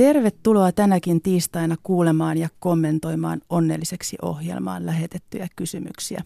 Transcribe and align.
Tervetuloa 0.00 0.72
tänäkin 0.72 1.22
tiistaina 1.22 1.76
kuulemaan 1.82 2.38
ja 2.38 2.48
kommentoimaan 2.60 3.40
onnelliseksi 3.50 4.16
ohjelmaan 4.22 4.86
lähetettyjä 4.86 5.48
kysymyksiä. 5.56 6.22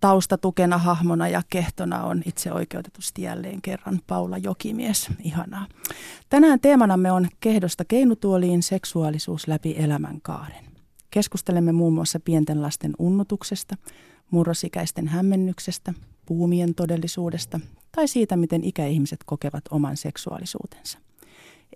Taustatukena, 0.00 0.78
hahmona 0.78 1.28
ja 1.28 1.42
kehtona 1.50 2.04
on 2.04 2.22
itse 2.26 2.52
oikeutetusti 2.52 3.22
jälleen 3.22 3.62
kerran 3.62 4.00
Paula 4.06 4.38
Jokimies. 4.38 5.10
Ihanaa. 5.24 5.66
Tänään 6.28 6.60
teemanamme 6.60 7.12
on 7.12 7.28
kehdosta 7.40 7.84
keinutuoliin 7.84 8.62
seksuaalisuus 8.62 9.48
läpi 9.48 9.74
elämänkaaren. 9.78 10.64
Keskustelemme 11.10 11.72
muun 11.72 11.92
muassa 11.94 12.20
pienten 12.20 12.62
lasten 12.62 12.92
unnutuksesta, 12.98 13.76
murrosikäisten 14.30 15.08
hämmennyksestä, 15.08 15.94
puumien 16.26 16.74
todellisuudesta 16.74 17.60
tai 17.92 18.08
siitä, 18.08 18.36
miten 18.36 18.64
ikäihmiset 18.64 19.20
kokevat 19.26 19.64
oman 19.70 19.96
seksuaalisuutensa. 19.96 20.98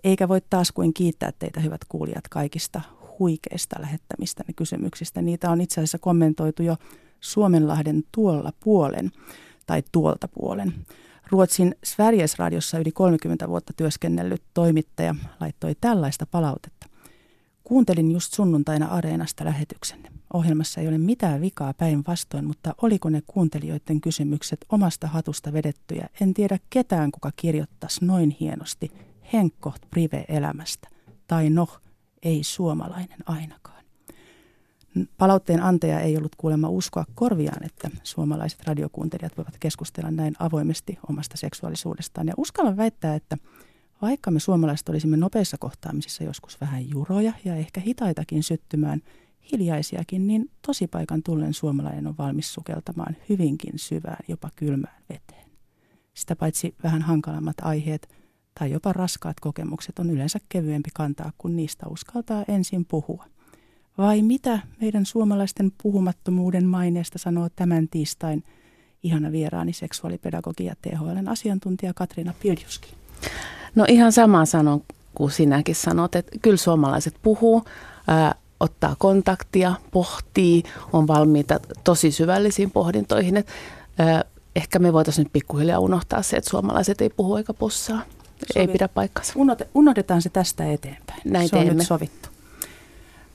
Eikä 0.03 0.27
voi 0.27 0.41
taas 0.49 0.71
kuin 0.71 0.93
kiittää 0.93 1.31
teitä 1.39 1.59
hyvät 1.59 1.81
kuulijat 1.89 2.27
kaikista 2.29 2.81
huikeista 3.19 3.75
lähettämistä 3.81 4.43
kysymyksistä. 4.55 5.21
Niitä 5.21 5.49
on 5.49 5.61
itse 5.61 5.81
asiassa 5.81 5.99
kommentoitu 5.99 6.63
jo 6.63 6.75
Suomenlahden 7.19 8.03
tuolla 8.11 8.53
puolen 8.63 9.11
tai 9.65 9.83
tuolta 9.91 10.27
puolen. 10.27 10.73
Ruotsin 11.31 11.75
Sveriges 11.83 12.39
radiossa 12.39 12.79
yli 12.79 12.91
30 12.91 13.47
vuotta 13.47 13.73
työskennellyt 13.77 14.43
toimittaja 14.53 15.15
laittoi 15.39 15.75
tällaista 15.81 16.25
palautetta. 16.25 16.89
Kuuntelin 17.63 18.11
just 18.11 18.33
sunnuntaina 18.33 18.85
Areenasta 18.85 19.45
lähetyksenne. 19.45 20.11
Ohjelmassa 20.33 20.81
ei 20.81 20.87
ole 20.87 20.97
mitään 20.97 21.41
vikaa 21.41 21.73
päinvastoin, 21.73 22.45
mutta 22.45 22.75
oliko 22.81 23.09
ne 23.09 23.21
kuuntelijoiden 23.27 24.01
kysymykset 24.01 24.65
omasta 24.69 25.07
hatusta 25.07 25.53
vedettyjä? 25.53 26.09
En 26.21 26.33
tiedä 26.33 26.59
ketään, 26.69 27.11
kuka 27.11 27.31
kirjoittaisi 27.35 28.05
noin 28.05 28.37
hienosti 28.39 28.91
Henkko 29.33 29.73
prive-elämästä. 29.89 30.89
Tai 31.27 31.49
noh, 31.49 31.81
ei 32.23 32.43
suomalainen 32.43 33.19
ainakaan. 33.25 33.83
Palautteen 35.17 35.63
antaja 35.63 35.99
ei 35.99 36.17
ollut 36.17 36.35
kuulemma 36.35 36.69
uskoa 36.69 37.05
korviaan, 37.15 37.65
että 37.65 37.89
suomalaiset 38.03 38.67
radiokuuntelijat 38.67 39.37
voivat 39.37 39.57
keskustella 39.59 40.11
näin 40.11 40.33
avoimesti 40.39 40.97
omasta 41.09 41.37
seksuaalisuudestaan. 41.37 42.27
Ja 42.27 42.33
uskallan 42.37 42.77
väittää, 42.77 43.15
että 43.15 43.37
vaikka 44.01 44.31
me 44.31 44.39
suomalaiset 44.39 44.89
olisimme 44.89 45.17
nopeissa 45.17 45.57
kohtaamisissa 45.59 46.23
joskus 46.23 46.61
vähän 46.61 46.89
juroja 46.89 47.33
ja 47.45 47.55
ehkä 47.55 47.81
hitaitakin 47.81 48.43
syttymään, 48.43 49.01
hiljaisiakin, 49.51 50.27
niin 50.27 50.51
tosipaikan 50.67 51.23
tullen 51.23 51.53
suomalainen 51.53 52.07
on 52.07 52.17
valmis 52.17 52.53
sukeltamaan 52.53 53.15
hyvinkin 53.29 53.73
syvään, 53.79 54.25
jopa 54.27 54.49
kylmään 54.55 55.03
veteen. 55.09 55.49
Sitä 56.13 56.35
paitsi 56.35 56.75
vähän 56.83 57.01
hankalammat 57.01 57.55
aiheet 57.61 58.18
tai 58.59 58.71
jopa 58.71 58.93
raskaat 58.93 59.39
kokemukset 59.39 59.99
on 59.99 60.09
yleensä 60.09 60.39
kevyempi 60.49 60.89
kantaa, 60.93 61.31
kun 61.37 61.55
niistä 61.55 61.85
uskaltaa 61.89 62.43
ensin 62.47 62.85
puhua. 62.85 63.25
Vai 63.97 64.21
mitä 64.21 64.59
meidän 64.81 65.05
suomalaisten 65.05 65.71
puhumattomuuden 65.83 66.65
maineesta 66.65 67.17
sanoo 67.17 67.49
tämän 67.55 67.87
tiistain 67.87 68.43
ihana 69.03 69.31
vieraani 69.31 69.73
seksuaalipedagogi 69.73 70.65
ja 70.65 70.75
THLn 70.81 71.27
asiantuntija 71.27 71.93
Katriina 71.93 72.33
Piljuskin? 72.41 72.91
No 73.75 73.85
ihan 73.87 74.11
samaa 74.11 74.45
sanon 74.45 74.83
kuin 75.15 75.31
sinäkin 75.31 75.75
sanot, 75.75 76.15
että 76.15 76.37
kyllä 76.41 76.57
suomalaiset 76.57 77.15
puhuu, 77.21 77.63
ää, 78.07 78.35
ottaa 78.59 78.95
kontaktia, 78.99 79.73
pohtii, 79.91 80.63
on 80.93 81.07
valmiita 81.07 81.59
tosi 81.83 82.11
syvällisiin 82.11 82.71
pohdintoihin. 82.71 83.37
Että, 83.37 83.51
ää, 83.99 84.23
ehkä 84.55 84.79
me 84.79 84.93
voitaisiin 84.93 85.23
nyt 85.23 85.33
pikkuhiljaa 85.33 85.79
unohtaa 85.79 86.21
se, 86.21 86.37
että 86.37 86.49
suomalaiset 86.49 87.01
ei 87.01 87.09
puhu 87.09 87.35
eikä 87.35 87.53
possaa. 87.53 88.01
Sovi. 88.53 88.61
Ei 88.61 88.67
pidä 88.67 88.87
paikkansa. 88.87 89.33
Unohdetaan 89.73 90.21
se 90.21 90.29
tästä 90.29 90.71
eteenpäin. 90.71 91.21
Näin 91.25 91.47
se 91.47 91.51
teemme. 91.51 91.71
on 91.71 91.77
nyt 91.77 91.87
sovittu. 91.87 92.29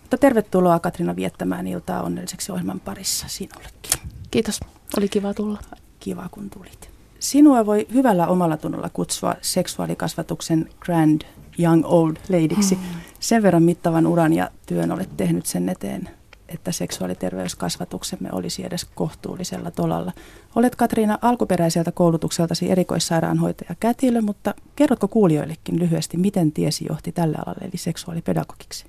Mutta 0.01 0.19
tervetuloa 0.19 0.79
Katrina 0.79 1.17
viettämään 1.17 1.67
iltaa 1.67 2.03
onnelliseksi 2.03 2.53
ohjelman 2.53 2.81
parissa 2.81 3.29
sinullekin. 3.29 4.01
Kiitos. 4.31 4.61
Oli 4.99 5.09
kiva 5.09 5.35
tulla. 5.35 5.59
Kiva 6.01 6.29
kun 6.31 6.51
tulit. 6.51 6.91
Sinua 7.19 7.67
voi 7.67 7.87
hyvällä 7.95 8.27
omalla 8.27 8.57
tunnolla 8.57 8.91
kutsua 8.93 9.35
seksuaalikasvatuksen 9.41 10.71
grand 10.81 11.23
young 11.59 11.83
old 11.85 12.17
ladyksi. 12.29 12.75
Mm. 12.75 12.81
Sen 13.21 13.43
verran 13.43 13.63
mittavan 13.63 14.07
uran 14.07 14.33
ja 14.33 14.51
työn 14.67 14.93
olet 14.93 15.17
tehnyt 15.17 15.47
sen 15.47 15.69
eteen, 15.69 16.11
että 16.55 16.73
seksuaaliterveyskasvatuksemme 16.73 18.29
olisi 18.33 18.67
edes 18.67 18.87
kohtuullisella 18.95 19.71
tolalla. 19.71 20.13
Olet 20.57 20.77
Katriina 20.77 21.19
alkuperäiseltä 21.23 21.93
koulutukseltasi 21.93 22.71
erikoissairaanhoitaja 22.71 23.75
kätilö, 23.81 24.21
mutta 24.21 24.55
kerrotko 24.77 25.09
kuulijoillekin 25.09 25.79
lyhyesti, 25.79 26.17
miten 26.17 26.53
tiesi 26.53 26.87
johti 26.89 27.13
tälle 27.13 27.37
alalle 27.47 27.65
eli 27.65 27.77
seksuaalipedagogiksi? 27.77 28.87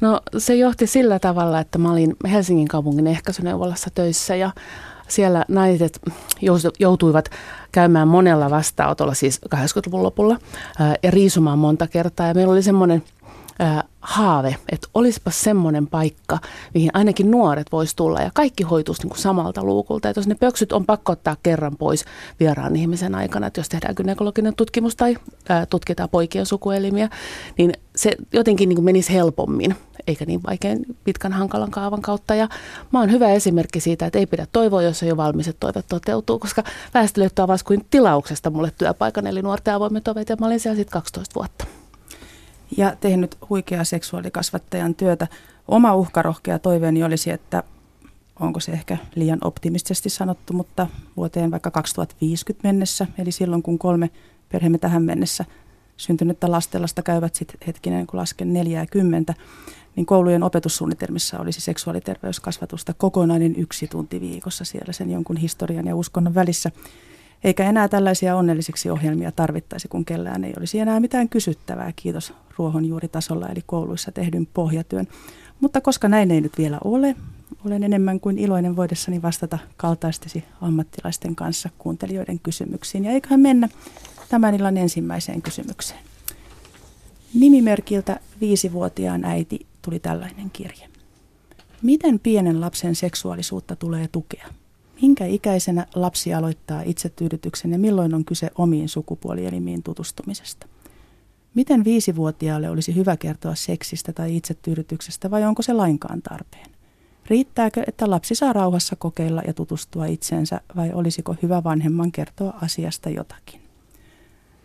No 0.00 0.20
se 0.38 0.54
johti 0.54 0.86
sillä 0.86 1.18
tavalla, 1.18 1.60
että 1.60 1.78
mä 1.78 1.92
olin 1.92 2.16
Helsingin 2.30 2.68
kaupungin 2.68 3.06
ehkäisyneuvolassa 3.06 3.90
töissä 3.94 4.36
ja 4.36 4.50
siellä 5.08 5.44
naiset 5.48 6.00
joutuivat 6.80 7.28
käymään 7.72 8.08
monella 8.08 8.50
vastaanotolla, 8.50 9.14
siis 9.14 9.40
80-luvun 9.54 10.02
lopulla, 10.02 10.38
ja 11.02 11.10
riisumaan 11.10 11.58
monta 11.58 11.86
kertaa. 11.86 12.28
Ja 12.28 12.34
meillä 12.34 12.52
oli 12.52 12.62
semmoinen 12.62 13.02
haave, 14.00 14.56
että 14.72 14.88
olisipa 14.94 15.30
semmoinen 15.30 15.86
paikka, 15.86 16.38
mihin 16.74 16.90
ainakin 16.94 17.30
nuoret 17.30 17.72
vois 17.72 17.94
tulla 17.94 18.20
ja 18.20 18.30
kaikki 18.34 18.64
hoituisi 18.64 19.02
niin 19.02 19.10
kuin 19.10 19.18
samalta 19.18 19.64
luukulta. 19.64 20.08
Että 20.08 20.18
jos 20.18 20.26
ne 20.26 20.34
pöksyt 20.34 20.72
on 20.72 20.86
pakko 20.86 21.12
ottaa 21.12 21.36
kerran 21.42 21.76
pois 21.76 22.04
vieraan 22.40 22.76
ihmisen 22.76 23.14
aikana, 23.14 23.46
että 23.46 23.60
jos 23.60 23.68
tehdään 23.68 23.94
gynekologinen 23.94 24.56
tutkimus 24.56 24.96
tai 24.96 25.16
ää, 25.48 25.66
tutkitaan 25.66 26.08
poikien 26.08 26.46
sukuelimiä, 26.46 27.08
niin 27.58 27.72
se 27.96 28.16
jotenkin 28.32 28.68
niin 28.68 28.76
kuin 28.76 28.84
menisi 28.84 29.12
helpommin 29.12 29.76
eikä 30.06 30.24
niin 30.24 30.40
vaikein 30.46 30.86
pitkän 31.04 31.32
hankalan 31.32 31.70
kaavan 31.70 32.02
kautta. 32.02 32.34
Ja 32.34 32.48
mä 32.92 33.00
oon 33.00 33.10
hyvä 33.12 33.28
esimerkki 33.28 33.80
siitä, 33.80 34.06
että 34.06 34.18
ei 34.18 34.26
pidä 34.26 34.46
toivoa, 34.52 34.82
jos 34.82 35.02
on 35.02 35.08
jo 35.08 35.16
valmis, 35.16 35.48
että 35.48 35.60
toive 35.60 35.82
toteutuu, 35.88 36.38
koska 36.38 36.62
Väestöliitto 36.94 37.42
avasi 37.42 37.64
kuin 37.64 37.86
tilauksesta 37.90 38.50
mulle 38.50 38.72
työpaikan, 38.78 39.26
eli 39.26 39.42
nuorten 39.42 39.74
avoimet 39.74 40.08
ovet, 40.08 40.28
ja 40.28 40.36
mä 40.40 40.46
olin 40.46 40.60
siellä 40.60 40.76
sitten 40.76 40.92
12 40.92 41.34
vuotta 41.34 41.81
ja 42.76 42.96
tehnyt 43.00 43.36
huikeaa 43.50 43.84
seksuaalikasvattajan 43.84 44.94
työtä. 44.94 45.26
Oma 45.68 45.94
uhkarohkea 45.94 46.58
toiveeni 46.58 47.04
olisi, 47.04 47.30
että 47.30 47.62
onko 48.40 48.60
se 48.60 48.72
ehkä 48.72 48.96
liian 49.14 49.38
optimistisesti 49.44 50.10
sanottu, 50.10 50.52
mutta 50.52 50.86
vuoteen 51.16 51.50
vaikka 51.50 51.70
2050 51.70 52.68
mennessä, 52.68 53.06
eli 53.18 53.32
silloin 53.32 53.62
kun 53.62 53.78
kolme 53.78 54.10
perheemme 54.52 54.78
tähän 54.78 55.02
mennessä 55.02 55.44
syntynyttä 55.96 56.50
lastenlasta 56.50 57.02
käyvät 57.02 57.34
sitten 57.34 57.60
hetkinen, 57.66 58.06
kun 58.06 58.20
lasken 58.20 58.52
40, 58.52 59.34
niin 59.96 60.06
koulujen 60.06 60.42
opetussuunnitelmissa 60.42 61.38
olisi 61.38 61.60
seksuaaliterveyskasvatusta 61.60 62.94
kokonainen 62.94 63.54
yksi 63.56 63.88
tunti 63.88 64.20
viikossa 64.20 64.64
siellä 64.64 64.92
sen 64.92 65.10
jonkun 65.10 65.36
historian 65.36 65.86
ja 65.86 65.96
uskonnon 65.96 66.34
välissä. 66.34 66.70
Eikä 67.44 67.64
enää 67.64 67.88
tällaisia 67.88 68.36
onnellisiksi 68.36 68.90
ohjelmia 68.90 69.32
tarvittaisi, 69.32 69.88
kun 69.88 70.04
kellään 70.04 70.44
ei 70.44 70.52
olisi 70.58 70.78
enää 70.78 71.00
mitään 71.00 71.28
kysyttävää, 71.28 71.92
kiitos 71.96 72.34
ruohonjuuritasolla 72.58 73.48
eli 73.48 73.62
kouluissa 73.66 74.12
tehdyn 74.12 74.46
pohjatyön. 74.46 75.08
Mutta 75.60 75.80
koska 75.80 76.08
näin 76.08 76.30
ei 76.30 76.40
nyt 76.40 76.58
vielä 76.58 76.78
ole, 76.84 77.16
olen 77.66 77.82
enemmän 77.82 78.20
kuin 78.20 78.38
iloinen 78.38 78.76
voidessani 78.76 79.22
vastata 79.22 79.58
kaltaistesi 79.76 80.44
ammattilaisten 80.60 81.36
kanssa 81.36 81.68
kuuntelijoiden 81.78 82.38
kysymyksiin. 82.38 83.04
Ja 83.04 83.10
eiköhän 83.10 83.40
mennä 83.40 83.68
tämän 84.28 84.54
illan 84.54 84.76
ensimmäiseen 84.76 85.42
kysymykseen. 85.42 86.00
Nimimerkiltä 87.34 88.20
viisivuotiaan 88.40 89.24
äiti 89.24 89.66
tuli 89.82 89.98
tällainen 89.98 90.50
kirje. 90.50 90.88
Miten 91.82 92.18
pienen 92.18 92.60
lapsen 92.60 92.94
seksuaalisuutta 92.94 93.76
tulee 93.76 94.08
tukea? 94.08 94.48
Minkä 95.02 95.26
ikäisenä 95.26 95.86
lapsi 95.94 96.34
aloittaa 96.34 96.82
itsetyydytyksen 96.84 97.72
ja 97.72 97.78
milloin 97.78 98.14
on 98.14 98.24
kyse 98.24 98.50
omiin 98.58 98.88
sukupuolielimiin 98.88 99.82
tutustumisesta? 99.82 100.66
Miten 101.54 101.84
viisivuotiaalle 101.84 102.70
olisi 102.70 102.94
hyvä 102.94 103.16
kertoa 103.16 103.54
seksistä 103.54 104.12
tai 104.12 104.36
itsetyydytyksestä 104.36 105.30
vai 105.30 105.44
onko 105.44 105.62
se 105.62 105.72
lainkaan 105.72 106.22
tarpeen? 106.22 106.66
Riittääkö, 107.26 107.82
että 107.86 108.10
lapsi 108.10 108.34
saa 108.34 108.52
rauhassa 108.52 108.96
kokeilla 108.96 109.42
ja 109.46 109.52
tutustua 109.54 110.06
itseensä 110.06 110.60
vai 110.76 110.92
olisiko 110.92 111.36
hyvä 111.42 111.64
vanhemman 111.64 112.12
kertoa 112.12 112.54
asiasta 112.62 113.10
jotakin? 113.10 113.60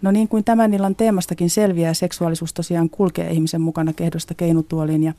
No 0.02 0.12
niin 0.12 0.28
kuin 0.28 0.44
tämän 0.44 0.74
illan 0.74 0.96
teemastakin 0.96 1.50
selviää, 1.50 1.94
seksuaalisuus 1.94 2.54
tosiaan 2.54 2.90
kulkee 2.90 3.32
ihmisen 3.32 3.62
mukana 3.62 3.94
kehdosta 3.94 4.34
keinutuoliin 4.34 5.04
ja 5.04 5.14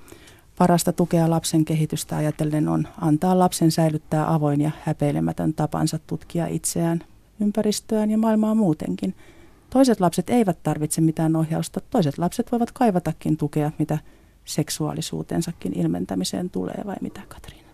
Parasta 0.59 0.93
tukea 0.93 1.31
lapsen 1.31 1.65
kehitystä 1.65 2.17
ajatellen 2.17 2.69
on 2.69 2.89
antaa 3.01 3.39
lapsen 3.39 3.71
säilyttää 3.71 4.35
avoin 4.35 4.61
ja 4.61 4.71
häpeilemätön 4.83 5.55
tapansa 5.55 5.99
tutkia 6.07 6.47
itseään, 6.47 7.05
ympäristöään 7.41 8.11
ja 8.11 8.19
maailmaa 8.19 8.55
muutenkin. 8.55 9.15
Toiset 9.71 10.01
lapset 10.01 10.31
eivät 10.31 10.63
tarvitse 10.63 11.01
mitään 11.01 11.37
ohjausta, 11.37 11.81
toiset 11.81 12.19
lapset 12.19 12.53
voivat 12.53 12.73
kaivatakin 12.73 13.37
tukea, 13.37 13.71
mitä 13.79 13.99
seksuaalisuutensakin 14.45 15.79
ilmentämiseen 15.79 16.51
tulee, 16.51 16.83
vai 16.87 16.97
mitä 17.01 17.21
Katriina? 17.29 17.69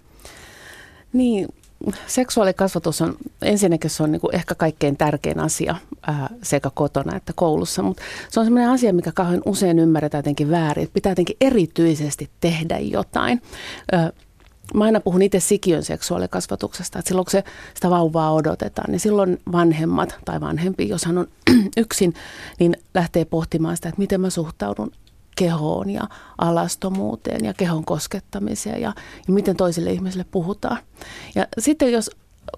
Niin, 1.12 1.48
seksuaalikasvatus 2.06 3.00
on 3.00 3.16
ensinnäkin 3.42 3.90
se 3.90 4.02
on 4.02 4.12
niin 4.12 4.20
kuin 4.20 4.34
ehkä 4.34 4.54
kaikkein 4.54 4.96
tärkein 4.96 5.40
asia 5.40 5.76
ää, 6.06 6.30
sekä 6.42 6.70
kotona 6.74 7.16
että 7.16 7.32
koulussa, 7.36 7.82
mutta 7.82 8.02
se 8.28 8.40
on 8.40 8.46
sellainen 8.46 8.70
asia, 8.70 8.92
mikä 8.92 9.12
kauhean 9.12 9.42
usein 9.44 9.78
ymmärretään 9.78 10.18
jotenkin 10.18 10.50
väärin, 10.50 10.84
että 10.84 10.94
pitää 10.94 11.10
jotenkin 11.10 11.36
erityisesti 11.40 12.30
tehdä 12.40 12.78
jotain. 12.78 13.42
Ää, 13.92 14.10
Mä 14.74 14.84
aina 14.84 15.00
puhun 15.00 15.22
itse 15.22 15.40
sikiön 15.40 15.82
seksuaalikasvatuksesta, 15.82 16.98
että 16.98 17.08
silloin 17.08 17.24
kun 17.24 17.30
se, 17.30 17.44
sitä 17.74 17.90
vauvaa 17.90 18.32
odotetaan, 18.32 18.90
niin 18.90 19.00
silloin 19.00 19.38
vanhemmat 19.52 20.18
tai 20.24 20.40
vanhempi, 20.40 20.88
jos 20.88 21.04
hän 21.04 21.18
on 21.18 21.26
yksin, 21.76 22.14
niin 22.58 22.76
lähtee 22.94 23.24
pohtimaan 23.24 23.76
sitä, 23.76 23.88
että 23.88 23.98
miten 23.98 24.20
mä 24.20 24.30
suhtaudun 24.30 24.92
kehoon 25.36 25.90
ja 25.90 26.02
alastomuuteen 26.38 27.44
ja 27.44 27.54
kehon 27.54 27.84
koskettamiseen 27.84 28.80
ja, 28.80 28.92
ja 29.26 29.32
miten 29.32 29.56
toisille 29.56 29.92
ihmisille 29.92 30.24
puhutaan. 30.30 30.78
Ja 31.34 31.46
sitten 31.58 31.92
jos 31.92 32.10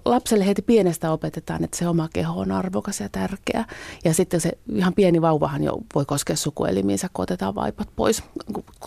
lapselle 0.05 0.47
heti 0.47 0.61
pienestä 0.61 1.11
opetetaan, 1.11 1.63
että 1.63 1.77
se 1.77 1.87
oma 1.87 2.09
keho 2.13 2.39
on 2.39 2.51
arvokas 2.51 2.99
ja 2.99 3.09
tärkeä. 3.09 3.65
Ja 4.05 4.13
sitten 4.13 4.41
se 4.41 4.51
ihan 4.75 4.93
pieni 4.93 5.21
vauvahan 5.21 5.63
jo 5.63 5.77
voi 5.95 6.05
koskea 6.05 6.35
sukuelimiinsä, 6.35 7.09
kun 7.13 7.23
otetaan 7.23 7.55
vaipat 7.55 7.89
pois, 7.95 8.23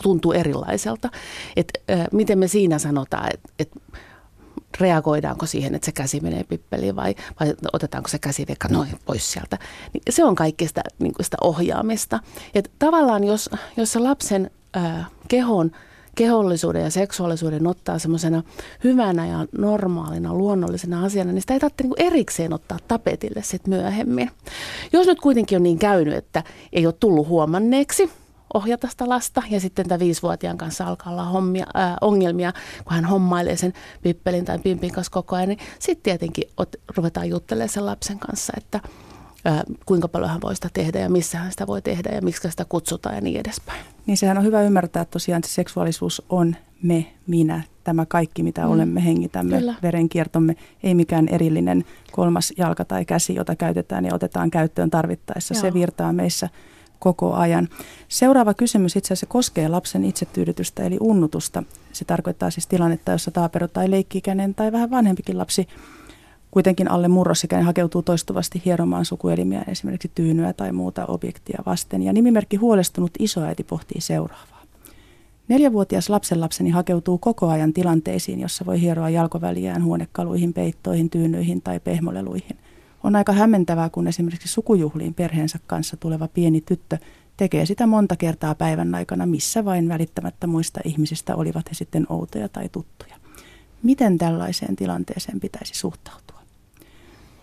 tuntuu 0.03 0.31
erilaiselta. 0.31 1.09
Et, 1.55 1.67
äh, 1.91 2.07
miten 2.11 2.39
me 2.39 2.47
siinä 2.47 2.79
sanotaan, 2.79 3.29
että 3.33 3.49
et, 3.59 3.69
reagoidaanko 4.79 5.45
siihen, 5.45 5.75
että 5.75 5.85
se 5.85 5.91
käsi 5.91 6.19
menee 6.19 6.43
pippeliin 6.43 6.95
vai, 6.95 7.15
vai 7.39 7.53
otetaanko 7.73 8.09
se 8.09 8.19
käsi 8.19 8.45
vaikka 8.47 8.67
noin 8.67 8.89
pois 9.05 9.31
sieltä. 9.31 9.57
Niin 9.93 10.03
se 10.09 10.23
on 10.23 10.35
kaikki 10.35 10.67
sitä, 10.67 10.81
niin 10.99 11.13
sitä 11.21 11.37
ohjaamista. 11.41 12.19
Et 12.53 12.71
tavallaan 12.79 13.23
jos, 13.23 13.49
jos 13.77 13.91
se 13.91 13.99
lapsen 13.99 14.51
äh, 14.77 15.05
kehon 15.27 15.71
kehollisuuden 16.15 16.83
ja 16.83 16.89
seksuaalisuuden 16.89 17.67
ottaa 17.67 17.99
semmoisena 17.99 18.43
hyvänä 18.83 19.27
ja 19.27 19.45
normaalina, 19.57 20.33
luonnollisena 20.33 21.05
asiana, 21.05 21.31
niin 21.31 21.41
sitä 21.41 21.53
ei 21.53 21.59
tarvitse 21.59 21.83
niin 21.83 21.93
erikseen 21.97 22.53
ottaa 22.53 22.77
tapetille 22.87 23.41
sitten 23.43 23.73
myöhemmin. 23.73 24.31
Jos 24.93 25.07
nyt 25.07 25.19
kuitenkin 25.19 25.55
on 25.55 25.63
niin 25.63 25.79
käynyt, 25.79 26.13
että 26.13 26.43
ei 26.73 26.85
ole 26.85 26.93
tullut 26.99 27.27
huomanneeksi, 27.27 28.11
ohjata 28.53 28.87
sitä 28.87 29.09
lasta 29.09 29.43
ja 29.49 29.59
sitten 29.59 29.87
tämä 29.87 29.99
viisivuotiaan 29.99 30.57
kanssa 30.57 30.85
alkaa 30.85 31.13
olla 31.13 31.25
hommia, 31.25 31.65
ää, 31.73 31.97
ongelmia, 32.01 32.53
kun 32.83 32.93
hän 32.93 33.05
hommailee 33.05 33.55
sen 33.55 33.73
pippelin 34.01 34.45
tai 34.45 34.59
pimpin 34.59 34.91
kanssa 34.91 35.11
koko 35.11 35.35
ajan, 35.35 35.49
niin 35.49 35.59
sitten 35.79 36.03
tietenkin 36.03 36.43
ot, 36.57 36.75
ruvetaan 36.97 37.29
juttelemaan 37.29 37.69
sen 37.69 37.85
lapsen 37.85 38.19
kanssa, 38.19 38.53
että 38.57 38.79
ää, 39.45 39.63
kuinka 39.85 40.07
paljon 40.07 40.31
hän 40.31 40.41
voi 40.41 40.55
sitä 40.55 40.69
tehdä 40.73 40.99
ja 40.99 41.09
missä 41.09 41.37
hän 41.37 41.51
sitä 41.51 41.67
voi 41.67 41.81
tehdä 41.81 42.09
ja 42.15 42.21
miksi 42.21 42.51
sitä 42.51 42.65
kutsutaan 42.65 43.15
ja 43.15 43.21
niin 43.21 43.39
edespäin. 43.39 43.85
Niin 44.05 44.17
sehän 44.17 44.37
on 44.37 44.43
hyvä 44.43 44.61
ymmärtää, 44.61 45.01
että 45.01 45.11
tosiaan 45.11 45.43
se 45.43 45.49
seksuaalisuus 45.49 46.21
on 46.29 46.55
me, 46.83 47.13
minä, 47.27 47.61
tämä 47.83 48.05
kaikki 48.05 48.43
mitä 48.43 48.61
mm. 48.61 48.71
olemme, 48.71 49.05
hengitämme, 49.05 49.57
Kyllä. 49.57 49.75
verenkiertomme, 49.81 50.55
ei 50.83 50.95
mikään 50.95 51.27
erillinen 51.27 51.85
kolmas 52.11 52.53
jalka 52.57 52.85
tai 52.85 53.05
käsi, 53.05 53.35
jota 53.35 53.55
käytetään 53.55 54.05
ja 54.05 54.15
otetaan 54.15 54.51
käyttöön 54.51 54.89
tarvittaessa. 54.89 55.53
Joo. 55.53 55.61
Se 55.61 55.73
virtaa 55.73 56.13
meissä 56.13 56.49
koko 57.01 57.33
ajan. 57.33 57.67
Seuraava 58.07 58.53
kysymys 58.53 58.95
itse 58.95 59.07
asiassa 59.07 59.25
koskee 59.25 59.67
lapsen 59.67 60.05
itsetyydytystä 60.05 60.83
eli 60.83 60.97
unnutusta. 60.99 61.63
Se 61.91 62.05
tarkoittaa 62.05 62.51
siis 62.51 62.67
tilannetta, 62.67 63.11
jossa 63.11 63.31
taapero 63.31 63.67
tai 63.67 63.91
leikkikäinen 63.91 64.55
tai 64.55 64.71
vähän 64.71 64.91
vanhempikin 64.91 65.37
lapsi 65.37 65.67
kuitenkin 66.51 66.91
alle 66.91 67.07
murrosikäinen 67.07 67.65
hakeutuu 67.65 68.01
toistuvasti 68.01 68.61
hieromaan 68.65 69.05
sukuelimiä, 69.05 69.63
esimerkiksi 69.67 70.11
tyynyä 70.15 70.53
tai 70.53 70.71
muuta 70.71 71.05
objektia 71.05 71.63
vasten. 71.65 72.03
Ja 72.03 72.13
nimimerkki 72.13 72.57
huolestunut 72.57 73.11
isoäiti 73.19 73.63
pohtii 73.63 74.01
seuraavaa. 74.01 74.61
Neljävuotias 75.47 76.09
lapsenlapseni 76.09 76.69
hakeutuu 76.69 77.17
koko 77.17 77.49
ajan 77.49 77.73
tilanteisiin, 77.73 78.39
jossa 78.39 78.65
voi 78.65 78.81
hieroa 78.81 79.09
jalkoväliään 79.09 79.83
huonekaluihin, 79.83 80.53
peittoihin, 80.53 81.09
tyynyihin 81.09 81.61
tai 81.61 81.79
pehmoleluihin. 81.79 82.57
On 83.03 83.15
aika 83.15 83.31
hämmentävää, 83.31 83.89
kun 83.89 84.07
esimerkiksi 84.07 84.47
sukujuhliin 84.47 85.13
perheensä 85.13 85.59
kanssa 85.67 85.97
tuleva 85.97 86.27
pieni 86.27 86.61
tyttö 86.61 86.97
tekee 87.37 87.65
sitä 87.65 87.87
monta 87.87 88.15
kertaa 88.15 88.55
päivän 88.55 88.95
aikana, 88.95 89.25
missä 89.25 89.65
vain 89.65 89.89
välittämättä 89.89 90.47
muista 90.47 90.79
ihmisistä 90.85 91.35
olivat 91.35 91.69
he 91.69 91.73
sitten 91.73 92.05
outoja 92.09 92.49
tai 92.49 92.69
tuttuja. 92.69 93.15
Miten 93.83 94.17
tällaiseen 94.17 94.75
tilanteeseen 94.75 95.39
pitäisi 95.39 95.73
suhtautua? 95.73 96.39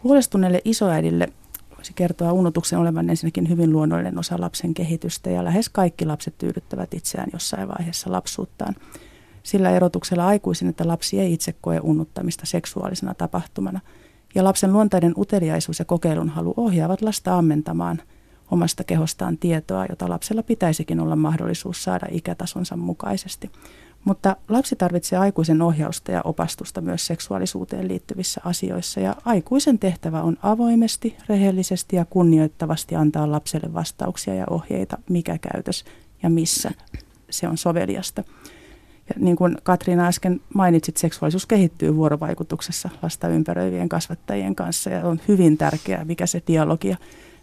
Huolestuneelle 0.05 0.61
isoäidille 0.65 1.29
voisi 1.77 1.93
kertoa 1.93 2.33
unotuksen 2.33 2.79
olevan 2.79 3.11
ensinnäkin 3.11 3.49
hyvin 3.49 3.73
luonnollinen 3.73 4.19
osa 4.19 4.41
lapsen 4.41 4.75
kehitystä 4.75 5.31
ja 5.31 5.45
lähes 5.45 5.69
kaikki 5.69 6.07
lapset 6.07 6.39
tyydyttävät 6.39 6.95
itseään 6.95 7.31
jossain 7.33 7.69
vaiheessa 7.69 8.13
lapsuuttaan. 8.13 8.75
Sillä 9.43 9.71
erotuksella 9.71 10.27
aikuisin, 10.27 10.69
että 10.69 10.89
lapsi 10.89 11.21
ei 11.21 11.33
itse 11.33 11.55
koe 11.61 11.81
unnuttamista 11.81 12.47
seksuaalisena 12.47 13.15
tapahtumana 13.15 13.81
ja 14.39 14.45
lapsen 14.45 14.73
luontainen 14.73 15.15
uteliaisuus 15.17 15.79
ja 15.79 15.85
kokeilun 15.85 16.29
halu 16.29 16.55
ohjaavat 16.57 17.03
lasta 17.03 17.39
ammentamaan 17.39 18.03
omasta 18.51 18.85
kehostaan 18.85 19.39
tietoa, 19.39 19.87
jota 19.89 20.09
lapsella 20.09 20.43
pitäisikin 20.43 21.01
olla 21.01 21.17
mahdollisuus 21.17 21.85
saada 21.85 22.07
ikätasonsa 22.11 22.77
mukaisesti. 22.77 23.51
Mutta 24.05 24.37
lapsi 24.49 24.77
tarvitsee 24.77 25.19
aikuisen 25.19 25.63
ohjausta 25.63 26.13
ja 26.13 26.23
opastusta 26.25 26.81
myös 26.81 27.07
seksuaalisuuteen 27.07 27.89
liittyvissä 27.89 28.41
asioissa 28.45 29.01
ja 29.01 29.17
aikuisen 29.25 29.79
tehtävä 29.79 30.23
on 30.23 30.37
avoimesti, 30.43 31.17
rehellisesti 31.29 31.97
ja 31.97 32.05
kunnioittavasti 32.05 32.97
antaa 32.97 33.31
lapselle 33.31 33.75
vastauksia 33.75 34.35
ja 34.35 34.47
ohjeita, 34.51 34.99
mikä 35.09 35.39
käytös 35.39 35.85
ja 36.23 36.31
missä 36.31 36.71
se 37.31 37.49
on 37.49 37.59
soveliasta. 37.59 38.25
Ja 39.09 39.15
niin 39.19 39.37
kuin 39.37 39.57
Katriina 39.63 40.07
äsken 40.07 40.41
mainitsit, 40.55 40.97
seksuaalisuus 40.97 41.47
kehittyy 41.47 41.97
vuorovaikutuksessa 41.97 42.89
lasta 43.03 43.29
ympäröivien 43.29 43.89
kasvattajien 43.89 44.55
kanssa 44.55 44.91
ja 44.91 45.07
on 45.07 45.21
hyvin 45.29 45.59
tärkeää, 45.59 46.05
mikä 46.05 46.27
se 46.27 46.43
dialogi 46.47 46.89
ja 46.89 46.97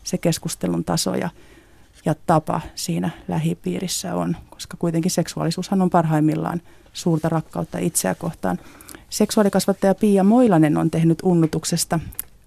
se 0.03 0.17
keskustelun 0.17 0.83
taso 0.83 1.15
ja 1.15 1.29
ja 2.05 2.15
tapa 2.27 2.61
siinä 2.75 3.09
lähipiirissä 3.27 4.15
on, 4.15 4.35
koska 4.49 4.77
kuitenkin 4.77 5.11
seksuaalisuushan 5.11 5.81
on 5.81 5.89
parhaimmillaan 5.89 6.61
suurta 6.93 7.29
rakkautta 7.29 7.77
itseä 7.77 8.15
kohtaan. 8.15 8.59
Seksuaalikasvattaja 9.09 9.95
Pia 9.95 10.23
Moilanen 10.23 10.77
on 10.77 10.91
tehnyt 10.91 11.19
unnutuksesta 11.23 11.99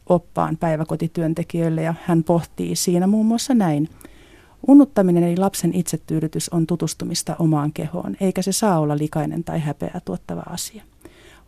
oppaan 0.06 0.56
päiväkotityöntekijöille 0.56 1.82
ja 1.82 1.94
hän 2.04 2.24
pohtii 2.24 2.76
siinä 2.76 3.06
muun 3.06 3.26
muassa 3.26 3.54
näin. 3.54 3.88
Unnuttaminen 4.66 5.24
eli 5.24 5.36
lapsen 5.36 5.74
itsetyydytys 5.74 6.48
on 6.48 6.66
tutustumista 6.66 7.36
omaan 7.38 7.72
kehoon, 7.72 8.16
eikä 8.20 8.42
se 8.42 8.52
saa 8.52 8.78
olla 8.80 8.98
likainen 8.98 9.44
tai 9.44 9.60
häpeä 9.60 10.00
tuottava 10.04 10.42
asia. 10.46 10.82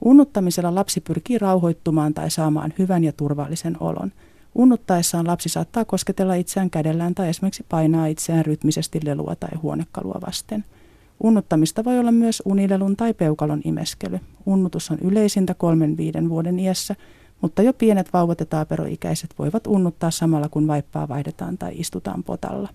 Unnuttamisella 0.04 0.74
lapsi 0.74 1.00
pyrkii 1.00 1.38
rauhoittumaan 1.38 2.14
tai 2.14 2.30
saamaan 2.30 2.72
hyvän 2.78 3.04
ja 3.04 3.12
turvallisen 3.12 3.76
olon– 3.80 4.12
Unnuttaessaan 4.54 5.26
lapsi 5.26 5.48
saattaa 5.48 5.84
kosketella 5.84 6.34
itseään 6.34 6.70
kädellään 6.70 7.14
tai 7.14 7.28
esimerkiksi 7.28 7.66
painaa 7.68 8.06
itseään 8.06 8.44
rytmisesti 8.44 9.00
lelua 9.04 9.36
tai 9.36 9.58
huonekalua 9.62 10.20
vasten. 10.26 10.64
Unnuttamista 11.22 11.84
voi 11.84 11.98
olla 11.98 12.12
myös 12.12 12.42
unilelun 12.44 12.96
tai 12.96 13.14
peukalon 13.14 13.60
imeskely. 13.64 14.20
Unnutus 14.46 14.90
on 14.90 14.98
yleisintä 14.98 15.54
kolmen 15.54 15.96
viiden 15.96 16.28
vuoden 16.28 16.58
iässä, 16.58 16.96
mutta 17.40 17.62
jo 17.62 17.72
pienet 17.72 18.12
vauvat 18.12 18.40
ja 18.40 18.46
taaperoikäiset 18.46 19.34
voivat 19.38 19.66
unnuttaa 19.66 20.10
samalla 20.10 20.48
kun 20.48 20.66
vaippaa 20.66 21.08
vaihdetaan 21.08 21.58
tai 21.58 21.72
istutaan 21.74 22.24
potalla. 22.24 22.68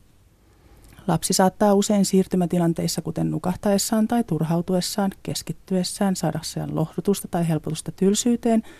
Lapsi 1.07 1.33
saattaa 1.33 1.73
usein 1.73 2.05
siirtymätilanteissa, 2.05 3.01
kuten 3.01 3.31
nukahtaessaan 3.31 4.07
tai 4.07 4.23
turhautuessaan, 4.23 5.11
keskittyessään, 5.23 6.15
saadakseen 6.15 6.75
lohdutusta 6.75 7.27
tai 7.27 7.47
helpotusta 7.47 7.91
tylsyyteen– 7.91 8.63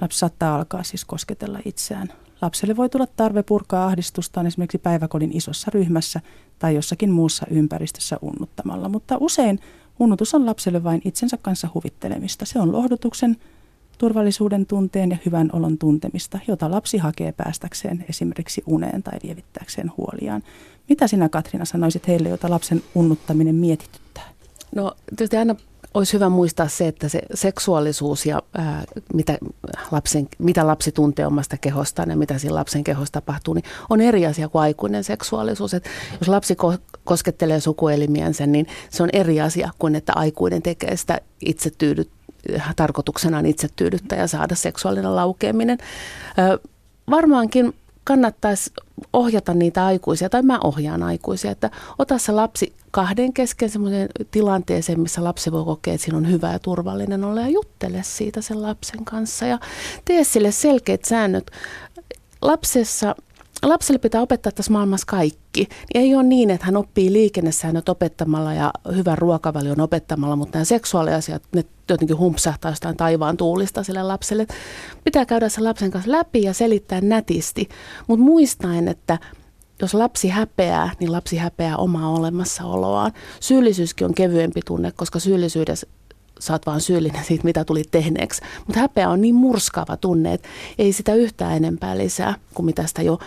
Lapsi 0.00 0.18
saattaa 0.18 0.56
alkaa 0.56 0.82
siis 0.82 1.04
kosketella 1.04 1.58
itseään. 1.64 2.08
Lapselle 2.42 2.76
voi 2.76 2.88
tulla 2.88 3.06
tarve 3.06 3.42
purkaa 3.42 3.86
ahdistustaan 3.86 4.46
esimerkiksi 4.46 4.78
päiväkodin 4.78 5.36
isossa 5.36 5.70
ryhmässä 5.74 6.20
tai 6.58 6.74
jossakin 6.74 7.10
muussa 7.10 7.46
ympäristössä 7.50 8.16
unnuttamalla, 8.22 8.88
mutta 8.88 9.16
usein 9.20 9.58
unnutus 9.98 10.34
on 10.34 10.46
lapselle 10.46 10.84
vain 10.84 11.00
itsensä 11.04 11.36
kanssa 11.42 11.68
huvittelemista. 11.74 12.44
Se 12.44 12.60
on 12.60 12.72
lohdutuksen, 12.72 13.36
turvallisuuden 13.98 14.66
tunteen 14.66 15.10
ja 15.10 15.16
hyvän 15.26 15.50
olon 15.52 15.78
tuntemista, 15.78 16.38
jota 16.48 16.70
lapsi 16.70 16.98
hakee 16.98 17.32
päästäkseen 17.32 18.04
esimerkiksi 18.08 18.62
uneen 18.66 19.02
tai 19.02 19.18
lievittääkseen 19.22 19.92
huoliaan. 19.96 20.42
Mitä 20.88 21.06
sinä 21.06 21.28
Katriina 21.28 21.64
sanoisit 21.64 22.08
heille, 22.08 22.28
jota 22.28 22.50
lapsen 22.50 22.82
unnuttaminen 22.94 23.54
mietityttää? 23.54 24.28
No 24.74 24.92
tietysti 25.08 25.36
aina 25.36 25.54
olisi 25.94 26.12
hyvä 26.12 26.28
muistaa 26.28 26.68
se, 26.68 26.88
että 26.88 27.08
se 27.08 27.22
seksuaalisuus 27.34 28.26
ja 28.26 28.42
ää, 28.54 28.84
mitä, 29.14 29.38
lapsen, 29.90 30.28
mitä 30.38 30.66
lapsi 30.66 30.92
tuntee 30.92 31.26
omasta 31.26 31.56
kehostaan 31.56 32.10
ja 32.10 32.16
mitä 32.16 32.38
siinä 32.38 32.54
lapsen 32.54 32.84
kehossa 32.84 33.12
tapahtuu, 33.12 33.54
niin 33.54 33.64
on 33.90 34.00
eri 34.00 34.26
asia 34.26 34.48
kuin 34.48 34.62
aikuinen 34.62 35.04
seksuaalisuus. 35.04 35.74
Et 35.74 35.84
jos 36.20 36.28
lapsi 36.28 36.54
ko- 36.54 36.98
koskettelee 37.04 37.60
sukuelimiänsä, 37.60 38.46
niin 38.46 38.66
se 38.90 39.02
on 39.02 39.08
eri 39.12 39.40
asia 39.40 39.70
kuin 39.78 39.94
että 39.94 40.12
aikuinen 40.16 40.62
tekee 40.62 40.96
sitä 40.96 41.20
itse 41.40 41.70
tyydyt, 41.78 42.10
tarkoituksenaan 42.76 43.46
itse 43.46 43.68
tyydyttää 43.76 44.18
ja 44.18 44.26
saada 44.26 44.54
seksuaalinen 44.54 45.16
laukeaminen. 45.16 45.78
Ää, 46.36 46.58
varmaankin 47.10 47.74
kannattaisi 48.04 48.70
ohjata 49.12 49.54
niitä 49.54 49.86
aikuisia, 49.86 50.28
tai 50.28 50.42
mä 50.42 50.58
ohjaan 50.64 51.02
aikuisia, 51.02 51.50
että 51.50 51.70
ota 51.98 52.18
se 52.18 52.32
lapsi 52.32 52.72
kahden 52.90 53.32
kesken 53.32 53.70
semmoisen 53.70 54.08
tilanteeseen, 54.30 55.00
missä 55.00 55.24
lapsi 55.24 55.52
voi 55.52 55.64
kokea, 55.64 55.94
että 55.94 56.04
siinä 56.04 56.18
on 56.18 56.30
hyvä 56.30 56.52
ja 56.52 56.58
turvallinen 56.58 57.24
olla 57.24 57.40
ja 57.40 57.48
juttele 57.48 58.02
siitä 58.02 58.42
sen 58.42 58.62
lapsen 58.62 59.04
kanssa 59.04 59.46
ja 59.46 59.58
tee 60.04 60.24
sille 60.24 60.52
selkeät 60.52 61.04
säännöt. 61.04 61.50
Lapsessa 62.42 63.14
lapselle 63.62 63.98
pitää 63.98 64.22
opettaa 64.22 64.52
tässä 64.52 64.72
maailmassa 64.72 65.06
kaikki. 65.06 65.60
Niin 65.60 65.68
ei 66.04 66.14
ole 66.14 66.22
niin, 66.22 66.50
että 66.50 66.66
hän 66.66 66.76
oppii 66.76 67.12
liikennesäännöt 67.12 67.88
opettamalla 67.88 68.54
ja 68.54 68.70
hyvän 68.96 69.18
ruokavalion 69.18 69.80
opettamalla, 69.80 70.36
mutta 70.36 70.58
nämä 70.58 70.64
seksuaaliasiat, 70.64 71.42
ne 71.54 71.64
jotenkin 71.88 72.18
humpsahtaa 72.18 72.70
jostain 72.70 72.96
taivaan 72.96 73.36
tuulista 73.36 73.82
sille 73.82 74.02
lapselle. 74.02 74.46
Pitää 75.04 75.26
käydä 75.26 75.48
sen 75.48 75.64
lapsen 75.64 75.90
kanssa 75.90 76.10
läpi 76.10 76.42
ja 76.42 76.54
selittää 76.54 77.00
nätisti, 77.00 77.68
mutta 78.06 78.24
muistaen, 78.24 78.88
että 78.88 79.18
jos 79.82 79.94
lapsi 79.94 80.28
häpeää, 80.28 80.90
niin 81.00 81.12
lapsi 81.12 81.36
häpeää 81.36 81.76
omaa 81.76 82.10
olemassaoloaan. 82.10 83.12
Syyllisyyskin 83.40 84.06
on 84.06 84.14
kevyempi 84.14 84.60
tunne, 84.66 84.92
koska 84.92 85.18
syyllisyydessä 85.18 85.86
sä 86.38 86.52
oot 86.52 86.66
vaan 86.66 86.80
syyllinen 86.80 87.24
siitä, 87.24 87.44
mitä 87.44 87.64
tuli 87.64 87.84
tehneeksi. 87.90 88.42
Mutta 88.66 88.80
häpeä 88.80 89.10
on 89.10 89.20
niin 89.20 89.34
murskaava 89.34 89.96
tunne, 89.96 90.34
että 90.34 90.48
ei 90.78 90.92
sitä 90.92 91.14
yhtään 91.14 91.56
enempää 91.56 91.98
lisää 91.98 92.34
kuin 92.54 92.66
mitä 92.66 92.86
sitä 92.86 93.02
jo 93.02 93.18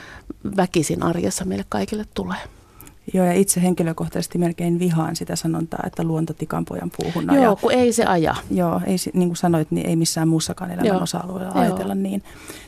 väkisin 0.57 1.03
arjessa 1.03 1.45
meille 1.45 1.65
kaikille 1.69 2.05
tulee. 2.13 2.37
Joo, 3.13 3.25
ja 3.25 3.33
itse 3.33 3.61
henkilökohtaisesti 3.61 4.37
melkein 4.37 4.79
vihaan 4.79 5.15
sitä 5.15 5.35
sanontaa, 5.35 5.83
että 5.87 6.03
luontotikan 6.03 6.65
pojan 6.65 6.91
puuhun 6.97 7.35
Joo, 7.41 7.55
kun 7.55 7.71
ei 7.71 7.93
se 7.93 8.05
aja. 8.05 8.35
Joo, 8.51 8.81
ei, 8.85 8.95
niin 9.13 9.29
kuin 9.29 9.37
sanoit, 9.37 9.71
niin 9.71 9.87
ei 9.87 9.95
missään 9.95 10.27
muussakaan 10.27 10.71
elämän 10.71 10.87
joo. 10.87 11.01
osa-alueella 11.01 11.51
joo. 11.55 11.61
ajatella 11.61 11.95
niin. 11.95 12.23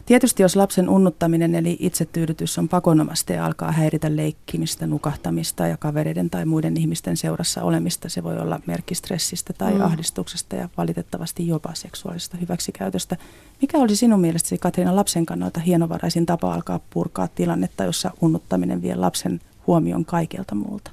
Tietysti 0.05 0.43
jos 0.43 0.55
lapsen 0.55 0.89
unnuttaminen 0.89 1.55
eli 1.55 1.77
itsetyydytys 1.79 2.57
on 2.57 2.69
pakonomasta 2.69 3.33
ja 3.33 3.45
alkaa 3.45 3.71
häiritä 3.71 4.15
leikkimistä, 4.15 4.87
nukahtamista 4.87 5.67
ja 5.67 5.77
kavereiden 5.77 6.29
tai 6.29 6.45
muiden 6.45 6.77
ihmisten 6.77 7.17
seurassa 7.17 7.63
olemista, 7.63 8.09
se 8.09 8.23
voi 8.23 8.37
olla 8.37 8.59
merkki 8.65 8.95
stressistä 8.95 9.53
tai 9.53 9.73
mm. 9.73 9.81
ahdistuksesta 9.81 10.55
ja 10.55 10.69
valitettavasti 10.77 11.47
jopa 11.47 11.69
seksuaalisesta 11.73 12.37
hyväksikäytöstä. 12.37 13.17
Mikä 13.61 13.77
olisi 13.77 13.95
sinun 13.95 14.21
mielestäsi 14.21 14.57
Katriina 14.57 14.95
lapsen 14.95 15.25
kannalta 15.25 15.59
hienovaraisin 15.59 16.25
tapa 16.25 16.53
alkaa 16.53 16.79
purkaa 16.89 17.27
tilannetta, 17.27 17.83
jossa 17.83 18.11
unnuttaminen 18.21 18.81
vie 18.81 18.95
lapsen 18.95 19.39
huomion 19.67 20.05
kaikelta 20.05 20.55
muulta? 20.55 20.91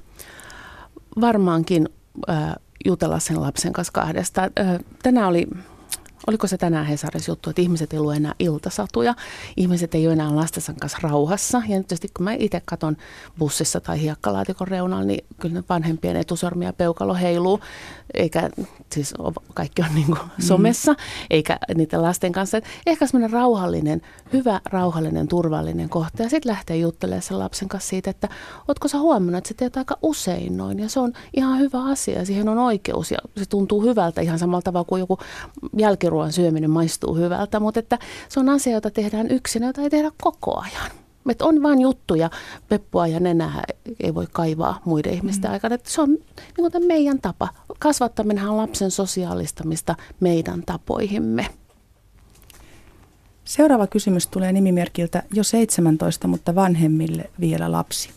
Varmaankin 1.21 1.89
äh, 2.31 2.55
jutella 2.85 3.19
sen 3.19 3.41
lapsen 3.41 3.73
kanssa 3.73 3.93
kahdesta. 3.93 4.43
Äh, 4.43 4.79
tänään 5.03 5.29
oli 5.29 5.49
oliko 6.27 6.47
se 6.47 6.59
tänään 6.59 6.87
Hesarissa 6.87 7.31
juttu, 7.31 7.51
että 7.51 7.63
ihmiset 7.63 7.93
ei 7.93 8.01
lue 8.01 8.17
enää 8.17 8.35
iltasatuja, 8.39 9.15
ihmiset 9.57 9.95
ei 9.95 10.07
ole 10.07 10.13
enää 10.13 10.37
lastensa 10.37 10.75
kanssa 10.81 10.99
rauhassa. 11.03 11.63
Ja 11.69 11.79
nyt 11.79 11.87
tietysti 11.87 12.09
kun 12.17 12.25
mä 12.25 12.33
itse 12.33 12.63
katson 12.65 12.97
bussissa 13.39 13.81
tai 13.81 14.01
hiekkalaatikon 14.01 14.69
reunalla, 14.69 15.05
niin 15.05 15.25
kyllä 15.41 15.55
ne 15.55 15.65
vanhempien 15.69 16.17
etusormi 16.17 16.65
ja 16.65 16.73
peukalo 16.73 17.15
heiluu, 17.15 17.61
eikä 18.15 18.51
siis 18.93 19.15
kaikki 19.55 19.83
on 19.83 19.95
niin 19.95 20.07
kuin 20.07 20.19
mm. 20.19 20.45
somessa, 20.45 20.95
eikä 21.31 21.59
niiden 21.75 22.03
lasten 22.03 22.33
kanssa. 22.33 22.59
Et 22.59 22.65
ehkä 22.87 23.07
semmoinen 23.07 23.31
rauhallinen, 23.31 24.03
hyvä, 24.33 24.61
rauhallinen, 24.65 25.29
turvallinen 25.29 25.89
kohta. 25.89 26.23
Ja 26.23 26.31
sitten 26.31 26.53
lähtee 26.53 26.77
juttelemaan 26.77 27.23
sen 27.23 27.39
lapsen 27.39 27.69
kanssa 27.69 27.89
siitä, 27.89 28.11
että 28.11 28.29
ootko 28.69 28.89
sä 28.89 28.99
huomannut, 28.99 29.39
että 29.39 29.49
sä 29.49 29.55
teet 29.57 29.77
aika 29.77 29.99
usein 30.03 30.57
noin. 30.57 30.79
Ja 30.79 30.89
se 30.89 31.01
on 31.01 31.13
ihan 31.37 31.59
hyvä 31.59 31.85
asia 31.85 32.19
ja 32.19 32.27
siihen 32.27 32.49
on 32.49 32.59
oikeus 32.59 33.11
ja 33.11 33.19
se 33.37 33.45
tuntuu 33.49 33.83
hyvältä 33.83 34.21
ihan 34.21 34.39
samalla 34.39 34.63
tavalla 34.63 34.85
kuin 34.85 35.01
joku 35.01 35.19
jälkiruoka 35.77 36.11
ruoan 36.11 36.33
syöminen 36.33 36.71
maistuu 36.71 37.15
hyvältä, 37.15 37.61
mutta 37.61 37.81
että 37.81 37.99
se 38.29 38.41
on 38.41 38.49
asia, 38.49 38.73
jota 38.73 38.91
tehdään 38.91 39.31
yksin, 39.31 39.63
jota 39.63 39.83
ei 39.83 39.91
tehdä 39.91 40.11
koko 40.23 40.61
ajan. 40.61 40.91
Että 41.31 41.45
on 41.45 41.63
vain 41.63 41.81
juttuja, 41.81 42.31
peppua 42.69 43.07
ja 43.07 43.21
nenää 43.21 43.63
ei 44.01 44.15
voi 44.15 44.27
kaivaa 44.33 44.81
muiden 44.85 45.13
ihmisten 45.13 45.51
mm. 45.51 45.53
aikana. 45.53 45.75
Että 45.75 45.91
se 45.91 46.01
on 46.01 46.09
niin 46.59 46.87
meidän 46.87 47.21
tapa. 47.21 47.49
Kasvattaminen 47.79 48.49
on 48.49 48.57
lapsen 48.57 48.91
sosiaalistamista 48.91 49.95
meidän 50.21 50.63
tapoihimme. 50.67 51.47
Seuraava 53.51 53.87
kysymys 53.87 54.27
tulee 54.27 54.53
nimimerkiltä 54.53 55.23
jo 55.33 55.45
17, 55.45 56.29
mutta 56.29 56.55
vanhemmille 56.55 57.31
vielä 57.41 57.73
lapsi. 57.73 58.11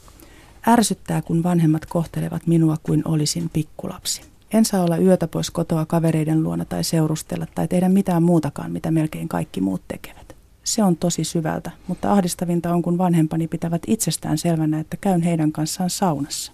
Ärsyttää, 0.68 1.22
kun 1.22 1.44
vanhemmat 1.44 1.86
kohtelevat 1.86 2.48
minua 2.48 2.78
kuin 2.84 3.02
olisin 3.06 3.50
pikkulapsi. 3.54 4.22
En 4.54 4.66
saa 4.66 4.84
olla 4.84 4.98
yötä 4.98 5.28
pois 5.28 5.52
kotoa 5.52 5.86
kavereiden 5.86 6.44
luona 6.44 6.66
tai 6.66 6.84
seurustella 6.84 7.48
tai 7.56 7.68
tehdä 7.68 7.90
mitään 7.90 8.24
muutakaan, 8.24 8.72
mitä 8.72 8.92
melkein 8.92 9.28
kaikki 9.28 9.62
muut 9.62 9.82
tekevät. 9.88 10.36
Se 10.64 10.84
on 10.84 10.98
tosi 10.98 11.24
syvältä, 11.24 11.72
mutta 11.88 12.12
ahdistavinta 12.12 12.74
on, 12.74 12.82
kun 12.82 12.98
vanhempani 12.98 13.48
pitävät 13.48 13.82
itsestään 13.88 14.38
selvänä, 14.38 14.80
että 14.80 14.98
käyn 15.02 15.22
heidän 15.22 15.52
kanssaan 15.52 15.90
saunassa. 15.90 16.52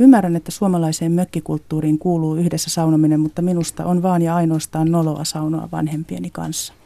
Ymmärrän, 0.00 0.36
että 0.36 0.50
suomalaiseen 0.50 1.12
mökkikulttuuriin 1.12 1.98
kuuluu 1.98 2.36
yhdessä 2.36 2.70
saunominen, 2.70 3.20
mutta 3.20 3.42
minusta 3.42 3.84
on 3.84 4.02
vaan 4.02 4.22
ja 4.22 4.36
ainoastaan 4.36 4.90
noloa 4.90 5.24
saunoa 5.24 5.68
vanhempieni 5.72 6.30
kanssa. 6.30 6.77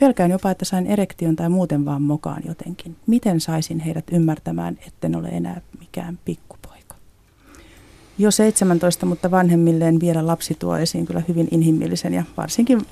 Pelkään 0.00 0.30
jopa, 0.30 0.50
että 0.50 0.64
sain 0.64 0.86
erektion 0.86 1.36
tai 1.36 1.48
muuten 1.48 1.84
vaan 1.84 2.02
mokaan 2.02 2.42
jotenkin. 2.46 2.96
Miten 3.06 3.40
saisin 3.40 3.80
heidät 3.80 4.04
ymmärtämään, 4.12 4.78
etten 4.86 5.16
ole 5.16 5.28
enää 5.28 5.60
mikään 5.80 6.18
pikku? 6.24 6.54
jo 8.18 8.30
17, 8.30 9.06
mutta 9.06 9.30
vanhemmilleen 9.30 10.00
vielä 10.00 10.26
lapsi 10.26 10.56
tuo 10.58 10.76
esiin 10.76 11.06
kyllä 11.06 11.22
hyvin 11.28 11.48
inhimillisen 11.50 12.14
ja 12.14 12.24
varsinkin 12.36 12.86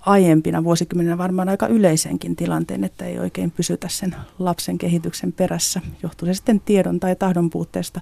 aiempina 0.00 0.64
vuosikymmeninä 0.64 1.18
varmaan 1.18 1.48
aika 1.48 1.66
yleisenkin 1.66 2.36
tilanteen, 2.36 2.84
että 2.84 3.04
ei 3.04 3.18
oikein 3.18 3.50
pysytä 3.50 3.88
sen 3.88 4.14
lapsen 4.38 4.78
kehityksen 4.78 5.32
perässä. 5.32 5.80
Johtuu 6.02 6.26
se 6.26 6.34
sitten 6.34 6.60
tiedon 6.60 7.00
tai 7.00 7.16
tahdon 7.16 7.50
puutteesta. 7.50 8.00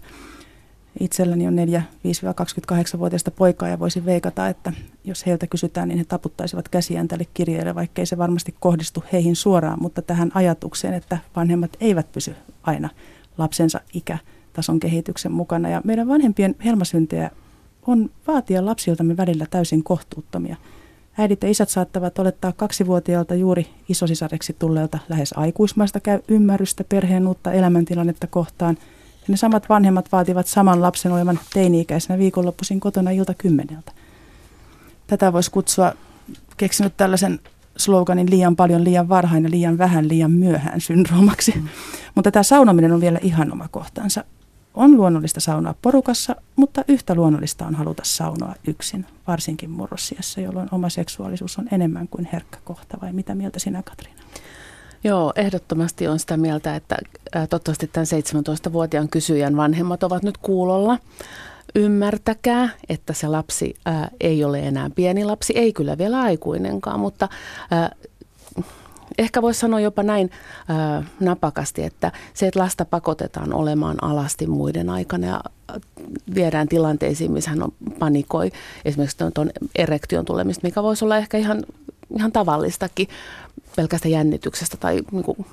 Itselläni 1.01 1.47
on 1.47 1.57
4 1.57 1.83
5-28-vuotiaista 2.05 3.31
poikaa 3.31 3.69
ja 3.69 3.79
voisin 3.79 4.05
veikata, 4.05 4.49
että 4.49 4.73
jos 5.05 5.27
heiltä 5.27 5.47
kysytään, 5.47 5.89
niin 5.89 5.99
he 5.99 6.05
taputtaisivat 6.05 6.69
käsiään 6.69 7.09
tälle 7.09 7.27
kirjeelle, 7.35 7.75
vaikkei 7.75 8.07
se 8.07 8.19
varmasti 8.19 8.55
kohdistu 8.61 9.05
heihin 9.13 9.37
suoraan, 9.37 9.79
mutta 9.81 10.03
tähän 10.03 10.31
ajatukseen, 10.35 10.95
että 10.95 11.19
vanhemmat 11.37 11.77
eivät 11.81 12.13
pysy 12.13 12.35
aina 12.63 12.91
lapsensa 13.39 13.81
ikä 13.95 14.19
tason 14.53 14.81
kehityksen 14.81 15.33
mukana. 15.33 15.69
Ja 15.69 15.81
meidän 15.85 16.09
vanhempien 16.09 16.55
helmasyntejä 16.65 17.31
on 17.87 18.11
vaatia 18.27 18.67
lapsiltamme 18.67 19.17
välillä 19.17 19.47
täysin 19.51 19.85
kohtuuttomia. 19.85 20.57
Äidit 21.19 21.43
ja 21.43 21.51
isät 21.51 21.69
saattavat 21.69 22.19
olettaa 22.19 22.53
kaksivuotiaalta 22.53 23.35
juuri 23.35 23.67
isosisareksi 23.89 24.57
tulleelta 24.59 24.99
lähes 25.09 25.35
aikuismaista 25.37 26.01
käy 26.01 26.21
ymmärrystä 26.29 26.85
perheen 26.89 27.27
uutta 27.27 27.53
elämäntilannetta 27.53 28.27
kohtaan. 28.27 28.77
Ne 29.31 29.37
samat 29.37 29.69
vanhemmat 29.69 30.13
vaativat 30.13 30.47
saman 30.47 30.83
lapsen 30.83 31.13
olevan 31.13 31.41
teini-ikäisenä 31.55 32.19
viikonloppuisin 32.19 32.81
kotona 32.81 33.11
ilta 33.11 33.35
kymmeneltä. 33.35 33.93
Tätä 35.07 35.33
voisi 35.33 35.51
kutsua, 35.51 35.93
keksinyt 36.57 36.97
tällaisen 36.97 37.41
sloganin 37.77 38.31
liian 38.31 38.57
paljon, 38.57 38.85
liian 38.85 39.09
varhain 39.09 39.45
ja 39.45 39.51
liian 39.51 39.79
vähän, 39.79 40.09
liian 40.09 40.31
myöhään 40.31 40.81
syndroomaksi. 40.81 41.53
Mm. 41.57 41.69
Mutta 42.15 42.31
tämä 42.31 42.43
saunominen 42.43 42.93
on 42.93 43.01
vielä 43.01 43.19
ihan 43.23 43.53
oma 43.53 43.69
kohtansa. 43.69 44.25
On 44.75 44.97
luonnollista 44.97 45.41
saunoa 45.41 45.75
porukassa, 45.83 46.37
mutta 46.57 46.85
yhtä 46.89 47.15
luonnollista 47.15 47.67
on 47.67 47.75
haluta 47.75 48.03
saunoa 48.05 48.55
yksin, 48.67 49.07
varsinkin 49.27 49.71
murrosiassa, 49.71 50.41
jolloin 50.41 50.69
oma 50.73 50.89
seksuaalisuus 50.89 51.59
on 51.59 51.69
enemmän 51.73 52.09
kuin 52.09 52.29
herkkä 52.33 52.59
kohta. 52.65 52.99
Vai 53.03 53.13
mitä 53.13 53.35
mieltä 53.35 53.59
sinä, 53.59 53.83
Katriina? 53.83 54.21
Joo, 55.05 55.33
ehdottomasti 55.37 56.09
on 56.09 56.19
sitä 56.19 56.37
mieltä, 56.37 56.77
että 56.77 56.97
toivottavasti 57.33 57.87
tämän 57.87 58.07
17-vuotiaan 58.07 59.09
kysyjän 59.09 59.57
vanhemmat 59.57 60.03
ovat 60.03 60.23
nyt 60.23 60.39
kuulolla. 60.39 60.99
Ymmärtäkää, 61.75 62.69
että 62.89 63.13
se 63.13 63.29
lapsi 63.29 63.77
ää, 63.85 64.11
ei 64.21 64.45
ole 64.45 64.59
enää 64.59 64.91
pieni 64.95 65.25
lapsi, 65.25 65.53
ei 65.57 65.73
kyllä 65.73 65.99
vielä 65.99 66.21
aikuinenkaan, 66.21 67.01
mutta 67.01 67.29
ää, 67.71 67.91
ehkä 69.19 69.43
voisi 69.43 69.61
sanoa 69.61 69.81
jopa 69.81 70.03
näin 70.03 70.31
ää, 70.69 71.05
napakasti, 71.21 71.83
että 71.83 72.13
se, 72.35 72.47
että 72.47 72.61
lasta 72.61 72.85
pakotetaan 72.85 73.55
olemaan 73.55 74.05
alasti 74.05 74.47
muiden 74.47 74.91
aikana 74.91 75.27
ja 75.27 75.41
viedään 76.35 76.69
tilanteisiin, 76.69 77.33
missä 77.33 77.51
hän 77.51 77.63
on 77.63 77.73
panikoi, 77.99 78.51
esimerkiksi 78.85 79.17
tuon 79.35 79.51
erektion 79.77 80.25
tulemista, 80.25 80.67
mikä 80.67 80.83
voisi 80.83 81.05
olla 81.05 81.17
ehkä 81.17 81.39
ihan, 81.39 81.63
ihan 82.19 82.33
tavallistakin 82.33 83.09
pelkästä 83.81 84.09
jännityksestä 84.09 84.77
tai 84.77 85.01
niin 85.13 85.23
kuin, 85.23 85.47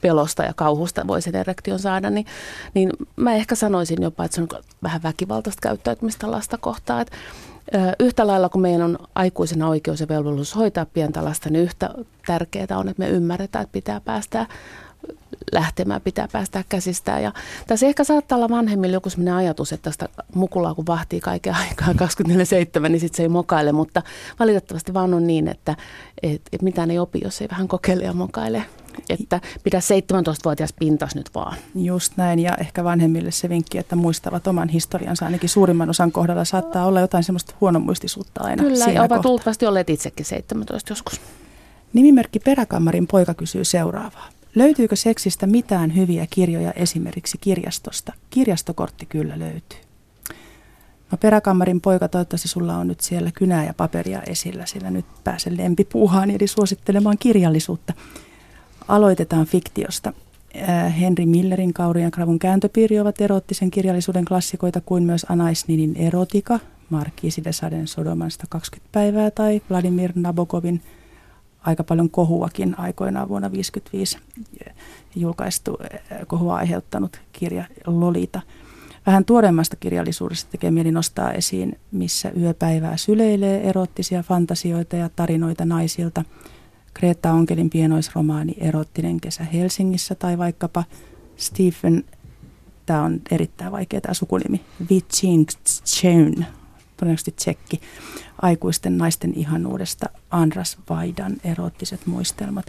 pelosta 0.00 0.42
ja 0.42 0.54
kauhusta 0.54 1.06
voi 1.06 1.22
sen 1.22 1.36
erektion 1.36 1.78
saada, 1.78 2.10
niin, 2.10 2.26
niin 2.74 2.90
mä 3.16 3.34
ehkä 3.34 3.54
sanoisin 3.54 4.02
jopa, 4.02 4.24
että 4.24 4.34
se 4.34 4.42
on 4.42 4.48
vähän 4.82 5.02
väkivaltaista 5.02 5.60
käyttäytymistä 5.62 6.30
lasta 6.30 6.58
kohtaan. 6.58 7.02
Että 7.02 7.16
Yhtä 7.98 8.26
lailla 8.26 8.48
kuin 8.48 8.62
meidän 8.62 8.82
on 8.82 8.98
aikuisena 9.14 9.68
oikeus 9.68 10.00
ja 10.00 10.08
velvollisuus 10.08 10.56
hoitaa 10.56 10.86
pientä 10.86 11.24
lasta, 11.24 11.50
niin 11.50 11.62
yhtä 11.62 11.94
tärkeää 12.26 12.78
on, 12.78 12.88
että 12.88 13.02
me 13.02 13.08
ymmärretään, 13.08 13.62
että 13.62 13.72
pitää 13.72 14.00
päästä 14.00 14.46
lähtemään, 15.52 16.00
pitää 16.00 16.28
päästä 16.32 16.64
käsistään. 16.68 17.22
Ja 17.22 17.32
tässä 17.66 17.86
ehkä 17.86 18.04
saattaa 18.04 18.36
olla 18.36 18.48
vanhemmille 18.48 18.94
joku 18.94 19.10
sellainen 19.10 19.34
ajatus, 19.34 19.72
että 19.72 19.84
tästä 19.84 20.08
mukulaa 20.34 20.74
kun 20.74 20.86
vahtii 20.86 21.20
kaiken 21.20 21.54
aikaa 21.54 21.88
24-7, 21.92 22.88
niin 22.88 23.00
sitten 23.00 23.16
se 23.16 23.22
ei 23.22 23.28
mokaile, 23.28 23.72
mutta 23.72 24.02
valitettavasti 24.38 24.94
vaan 24.94 25.14
on 25.14 25.26
niin, 25.26 25.48
että 25.48 25.76
et, 26.22 26.42
et 26.52 26.62
mitään 26.62 26.90
ei 26.90 26.98
opi, 26.98 27.20
jos 27.24 27.40
ei 27.40 27.48
vähän 27.50 27.68
kokeile 27.68 28.04
ja 28.04 28.12
mokaile. 28.12 28.64
että 29.08 29.40
pidä 29.64 29.78
17-vuotias 29.78 30.72
pintas 30.72 31.14
nyt 31.14 31.30
vaan. 31.34 31.56
Just 31.74 32.12
näin, 32.16 32.38
ja 32.38 32.56
ehkä 32.60 32.84
vanhemmille 32.84 33.30
se 33.30 33.48
vinkki, 33.48 33.78
että 33.78 33.96
muistavat 33.96 34.46
oman 34.46 34.68
historiansa, 34.68 35.24
ainakin 35.24 35.48
suurimman 35.48 35.90
osan 35.90 36.12
kohdalla 36.12 36.44
saattaa 36.44 36.86
olla 36.86 37.00
jotain 37.00 37.24
semmoista 37.24 37.54
huonomuistisuutta 37.60 38.44
aina 38.44 38.62
Kyllä, 38.62 38.84
siinä 38.84 38.92
ja 38.92 39.02
ovat 39.02 39.24
luultavasti 39.24 39.66
olleet 39.66 39.90
itsekin 39.90 40.26
17 40.26 40.92
joskus. 40.92 41.20
Nimimerkki 41.92 42.38
Peräkammarin 42.38 43.06
poika 43.06 43.34
kysyy 43.34 43.64
seuraavaa. 43.64 44.28
Löytyykö 44.54 44.96
seksistä 44.96 45.46
mitään 45.46 45.96
hyviä 45.96 46.26
kirjoja 46.30 46.72
esimerkiksi 46.72 47.38
kirjastosta? 47.38 48.12
Kirjastokortti 48.30 49.06
kyllä 49.06 49.38
löytyy. 49.38 49.78
No 51.12 51.18
Peräkammarin 51.18 51.80
poika, 51.80 52.08
toivottavasti 52.08 52.48
sulla 52.48 52.76
on 52.76 52.88
nyt 52.88 53.00
siellä 53.00 53.30
kynää 53.34 53.64
ja 53.64 53.74
paperia 53.74 54.22
esillä, 54.22 54.66
sillä 54.66 54.90
nyt 54.90 55.04
pääsen 55.24 55.56
lempipuuhaan 55.56 56.30
eli 56.30 56.46
suosittelemaan 56.46 57.18
kirjallisuutta. 57.18 57.92
Aloitetaan 58.88 59.46
fiktiosta. 59.46 60.12
Äh, 60.68 61.00
Henry 61.00 61.26
Millerin 61.26 61.72
Kaurian 61.72 62.04
ja 62.04 62.10
Kravun 62.10 62.38
kääntöpiiri 62.38 63.00
ovat 63.00 63.20
erottisen 63.20 63.70
kirjallisuuden 63.70 64.24
klassikoita 64.24 64.80
kuin 64.80 65.02
myös 65.02 65.26
Anaisninin 65.28 65.96
erotika, 65.96 66.60
Markkiisi 66.90 67.44
de 67.44 67.52
Saden 67.52 67.88
Sodomasta 67.88 68.46
20 68.48 68.88
päivää 68.92 69.30
tai 69.30 69.62
Vladimir 69.70 70.12
Nabokovin 70.14 70.82
aika 71.60 71.84
paljon 71.84 72.10
kohuakin 72.10 72.78
aikoinaan 72.78 73.28
vuonna 73.28 73.48
1955 73.48 74.18
julkaistu 75.16 75.78
äh, 75.82 76.18
kohua 76.26 76.56
aiheuttanut 76.56 77.20
kirja 77.32 77.64
Lolita. 77.86 78.40
Vähän 79.06 79.24
tuoreemmasta 79.24 79.76
kirjallisuudesta 79.76 80.50
tekee 80.50 80.70
mieli 80.70 80.92
nostaa 80.92 81.32
esiin, 81.32 81.78
missä 81.92 82.32
yöpäivää 82.40 82.96
syleilee 82.96 83.68
erottisia 83.68 84.22
fantasioita 84.22 84.96
ja 84.96 85.10
tarinoita 85.16 85.64
naisilta. 85.64 86.24
Greta 86.94 87.32
Onkelin 87.32 87.70
pienoisromaani 87.70 88.54
Erottinen 88.58 89.20
kesä 89.20 89.44
Helsingissä 89.44 90.14
tai 90.14 90.38
vaikkapa 90.38 90.84
Stephen, 91.36 92.04
tämä 92.86 93.02
on 93.02 93.20
erittäin 93.30 93.72
vaikea 93.72 94.00
tämä 94.00 94.14
sukunimi, 94.14 94.60
Wittgenstein, 94.90 96.46
todennäköisesti 97.00 97.32
tsekki, 97.36 97.80
aikuisten 98.42 98.98
naisten 98.98 99.32
ihanuudesta 99.36 100.06
Andras 100.30 100.78
Vaidan 100.90 101.36
erottiset 101.44 102.06
muistelmat. 102.06 102.66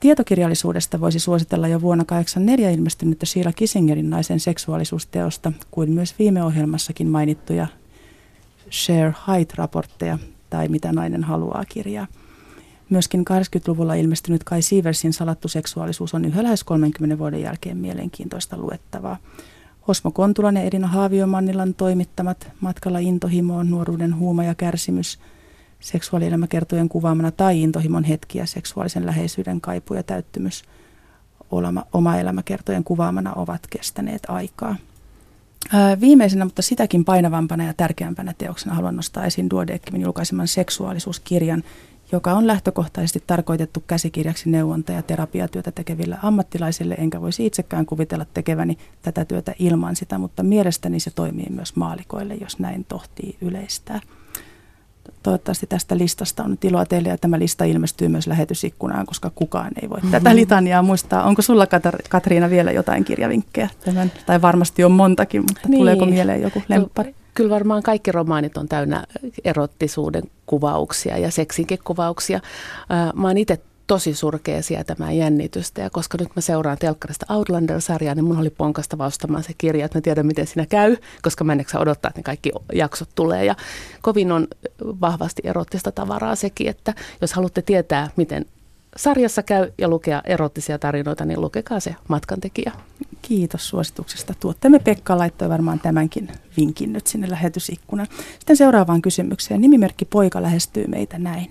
Tietokirjallisuudesta 0.00 1.00
voisi 1.00 1.18
suositella 1.18 1.68
jo 1.68 1.80
vuonna 1.80 2.04
1984 2.04 2.70
ilmestynyttä 2.70 3.26
Sheila 3.26 3.52
Kissingerin 3.52 4.10
naisen 4.10 4.40
seksuaalisuusteosta, 4.40 5.52
kuin 5.70 5.90
myös 5.90 6.14
viime 6.18 6.42
ohjelmassakin 6.42 7.08
mainittuja 7.08 7.66
Share 8.70 9.14
Height-raportteja 9.28 10.18
tai 10.50 10.68
Mitä 10.68 10.92
nainen 10.92 11.24
haluaa 11.24 11.64
kirjaa. 11.68 12.06
Myöskin 12.90 13.24
80-luvulla 13.30 13.94
ilmestynyt 13.94 14.44
Kai 14.44 14.62
Sieversin 14.62 15.12
salattu 15.12 15.48
seksuaalisuus 15.48 16.14
on 16.14 16.24
yhä 16.24 16.42
lähes 16.42 16.64
30 16.64 17.18
vuoden 17.18 17.40
jälkeen 17.40 17.76
mielenkiintoista 17.76 18.56
luettavaa. 18.56 19.16
Osmo 19.88 20.10
Kontulan 20.10 20.56
ja 20.56 20.62
Edina 20.62 20.86
Haaviomannilan 20.86 21.74
toimittamat 21.74 22.48
Matkalla 22.60 22.98
intohimoon, 22.98 23.70
nuoruuden 23.70 24.16
huuma 24.16 24.44
ja 24.44 24.54
kärsimys, 24.54 25.18
seksuaalielämäkertojen 25.80 26.88
kuvaamana 26.88 27.30
tai 27.30 27.62
intohimon 27.62 28.04
hetkiä, 28.04 28.46
seksuaalisen 28.46 29.06
läheisyyden 29.06 29.60
kaipu 29.60 29.94
ja 29.94 30.02
täyttymys 30.02 30.64
olema, 31.50 31.84
oma 31.92 32.16
elämäkertojen 32.16 32.84
kuvaamana 32.84 33.32
ovat 33.32 33.66
kestäneet 33.70 34.22
aikaa. 34.28 34.76
Viimeisenä, 36.00 36.44
mutta 36.44 36.62
sitäkin 36.62 37.04
painavampana 37.04 37.64
ja 37.64 37.74
tärkeämpänä 37.74 38.34
teoksena 38.38 38.74
haluan 38.74 38.96
nostaa 38.96 39.24
esiin 39.24 39.50
Duodeckimin 39.50 40.02
julkaiseman 40.02 40.48
seksuaalisuuskirjan, 40.48 41.62
joka 42.12 42.32
on 42.32 42.46
lähtökohtaisesti 42.46 43.22
tarkoitettu 43.26 43.84
käsikirjaksi 43.86 44.50
neuvonta- 44.50 44.92
ja 44.92 45.02
terapiatyötä 45.02 45.72
tekeville 45.72 46.16
ammattilaisille, 46.22 46.94
enkä 46.98 47.20
voisi 47.20 47.46
itsekään 47.46 47.86
kuvitella 47.86 48.26
tekeväni 48.34 48.78
tätä 49.02 49.24
työtä 49.24 49.54
ilman 49.58 49.96
sitä, 49.96 50.18
mutta 50.18 50.42
mielestäni 50.42 51.00
se 51.00 51.10
toimii 51.10 51.50
myös 51.50 51.76
maalikoille, 51.76 52.34
jos 52.34 52.58
näin 52.58 52.84
tohtii 52.84 53.36
yleistää. 53.40 54.00
Toivottavasti 55.22 55.66
tästä 55.66 55.98
listasta 55.98 56.44
on 56.44 56.50
nyt 56.50 56.64
iloa 56.64 56.86
teille 56.86 57.08
ja 57.08 57.18
tämä 57.18 57.38
lista 57.38 57.64
ilmestyy 57.64 58.08
myös 58.08 58.26
lähetysikkunaan, 58.26 59.06
koska 59.06 59.30
kukaan 59.34 59.70
ei 59.82 59.90
voi 59.90 59.98
mm-hmm. 59.98 60.10
tätä 60.10 60.36
litaniaa 60.36 60.82
muistaa. 60.82 61.24
Onko 61.24 61.42
sulla 61.42 61.66
Katriina 62.08 62.50
vielä 62.50 62.72
jotain 62.72 63.04
kirjavinkkejä 63.04 63.68
tämän? 63.84 64.12
Tai 64.26 64.42
varmasti 64.42 64.84
on 64.84 64.92
montakin, 64.92 65.40
mutta 65.40 65.68
niin. 65.68 65.78
tuleeko 65.78 66.06
mieleen 66.06 66.42
joku 66.42 66.62
lemppari? 66.68 67.14
Kyllä 67.36 67.50
varmaan 67.50 67.82
kaikki 67.82 68.12
romaanit 68.12 68.56
on 68.56 68.68
täynnä 68.68 69.04
erottisuuden 69.44 70.22
kuvauksia 70.46 71.18
ja 71.18 71.30
seksinkin 71.30 71.78
kuvauksia. 71.84 72.40
Mä 73.14 73.26
oon 73.26 73.38
itse 73.38 73.60
tosi 73.86 74.14
surkea 74.14 74.62
sietämään 74.62 75.16
jännitystä 75.16 75.82
ja 75.82 75.90
koska 75.90 76.18
nyt 76.20 76.28
mä 76.36 76.40
seuraan 76.40 76.78
telkkarista 76.78 77.26
Outlander-sarjaa, 77.34 78.14
niin 78.14 78.24
mun 78.24 78.38
oli 78.38 78.50
ponkasta 78.50 78.98
vastaamaan 78.98 79.44
se 79.44 79.52
kirja, 79.58 79.84
että 79.84 79.98
mä 79.98 80.02
tiedän 80.02 80.26
miten 80.26 80.46
siinä 80.46 80.66
käy, 80.66 80.96
koska 81.22 81.44
mä 81.44 81.52
en 81.52 81.64
odottaa, 81.78 82.08
että 82.08 82.18
ne 82.18 82.22
kaikki 82.22 82.50
jaksot 82.72 83.08
tulee 83.14 83.44
ja 83.44 83.54
kovin 84.02 84.32
on 84.32 84.46
vahvasti 84.82 85.42
erottista 85.44 85.92
tavaraa 85.92 86.34
sekin, 86.34 86.68
että 86.68 86.94
jos 87.20 87.32
haluatte 87.32 87.62
tietää, 87.62 88.10
miten 88.16 88.44
sarjassa 88.96 89.42
käy 89.42 89.72
ja 89.78 89.88
lukea 89.88 90.22
erottisia 90.24 90.78
tarinoita, 90.78 91.24
niin 91.24 91.40
lukekaa 91.40 91.80
se 91.80 91.94
matkantekijä. 92.08 92.72
Kiitos 93.28 93.68
suosituksesta. 93.68 94.34
Tuotteemme 94.40 94.78
Pekka 94.78 95.18
laittoi 95.18 95.48
varmaan 95.48 95.80
tämänkin 95.80 96.28
vinkin 96.56 96.92
nyt 96.92 97.06
sinne 97.06 97.30
lähetysikkunaan. 97.30 98.08
Sitten 98.38 98.56
seuraavaan 98.56 99.02
kysymykseen. 99.02 99.60
Nimimerkki 99.60 100.04
poika 100.04 100.42
lähestyy 100.42 100.86
meitä 100.86 101.18
näin. 101.18 101.50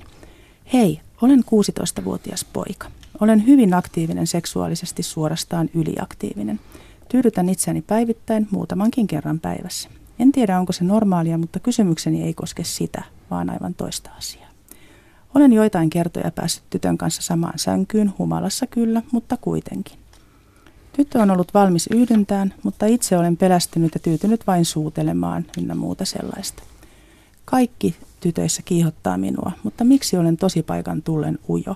Hei, 0.73 1.01
olen 1.21 1.39
16-vuotias 1.39 2.45
poika. 2.53 2.91
Olen 3.19 3.47
hyvin 3.47 3.73
aktiivinen 3.73 4.27
seksuaalisesti 4.27 5.03
suorastaan 5.03 5.69
yliaktiivinen. 5.73 6.59
Tyydytän 7.09 7.49
itseäni 7.49 7.81
päivittäin 7.81 8.47
muutamankin 8.51 9.07
kerran 9.07 9.39
päivässä. 9.39 9.89
En 10.19 10.31
tiedä 10.31 10.59
onko 10.59 10.73
se 10.73 10.83
normaalia, 10.83 11.37
mutta 11.37 11.59
kysymykseni 11.59 12.23
ei 12.23 12.33
koske 12.33 12.63
sitä, 12.63 13.03
vaan 13.31 13.49
aivan 13.49 13.73
toista 13.73 14.09
asiaa. 14.17 14.49
Olen 15.35 15.53
joitain 15.53 15.89
kertoja 15.89 16.31
päässyt 16.31 16.63
tytön 16.69 16.97
kanssa 16.97 17.21
samaan 17.21 17.59
sänkyyn, 17.59 18.13
humalassa 18.17 18.67
kyllä, 18.67 19.01
mutta 19.11 19.37
kuitenkin. 19.37 20.04
Tyttö 20.95 21.19
on 21.19 21.31
ollut 21.31 21.53
valmis 21.53 21.87
yhdyntään, 21.87 22.53
mutta 22.63 22.85
itse 22.85 23.17
olen 23.17 23.37
pelästynyt 23.37 23.93
ja 23.93 23.99
tyytynyt 23.99 24.47
vain 24.47 24.65
suutelemaan 24.65 25.45
ynnä 25.57 25.75
muuta 25.75 26.05
sellaista. 26.05 26.63
Kaikki 27.45 27.95
tytöissä 28.19 28.61
kiihottaa 28.65 29.17
minua, 29.17 29.51
mutta 29.63 29.83
miksi 29.83 30.17
olen 30.17 30.37
tosipaikan 30.37 31.01
tullen 31.01 31.39
ujo? 31.49 31.75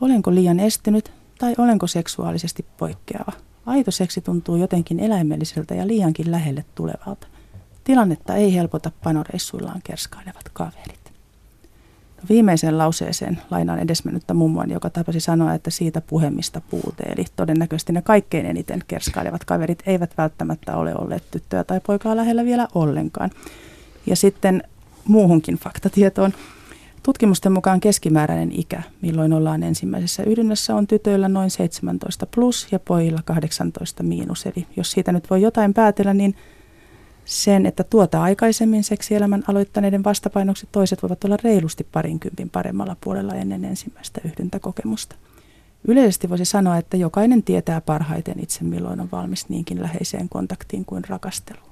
Olenko 0.00 0.34
liian 0.34 0.60
estynyt 0.60 1.12
tai 1.38 1.54
olenko 1.58 1.86
seksuaalisesti 1.86 2.66
poikkeava? 2.76 3.32
Aito 3.66 3.90
seksi 3.90 4.20
tuntuu 4.20 4.56
jotenkin 4.56 5.00
eläimelliseltä 5.00 5.74
ja 5.74 5.86
liiankin 5.86 6.30
lähelle 6.30 6.64
tulevalta. 6.74 7.26
Tilannetta 7.84 8.34
ei 8.34 8.54
helpota 8.54 8.92
panoreissuillaan 9.04 9.80
kerskailevat 9.84 10.48
kaverit. 10.52 10.99
Viimeiseen 12.28 12.78
lauseeseen 12.78 13.38
lainaan 13.50 13.78
edesmennyttä 13.78 14.34
mummoani, 14.34 14.72
joka 14.72 14.90
tapasi 14.90 15.20
sanoa, 15.20 15.54
että 15.54 15.70
siitä 15.70 16.00
puhemista 16.00 16.60
puute. 16.70 17.02
Eli 17.02 17.24
todennäköisesti 17.36 17.92
ne 17.92 18.02
kaikkein 18.02 18.46
eniten 18.46 18.82
kerskailevat 18.88 19.44
kaverit 19.44 19.82
eivät 19.86 20.18
välttämättä 20.18 20.76
ole 20.76 20.94
olleet 20.94 21.30
tyttöä 21.30 21.64
tai 21.64 21.80
poikaa 21.86 22.16
lähellä 22.16 22.44
vielä 22.44 22.68
ollenkaan. 22.74 23.30
Ja 24.06 24.16
sitten 24.16 24.62
muuhunkin 25.04 25.56
faktatietoon. 25.56 26.32
Tutkimusten 27.02 27.52
mukaan 27.52 27.80
keskimääräinen 27.80 28.52
ikä, 28.52 28.82
milloin 29.02 29.32
ollaan 29.32 29.62
ensimmäisessä 29.62 30.22
ydynnässä, 30.22 30.74
on 30.74 30.86
tytöillä 30.86 31.28
noin 31.28 31.50
17 31.50 32.26
plus 32.26 32.68
ja 32.72 32.78
pojilla 32.78 33.20
18 33.24 34.02
miinus. 34.02 34.46
Eli 34.46 34.66
jos 34.76 34.90
siitä 34.90 35.12
nyt 35.12 35.30
voi 35.30 35.42
jotain 35.42 35.74
päätellä, 35.74 36.14
niin 36.14 36.34
sen, 37.30 37.66
että 37.66 37.84
tuota 37.84 38.22
aikaisemmin 38.22 38.84
seksielämän 38.84 39.44
aloittaneiden 39.48 40.04
vastapainoksi 40.04 40.68
toiset 40.72 41.02
voivat 41.02 41.24
olla 41.24 41.36
reilusti 41.44 41.86
parinkympin 41.92 42.50
paremmalla 42.50 42.96
puolella 43.00 43.34
ennen 43.34 43.64
ensimmäistä 43.64 44.20
yhdyntäkokemusta. 44.24 45.16
Yleisesti 45.88 46.30
voisi 46.30 46.44
sanoa, 46.44 46.76
että 46.76 46.96
jokainen 46.96 47.42
tietää 47.42 47.80
parhaiten 47.80 48.42
itse, 48.42 48.64
milloin 48.64 49.00
on 49.00 49.08
valmis 49.12 49.48
niinkin 49.48 49.82
läheiseen 49.82 50.28
kontaktiin 50.28 50.84
kuin 50.84 51.04
rakasteluun. 51.08 51.70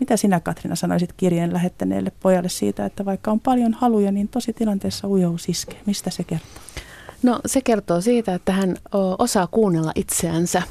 Mitä 0.00 0.16
sinä 0.16 0.40
Katrina 0.40 0.76
sanoisit 0.76 1.12
kirjeen 1.16 1.52
lähettäneelle 1.52 2.12
pojalle 2.22 2.48
siitä, 2.48 2.86
että 2.86 3.04
vaikka 3.04 3.30
on 3.30 3.40
paljon 3.40 3.74
haluja, 3.74 4.12
niin 4.12 4.28
tosi 4.28 4.52
tilanteessa 4.52 5.08
ujous 5.08 5.48
iskee? 5.48 5.80
Mistä 5.86 6.10
se 6.10 6.24
kertoo? 6.24 6.62
No 7.22 7.40
se 7.46 7.60
kertoo 7.60 8.00
siitä, 8.00 8.34
että 8.34 8.52
hän 8.52 8.76
osaa 9.18 9.46
kuunnella 9.46 9.92
itseänsä. 9.94 10.62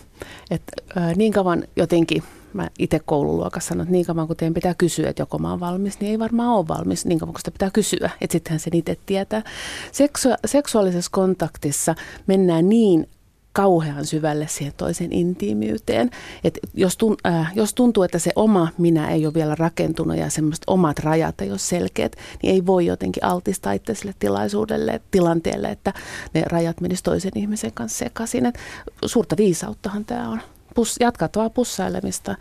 Että 0.52 0.72
niin 1.16 1.34
kauan 1.34 1.64
jotenkin 1.76 2.24
mä 2.56 2.70
itse 2.80 3.00
koululuokassa 3.00 3.70
sanon, 3.70 3.84
että 3.84 3.92
niin 3.92 4.06
kauan 4.06 4.28
kun 4.28 4.36
teidän 4.36 4.54
pitää 4.54 4.74
kysyä, 4.74 5.10
että 5.10 5.22
joko 5.22 5.38
mä 5.40 5.50
oon 5.50 5.60
valmis, 5.60 6.00
niin 6.00 6.12
ei 6.12 6.20
varmaan 6.20 6.50
ole 6.50 6.68
valmis 6.68 7.06
niin 7.06 7.20
kauan 7.20 7.34
kun 7.34 7.40
sitä 7.40 7.52
pitää 7.52 7.70
kysyä. 7.74 8.10
Että 8.22 8.32
sittenhän 8.32 8.60
sen 8.60 8.76
itse 8.76 8.98
tietää. 9.06 9.44
Seksu- 9.92 10.38
seksuaalisessa 10.46 11.12
kontaktissa 11.12 11.96
mennään 12.28 12.70
niin 12.70 13.08
kauhean 13.56 14.06
syvälle 14.06 14.48
siihen 14.48 14.74
toisen 14.78 15.14
intiimiyteen. 15.14 16.12
Et 16.44 16.60
jos, 16.74 16.98
tun, 16.98 17.16
äh, 17.28 17.52
jos 17.56 17.74
tuntuu, 17.74 18.04
että 18.04 18.20
se 18.20 18.32
oma 18.36 18.68
minä 18.78 19.10
ei 19.10 19.26
ole 19.26 19.34
vielä 19.34 19.56
rakentunut 19.56 20.18
ja 20.18 20.30
semmoiset 20.30 20.64
omat 20.68 21.00
rajat 21.00 21.42
ei 21.42 21.50
ole 21.52 21.60
selkeät, 21.60 22.16
niin 22.44 22.54
ei 22.54 22.66
voi 22.66 22.86
jotenkin 22.86 23.24
altistaa 23.24 23.74
itselle 23.74 24.14
tilaisuudelle, 24.20 25.02
tilanteelle, 25.12 25.68
että 25.68 25.94
ne 26.34 26.44
rajat 26.46 26.82
menisivät 26.82 27.04
toisen 27.04 27.32
ihmisen 27.36 27.72
kanssa 27.74 27.98
sekaisin. 27.98 28.46
Et 28.46 28.60
suurta 29.06 29.38
viisauttahan 29.38 30.06
tämä 30.06 30.30
on. 30.30 30.42
Pus, 30.76 30.96
jatkat 31.00 31.36
vaan 31.36 31.52
pussailemista 31.52 32.36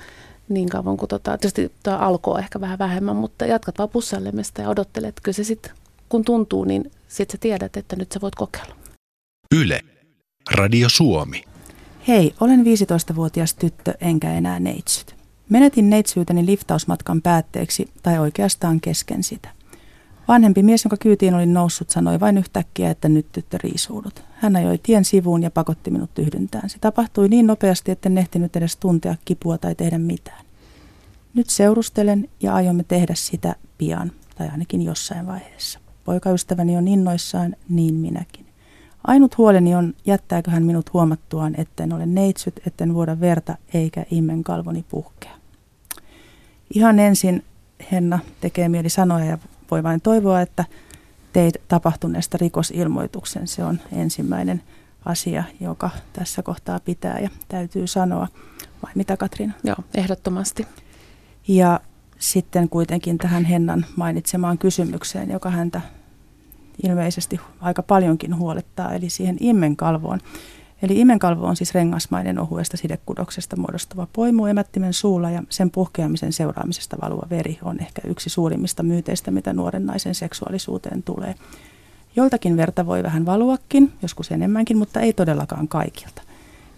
niin 0.48 0.68
kauan 0.68 0.96
kuin, 0.96 1.08
tota, 1.08 1.38
tietysti 1.38 1.72
tämä 1.82 1.98
alkoi 1.98 2.38
ehkä 2.38 2.60
vähän 2.60 2.78
vähemmän, 2.78 3.16
mutta 3.16 3.46
jatkat 3.46 3.78
vaan 3.78 3.88
pussailemista 3.88 4.62
ja 4.62 4.68
odottelet, 4.68 5.08
että 5.08 5.20
kyllä 5.22 5.36
se 5.36 5.44
sitten, 5.44 5.72
kun 6.08 6.24
tuntuu, 6.24 6.64
niin 6.64 6.90
sitten 7.08 7.32
sä 7.32 7.38
tiedät, 7.40 7.76
että 7.76 7.96
nyt 7.96 8.12
sä 8.12 8.20
voit 8.20 8.34
kokeilla. 8.34 8.76
Yle. 9.54 9.80
Radio 10.50 10.88
Suomi. 10.88 11.44
Hei, 12.08 12.34
olen 12.40 12.60
15-vuotias 12.60 13.54
tyttö 13.54 13.94
enkä 14.00 14.32
enää 14.32 14.60
neitsyt. 14.60 15.14
Menetin 15.48 15.90
neitsyyteni 15.90 16.46
liftausmatkan 16.46 17.22
päätteeksi 17.22 17.88
tai 18.02 18.18
oikeastaan 18.18 18.80
kesken 18.80 19.22
sitä. 19.22 19.48
Vanhempi 20.28 20.62
mies, 20.62 20.84
jonka 20.84 20.96
kyytiin 20.96 21.34
olin 21.34 21.54
noussut, 21.54 21.90
sanoi 21.90 22.20
vain 22.20 22.38
yhtäkkiä, 22.38 22.90
että 22.90 23.08
nyt 23.08 23.26
tyttö 23.32 23.58
riisuudut. 23.62 24.24
Hän 24.34 24.56
ajoi 24.56 24.78
tien 24.78 25.04
sivuun 25.04 25.42
ja 25.42 25.50
pakotti 25.50 25.90
minut 25.90 26.18
yhdyntään. 26.18 26.70
Se 26.70 26.78
tapahtui 26.80 27.28
niin 27.28 27.46
nopeasti, 27.46 27.90
että 27.90 28.08
en 28.08 28.18
ehtinyt 28.18 28.56
edes 28.56 28.76
tuntea 28.76 29.16
kipua 29.24 29.58
tai 29.58 29.74
tehdä 29.74 29.98
mitään. 29.98 30.44
Nyt 31.34 31.50
seurustelen 31.50 32.28
ja 32.40 32.54
aiomme 32.54 32.84
tehdä 32.88 33.14
sitä 33.14 33.54
pian, 33.78 34.12
tai 34.38 34.48
ainakin 34.48 34.82
jossain 34.82 35.26
vaiheessa. 35.26 35.78
Poikaystäväni 36.04 36.76
on 36.76 36.88
innoissaan, 36.88 37.56
niin 37.68 37.94
minäkin. 37.94 38.46
Ainut 39.04 39.38
huoleni 39.38 39.74
on, 39.74 39.94
jättääkö 40.06 40.50
hän 40.50 40.62
minut 40.62 40.92
huomattuaan, 40.92 41.54
etten 41.58 41.92
ole 41.92 42.06
neitsyt, 42.06 42.60
etten 42.66 42.94
vuoda 42.94 43.20
verta 43.20 43.56
eikä 43.74 44.04
immen 44.10 44.44
kalvoni 44.44 44.84
puhkea. 44.88 45.32
Ihan 46.74 46.98
ensin 46.98 47.44
Henna 47.92 48.18
tekee 48.40 48.68
mieli 48.68 48.88
sanoa 48.88 49.20
ja 49.20 49.38
voi 49.74 49.82
vain 49.82 50.00
toivoa, 50.00 50.40
että 50.40 50.64
teit 51.32 51.54
tapahtuneesta 51.68 52.38
rikosilmoituksen. 52.40 53.46
Se 53.46 53.64
on 53.64 53.80
ensimmäinen 53.92 54.62
asia, 55.04 55.44
joka 55.60 55.90
tässä 56.12 56.42
kohtaa 56.42 56.80
pitää 56.80 57.18
ja 57.18 57.30
täytyy 57.48 57.86
sanoa. 57.86 58.28
Vai 58.82 58.92
mitä 58.94 59.16
Katriina? 59.16 59.52
Joo, 59.64 59.76
ehdottomasti. 59.94 60.66
Ja 61.48 61.80
sitten 62.18 62.68
kuitenkin 62.68 63.18
tähän 63.18 63.44
Hennan 63.44 63.86
mainitsemaan 63.96 64.58
kysymykseen, 64.58 65.30
joka 65.30 65.50
häntä 65.50 65.80
ilmeisesti 66.82 67.40
aika 67.60 67.82
paljonkin 67.82 68.36
huolettaa, 68.36 68.92
eli 68.92 69.10
siihen 69.10 69.36
immenkalvoon. 69.40 70.20
Eli 70.82 71.00
imenkalvo 71.00 71.46
on 71.46 71.56
siis 71.56 71.74
rengasmainen 71.74 72.38
ohuesta 72.38 72.76
sidekudoksesta 72.76 73.56
muodostuva 73.56 74.06
poimu 74.12 74.46
emättimen 74.46 74.92
suulla 74.92 75.30
ja 75.30 75.42
sen 75.50 75.70
puhkeamisen 75.70 76.32
seuraamisesta 76.32 76.96
valuva 77.02 77.26
veri 77.30 77.58
on 77.62 77.80
ehkä 77.80 78.02
yksi 78.08 78.30
suurimmista 78.30 78.82
myyteistä, 78.82 79.30
mitä 79.30 79.52
nuoren 79.52 79.86
naisen 79.86 80.14
seksuaalisuuteen 80.14 81.02
tulee. 81.02 81.34
Joiltakin 82.16 82.56
verta 82.56 82.86
voi 82.86 83.02
vähän 83.02 83.26
valuakin, 83.26 83.92
joskus 84.02 84.32
enemmänkin, 84.32 84.78
mutta 84.78 85.00
ei 85.00 85.12
todellakaan 85.12 85.68
kaikilta. 85.68 86.22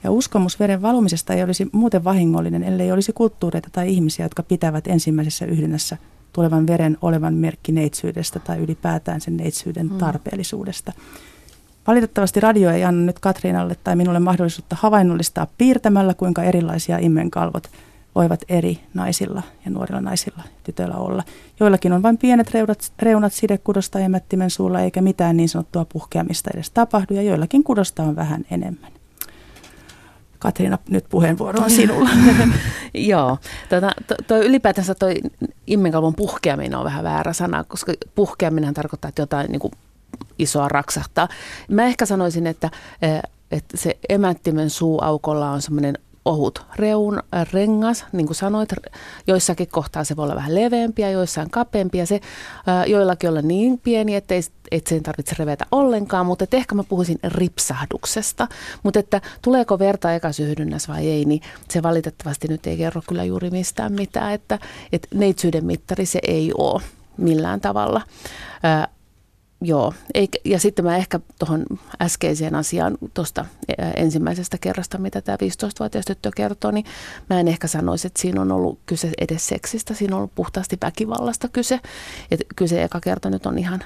Ja 0.05 0.11
uskomus 0.11 0.61
veren 0.61 0.83
valumisesta 0.83 1.35
ei 1.35 1.43
olisi 1.43 1.69
muuten 1.73 2.05
vahingollinen, 2.05 2.63
ellei 2.63 2.93
olisi 2.93 3.13
kulttuureita 3.13 3.69
tai 3.73 3.93
ihmisiä, 3.93 4.25
jotka 4.25 4.43
pitävät 4.43 4.87
ensimmäisessä 4.87 5.47
yhdynnässä 5.47 5.97
tulevan 6.33 6.67
veren 6.67 6.99
olevan 7.03 7.35
merkki 7.35 7.73
neitsyydestä 7.73 8.39
tai 8.39 8.59
ylipäätään 8.59 9.21
sen 9.21 9.37
neitsyyden 9.37 9.93
mm. 9.93 9.99
Valitettavasti 11.87 12.41
radio 12.41 12.71
ei 12.71 12.85
anna 12.85 13.07
nyt 13.07 13.19
Katriinalle 13.19 13.77
tai 13.85 13.97
minulle 13.97 14.21
mahdollisuutta 14.21 14.77
havainnollistaa 14.81 15.47
piirtämällä, 15.59 16.15
kuinka 16.15 16.43
erilaisia 16.43 16.99
immenkalvot 16.99 17.71
voivat 18.15 18.41
eri 18.49 18.81
naisilla 18.95 19.43
ja 19.65 19.71
nuorilla 19.71 20.01
naisilla 20.01 20.43
tytöillä 20.65 20.97
olla. 20.97 21.23
Joillakin 21.61 21.93
on 21.93 22.03
vain 22.03 22.19
pienet 22.19 22.51
reunat, 22.51 22.93
reunat 22.99 23.33
sidekudosta 23.33 24.01
ja 24.01 24.09
mättimen 24.09 24.51
suulla, 24.51 24.81
eikä 24.81 25.01
mitään 25.01 25.37
niin 25.37 25.49
sanottua 25.49 25.85
puhkeamista 25.85 26.51
edes 26.55 26.71
tapahdu, 26.71 27.15
ja 27.15 27.23
joillakin 27.23 27.65
kudosta 27.65 28.03
on 28.03 28.17
vähän 28.17 28.45
enemmän. 28.51 28.93
Katriina, 30.39 30.79
nyt 30.89 31.05
puheenvuoro 31.09 31.63
on 31.63 31.71
sinulla. 31.71 32.11
Joo, 32.95 33.39
tuota, 33.69 33.93
to, 34.27 34.39
ylipäätänsä 34.39 34.95
tuo 34.95 35.09
immenkalvon 35.67 36.15
puhkeaminen 36.15 36.79
on 36.79 36.85
vähän 36.85 37.05
väärä 37.05 37.33
sana, 37.33 37.65
koska 37.65 37.93
puhkeaminen 38.15 38.75
tarkoittaa, 38.75 39.09
että 39.09 39.23
jotain 39.23 39.51
niin 39.53 39.61
kuin 39.61 39.73
isoa 40.39 40.69
raksahtaa. 40.69 41.29
Mä 41.69 41.85
ehkä 41.85 42.07
sanoisin, 42.07 42.47
että, 42.47 42.71
eh, 43.03 43.23
että 43.51 43.77
se 43.77 43.99
emättimen 44.09 44.71
suuaukolla 44.71 45.51
on 45.51 45.63
semmoinen 45.63 45.99
ohut 46.27 46.67
reun, 46.77 47.23
äh, 47.35 47.47
rengas, 47.53 48.05
niin 48.13 48.27
kuin 48.27 48.37
sanoit, 48.37 48.69
joissakin 49.27 49.69
kohtaa 49.69 50.05
se 50.05 50.17
voi 50.17 50.25
olla 50.25 50.35
vähän 50.35 50.55
leveämpi 50.55 51.03
ja 51.03 51.11
joissain 51.11 51.51
kapeampi 51.51 51.99
ja 51.99 52.07
se 52.07 52.15
äh, 52.15 52.87
joillakin 52.87 53.31
olla 53.31 53.43
niin 53.43 53.79
pieni, 53.79 54.15
että 54.15 54.35
ei, 54.35 54.41
et 54.71 54.87
sen 54.87 55.03
tarvitse 55.03 55.37
revetä 55.39 55.67
ollenkaan, 55.73 56.27
mutta 56.27 56.45
ehkä 56.53 56.75
mä 56.75 56.85
puhuisin 56.85 57.19
ripsahduksesta, 57.25 58.49
mutta 58.83 59.01
että 59.01 59.21
tuleeko 59.43 59.79
verta 59.79 60.15
ekasyhdynnässä 60.15 60.93
vai 60.93 61.09
ei, 61.09 61.25
niin 61.25 61.41
se 61.71 61.83
valitettavasti 61.83 62.49
nyt 62.49 62.67
ei 62.67 62.77
kerro 62.77 63.03
kyllä 63.09 63.25
juuri 63.25 63.51
mistään 63.51 63.93
mitään, 63.93 64.33
että, 64.33 64.59
että 64.93 65.09
neitsyyden 65.15 65.65
mittari 65.65 66.07
se 66.07 66.19
ei 66.27 66.53
ole 66.59 66.83
millään 67.17 67.61
tavalla. 67.61 68.03
Äh, 68.65 68.89
Joo, 69.61 69.95
Eikä, 70.15 70.39
ja 70.45 70.61
sitten 70.61 70.85
mä 70.85 70.97
ehkä 70.97 71.21
tuohon 71.39 71.67
äskeiseen 72.03 72.55
asiaan 72.55 72.99
tuosta 73.15 73.45
ensimmäisestä 73.97 74.59
kerrasta, 74.59 74.99
mitä 74.99 75.21
tämä 75.21 75.37
15-vuotias 75.37 76.05
tyttö 76.05 76.31
kertoo, 76.37 76.71
niin 76.71 76.85
mä 77.31 77.41
en 77.41 77.49
ehkä 77.49 77.67
sanoisi, 77.67 78.07
että 78.07 78.21
siinä 78.21 78.41
on 78.41 78.53
ollut 78.53 78.79
kyse 78.87 79.11
edes 79.21 79.47
seksistä, 79.47 79.95
siinä 79.95 80.17
on 80.17 80.19
ollut 80.19 80.35
puhtaasti 80.35 80.79
väkivallasta 80.83 81.49
kyse. 81.49 81.81
Että 82.31 82.45
kyse 82.57 82.83
eka 82.83 83.01
kerta 83.01 83.31
nyt 83.31 83.47
on 83.47 83.59
ihan 83.59 83.81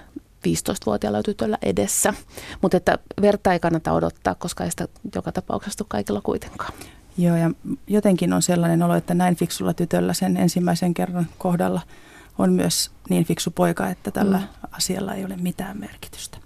15-vuotiaalla 0.49 1.23
tytöllä 1.23 1.59
edessä, 1.63 2.15
mutta 2.63 2.77
että 2.77 2.99
verta 3.21 3.53
ei 3.53 3.61
kannata 3.61 3.93
odottaa, 3.93 4.35
koska 4.35 4.65
ei 4.65 4.71
sitä 4.71 4.89
joka 5.15 5.33
tapauksessa 5.33 5.85
kaikilla 5.89 6.21
kuitenkaan. 6.21 6.73
Joo, 7.19 7.37
ja 7.37 7.51
jotenkin 7.87 8.33
on 8.33 8.43
sellainen 8.43 8.83
olo, 8.83 8.95
että 8.95 9.15
näin 9.15 9.37
fiksulla 9.37 9.75
tytöllä 9.75 10.13
sen 10.13 10.37
ensimmäisen 10.37 10.95
kerran 10.95 11.27
kohdalla– 11.39 11.81
on 12.41 12.53
myös 12.53 12.91
niin 13.11 13.25
fiksu 13.25 13.51
poika, 13.51 13.89
että 13.89 14.11
tällä 14.11 14.39
mm. 14.39 14.69
asialla 14.73 15.15
ei 15.15 15.25
ole 15.25 15.37
mitään 15.37 15.79
merkitystä. 15.79 16.39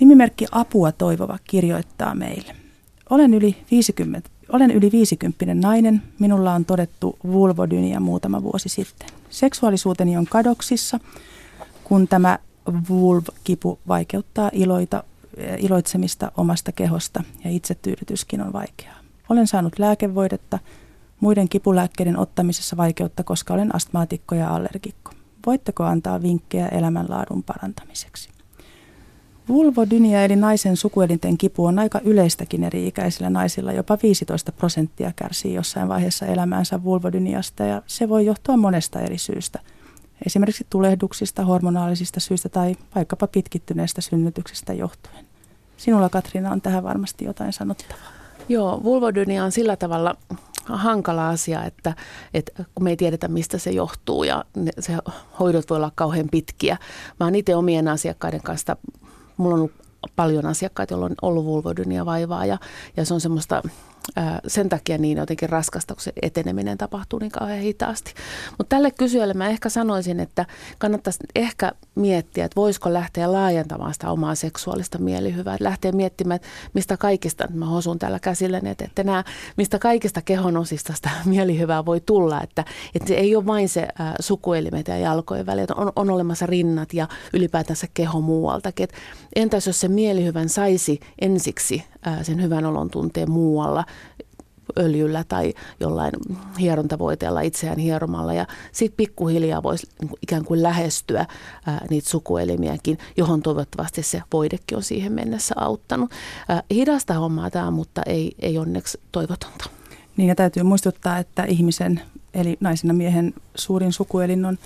Nimimerkki 0.00 0.46
Apua 0.52 0.92
toivova 0.92 1.38
kirjoittaa 1.44 2.14
meille. 2.14 2.56
Olen 3.10 3.34
yli 3.34 3.56
50, 3.70 4.30
olen 4.52 4.70
yli 4.70 4.92
50 4.92 5.54
nainen. 5.54 6.02
Minulla 6.18 6.52
on 6.52 6.64
todettu 6.64 7.18
vulvodynia 7.26 8.00
muutama 8.00 8.42
vuosi 8.42 8.68
sitten. 8.68 9.08
Seksuaalisuuteni 9.30 10.16
on 10.16 10.26
kadoksissa, 10.26 11.00
kun 11.84 12.08
tämä 12.08 12.38
vulv-kipu 12.88 13.78
vaikeuttaa 13.88 14.50
iloita, 14.52 15.04
iloitsemista 15.58 16.32
omasta 16.36 16.72
kehosta 16.72 17.24
ja 17.44 17.50
itsetyydytyskin 17.50 18.40
on 18.40 18.52
vaikeaa. 18.52 18.96
Olen 19.28 19.46
saanut 19.46 19.78
lääkevoidetta– 19.78 20.58
muiden 21.20 21.48
kipulääkkeiden 21.48 22.18
ottamisessa 22.18 22.76
vaikeutta, 22.76 23.24
koska 23.24 23.54
olen 23.54 23.74
astmaatikko 23.74 24.34
ja 24.34 24.54
allergikko. 24.54 25.12
Voitteko 25.46 25.84
antaa 25.84 26.22
vinkkejä 26.22 26.68
elämänlaadun 26.68 27.42
parantamiseksi? 27.42 28.30
Vulvodynia 29.48 30.24
eli 30.24 30.36
naisen 30.36 30.76
sukuelinten 30.76 31.38
kipu 31.38 31.64
on 31.64 31.78
aika 31.78 32.00
yleistäkin 32.04 32.64
eri-ikäisillä 32.64 33.30
naisilla. 33.30 33.72
Jopa 33.72 33.98
15 34.02 34.52
prosenttia 34.52 35.12
kärsii 35.16 35.54
jossain 35.54 35.88
vaiheessa 35.88 36.26
elämäänsä 36.26 36.82
vulvodyniasta 36.84 37.64
ja 37.64 37.82
se 37.86 38.08
voi 38.08 38.26
johtua 38.26 38.56
monesta 38.56 39.00
eri 39.00 39.18
syystä. 39.18 39.60
Esimerkiksi 40.26 40.66
tulehduksista, 40.70 41.44
hormonaalisista 41.44 42.20
syistä 42.20 42.48
tai 42.48 42.76
vaikkapa 42.94 43.26
pitkittyneestä 43.26 44.00
synnytyksestä 44.00 44.72
johtuen. 44.72 45.26
Sinulla 45.76 46.08
Katriina 46.08 46.52
on 46.52 46.60
tähän 46.60 46.84
varmasti 46.84 47.24
jotain 47.24 47.52
sanottavaa. 47.52 48.12
Joo, 48.48 48.80
vulvodynia 48.82 49.44
on 49.44 49.52
sillä 49.52 49.76
tavalla 49.76 50.16
hankala 50.68 51.28
asia, 51.28 51.64
että, 51.64 51.94
että 52.34 52.64
kun 52.74 52.84
me 52.84 52.90
ei 52.90 52.96
tiedetä, 52.96 53.28
mistä 53.28 53.58
se 53.58 53.70
johtuu 53.70 54.24
ja 54.24 54.44
ne, 54.56 54.70
se 54.78 54.96
hoidot 55.40 55.70
voi 55.70 55.76
olla 55.76 55.92
kauhean 55.94 56.28
pitkiä. 56.30 56.76
Mä 57.20 57.26
oon 57.26 57.34
itse 57.34 57.56
omien 57.56 57.88
asiakkaiden 57.88 58.42
kanssa, 58.42 58.76
mulla 59.36 59.54
on 59.54 59.60
ollut 59.60 59.85
paljon 60.16 60.46
asiakkaita, 60.46 60.94
joilla 60.94 61.06
on 61.06 61.14
ollut 61.22 61.44
vulvodynia 61.44 62.06
vaivaa 62.06 62.46
ja, 62.46 62.58
ja 62.96 63.04
se 63.04 63.14
on 63.14 63.20
semmoista 63.20 63.62
sen 64.46 64.68
takia 64.68 64.98
niin 64.98 65.18
jotenkin 65.18 65.48
raskasta, 65.48 65.94
kun 65.94 66.02
se 66.02 66.12
eteneminen 66.22 66.78
tapahtuu 66.78 67.18
niin 67.18 67.30
kauhean 67.30 67.60
hitaasti. 67.60 68.14
Mutta 68.58 68.76
tälle 68.76 68.90
kysyjälle 68.90 69.34
mä 69.34 69.48
ehkä 69.48 69.68
sanoisin, 69.68 70.20
että 70.20 70.46
kannattaisi 70.78 71.18
ehkä 71.34 71.72
miettiä, 71.94 72.44
että 72.44 72.60
voisiko 72.60 72.92
lähteä 72.92 73.32
laajentamaan 73.32 73.94
sitä 73.94 74.10
omaa 74.10 74.34
seksuaalista 74.34 74.98
mielihyvää. 74.98 75.54
Että 75.54 75.64
lähteä 75.64 75.92
miettimään, 75.92 76.36
että 76.36 76.48
mistä 76.74 76.96
kaikista, 76.96 77.48
mä 77.54 77.66
hosun 77.66 77.98
täällä 77.98 78.18
käsillä, 78.18 78.60
että, 78.64 78.84
että 78.84 79.04
nämä, 79.04 79.24
mistä 79.56 79.78
kaikista 79.78 80.22
kehon 80.22 80.56
osista 80.56 80.92
sitä 80.94 81.10
mielihyvää 81.24 81.84
voi 81.84 82.00
tulla. 82.00 82.40
Että, 82.42 82.64
että 82.94 83.08
se 83.08 83.14
ei 83.14 83.36
ole 83.36 83.46
vain 83.46 83.68
se 83.68 83.80
äh, 84.00 84.14
sukuelimet 84.20 84.88
ja 84.88 84.98
jalkojen 84.98 85.46
väli, 85.46 85.60
että 85.60 85.74
on, 85.74 85.92
on 85.96 86.10
olemassa 86.10 86.46
rinnat 86.46 86.94
ja 86.94 87.08
ylipäätänsä 87.32 87.86
keho 87.94 88.20
muualtakin. 88.20 88.84
Että 88.84 88.96
entäs 89.36 89.66
jos 89.66 89.80
se 89.80 89.88
mielihyvän 89.96 90.48
saisi 90.48 91.00
ensiksi 91.20 91.84
ää, 92.02 92.22
sen 92.22 92.42
hyvän 92.42 92.64
olon 92.64 92.90
tunteen 92.90 93.30
muualla 93.30 93.84
öljyllä 94.78 95.24
tai 95.28 95.54
jollain 95.80 96.12
hierontavoiteella 96.60 97.40
itseään 97.40 97.78
hieromalla. 97.78 98.34
Ja 98.34 98.46
sitten 98.72 98.96
pikkuhiljaa 98.96 99.62
voisi 99.62 99.86
niin 100.00 100.10
ikään 100.22 100.44
kuin 100.44 100.62
lähestyä 100.62 101.26
ää, 101.66 101.86
niitä 101.90 102.08
sukuelimiäkin, 102.08 102.98
johon 103.16 103.42
toivottavasti 103.42 104.02
se 104.02 104.22
voidekin 104.32 104.76
on 104.76 104.82
siihen 104.82 105.12
mennessä 105.12 105.54
auttanut. 105.58 106.10
Ää, 106.48 106.62
hidasta 106.70 107.14
hommaa 107.14 107.50
tämä, 107.50 107.70
mutta 107.70 108.02
ei, 108.06 108.32
ei 108.38 108.58
onneksi 108.58 109.00
toivotonta. 109.12 109.70
Niin 110.16 110.28
ja 110.28 110.34
täytyy 110.34 110.62
muistuttaa, 110.62 111.18
että 111.18 111.44
ihmisen 111.44 112.00
eli 112.34 112.56
naisena 112.60 112.92
miehen 112.92 113.34
suurin 113.54 113.92
sukuelin 113.92 114.44
on 114.44 114.58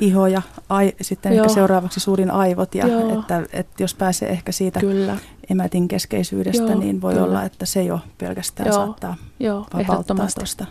iho 0.00 0.26
ja 0.26 0.42
ai, 0.68 0.92
sitten 1.00 1.32
Joo. 1.32 1.44
ehkä 1.44 1.54
seuraavaksi 1.54 2.00
suurin 2.00 2.30
aivot. 2.30 2.74
Ja 2.74 2.84
että, 3.18 3.42
että 3.52 3.82
jos 3.82 3.94
pääsee 3.94 4.28
ehkä 4.28 4.52
siitä 4.52 4.80
Kyllä. 4.80 5.16
emätin 5.50 5.88
keskeisyydestä, 5.88 6.62
Joo, 6.62 6.78
niin 6.78 7.00
voi 7.00 7.12
kyllä. 7.12 7.26
olla, 7.26 7.42
että 7.42 7.66
se 7.66 7.82
jo 7.82 8.00
pelkästään 8.18 8.66
Joo. 8.66 8.76
saattaa 8.76 9.16
Joo, 9.40 9.66
vapauttaa 9.74 10.16
tuosta 10.38 10.66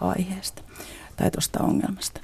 aiheesta 0.00 0.62
tai 1.16 1.30
tuosta 1.30 1.62
ongelmasta. 1.62 2.20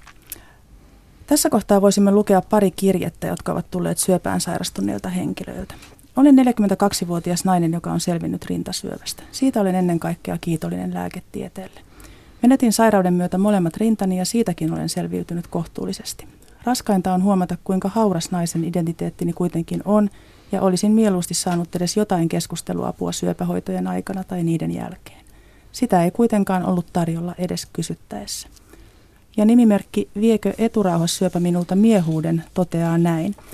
Tässä 1.27 1.51
kohtaa 1.51 1.81
voisimme 1.81 2.11
lukea 2.11 2.43
pari 2.43 2.71
kirjettä, 2.71 3.27
jotka 3.27 3.53
ovat 3.53 3.71
tulleet 3.71 3.99
syöpään 3.99 4.41
sairastuneilta 4.41 5.09
henkilöiltä. 5.09 5.75
Olen 6.17 6.35
42-vuotias 6.39 7.45
nainen, 7.45 7.73
joka 7.73 7.93
on 7.93 8.01
selvinnyt 8.01 8.45
rintasyövästä. 8.45 9.23
Siitä 9.33 9.61
olen 9.61 9.75
ennen 9.75 10.01
kaikkea 10.01 10.39
kiitollinen 10.41 10.95
lääketieteelle. 10.95 11.81
Menetin 12.43 12.73
sairauden 12.73 13.15
myötä 13.15 13.39
molemmat 13.39 13.77
rintani 13.77 14.19
ja 14.19 14.25
siitäkin 14.25 14.73
olen 14.73 14.89
selviytynyt 14.89 15.47
kohtuullisesti. 15.47 16.27
Raskainta 16.65 17.15
on 17.15 17.23
huomata, 17.23 17.57
kuinka 17.65 17.89
hauras 17.89 18.31
naisen 18.31 18.65
identiteettini 18.65 19.33
kuitenkin 19.33 19.83
on, 19.85 20.11
ja 20.53 20.63
olisin 20.63 20.93
mieluusti 20.93 21.35
saanut 21.35 21.77
edes 21.77 21.97
jotain 21.97 22.29
keskusteluapua 22.29 23.13
syöpähoitojen 23.13 23.87
aikana 23.87 24.25
tai 24.25 24.43
niiden 24.43 24.71
jälkeen. 24.71 25.21
Sitä 25.73 26.05
ei 26.05 26.11
kuitenkaan 26.11 26.65
ollut 26.65 26.87
tarjolla 26.93 27.35
edes 27.39 27.67
kysyttäessä. 27.73 28.49
Ja 29.37 29.45
nimimerkki 29.45 30.09
Viekö 30.21 30.53
eturauhassyöpä 30.59 31.41
minulta 31.41 31.77
miehuuden 31.77 32.45
toteaa 32.55 32.99
näin– 32.99 33.35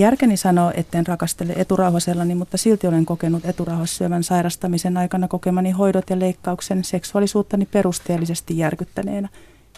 Järkeni 0.00 0.36
sanoo, 0.36 0.72
etten 0.74 1.06
rakastele 1.06 1.52
eturauhasellani, 1.56 2.34
mutta 2.34 2.56
silti 2.56 2.86
olen 2.86 3.06
kokenut 3.06 3.44
eturauhassyövän 3.44 4.24
sairastamisen 4.24 4.96
aikana 4.96 5.28
kokemani 5.28 5.70
hoidot 5.70 6.10
ja 6.10 6.18
leikkauksen 6.18 6.84
seksuaalisuuttani 6.84 7.66
perusteellisesti 7.66 8.58
järkyttäneenä. 8.58 9.28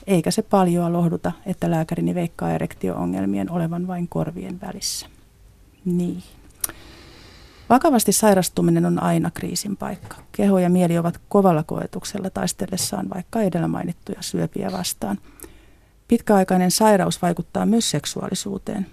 Eikä 0.06 0.30
se 0.30 0.42
paljoa 0.42 0.92
lohduta, 0.92 1.32
että 1.46 1.70
lääkärini 1.70 2.14
veikkaa 2.14 2.52
erektio-ongelmien 2.52 3.50
olevan 3.50 3.86
vain 3.86 4.08
korvien 4.08 4.60
välissä. 4.60 5.06
Niin. 5.84 6.22
Vakavasti 7.70 8.12
sairastuminen 8.12 8.86
on 8.86 9.02
aina 9.02 9.30
kriisin 9.30 9.76
paikka. 9.76 10.16
Keho 10.32 10.58
ja 10.58 10.70
mieli 10.70 10.98
ovat 10.98 11.20
kovalla 11.28 11.62
koetuksella 11.62 12.30
taistellessaan 12.30 13.10
vaikka 13.14 13.42
edellä 13.42 13.68
mainittuja 13.68 14.22
syöpiä 14.22 14.72
vastaan. 14.72 15.18
Pitkäaikainen 16.08 16.70
sairaus 16.70 17.22
vaikuttaa 17.22 17.66
myös 17.66 17.90
seksuaalisuuteen. 17.90 18.86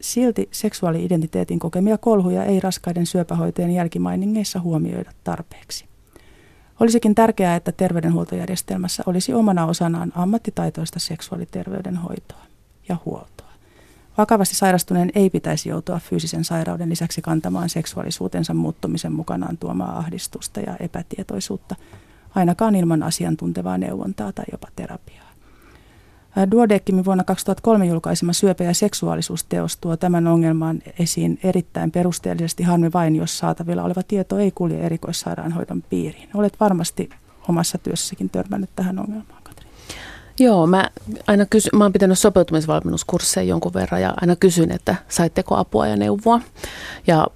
Silti 0.00 0.48
seksuaali-identiteetin 0.52 1.58
kokemia 1.58 1.98
kolhuja 1.98 2.44
ei 2.44 2.60
raskaiden 2.60 3.06
syöpähoitojen 3.06 3.70
jälkimainingeissa 3.70 4.60
huomioida 4.60 5.12
tarpeeksi. 5.24 5.84
Olisikin 6.80 7.14
tärkeää, 7.14 7.56
että 7.56 7.72
terveydenhuoltojärjestelmässä 7.72 9.02
olisi 9.06 9.34
omana 9.34 9.66
osanaan 9.66 10.12
ammattitaitoista 10.14 10.98
seksuaaliterveydenhoitoa 10.98 12.42
ja 12.88 12.96
huoltoa. 13.04 13.46
Vakavasti 14.18 14.56
sairastuneen 14.56 15.10
ei 15.14 15.30
pitäisi 15.30 15.68
joutua 15.68 15.98
fyysisen 15.98 16.44
sairauden 16.44 16.88
lisäksi 16.88 17.22
kantamaan 17.22 17.68
seksuaalisuutensa 17.68 18.54
muuttumisen 18.54 19.12
mukanaan 19.12 19.58
tuomaa 19.58 19.98
ahdistusta 19.98 20.60
ja 20.60 20.76
epätietoisuutta, 20.80 21.76
ainakaan 22.34 22.74
ilman 22.74 23.02
asiantuntevaa 23.02 23.78
neuvontaa 23.78 24.32
tai 24.32 24.44
jopa 24.52 24.68
terapiaa. 24.76 25.25
Duodeckimin 26.50 27.04
vuonna 27.04 27.24
2003 27.24 27.86
julkaisema 27.86 28.32
Syöpä 28.32 28.64
ja 28.64 28.74
seksuaalisuusteos 28.74 29.76
tuo 29.76 29.96
tämän 29.96 30.26
ongelman 30.26 30.82
esiin 30.98 31.38
erittäin 31.44 31.90
perusteellisesti 31.90 32.62
harmi 32.62 32.90
vain, 32.94 33.16
jos 33.16 33.38
saatavilla 33.38 33.82
oleva 33.82 34.02
tieto 34.02 34.38
ei 34.38 34.50
kulje 34.50 34.80
erikoissairaanhoidon 34.80 35.82
piiriin. 35.82 36.28
Olet 36.34 36.60
varmasti 36.60 37.10
omassa 37.48 37.78
työssäkin 37.78 38.30
törmännyt 38.30 38.70
tähän 38.76 38.98
ongelmaan, 38.98 39.42
Katri. 39.42 39.66
Joo, 40.38 40.66
mä 40.66 40.90
aina 41.26 41.46
kysyn, 41.46 41.78
mä 41.78 41.84
oon 41.84 41.92
pitänyt 41.92 42.18
sopeutumisvalmennuskursseja 42.18 43.48
jonkun 43.48 43.74
verran 43.74 44.02
ja 44.02 44.14
aina 44.20 44.36
kysyn, 44.36 44.72
että 44.72 44.96
saitteko 45.08 45.56
apua 45.56 45.86
ja 45.86 45.96
neuvoa. 45.96 46.40
Ja 47.06 47.26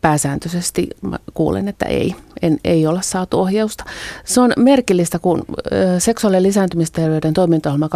pääsääntöisesti 0.00 0.88
mä 1.02 1.18
kuulen, 1.34 1.68
että 1.68 1.86
ei, 1.86 2.14
en, 2.42 2.58
ei 2.64 2.86
olla 2.86 3.02
saatu 3.02 3.40
ohjausta. 3.40 3.84
Se 4.24 4.40
on 4.40 4.52
merkillistä, 4.56 5.18
kun 5.18 5.44
seksuaali- 5.98 6.36
ja 6.36 6.42
lisääntymisterveyden 6.42 7.34
toimintaohjelma 7.34 7.88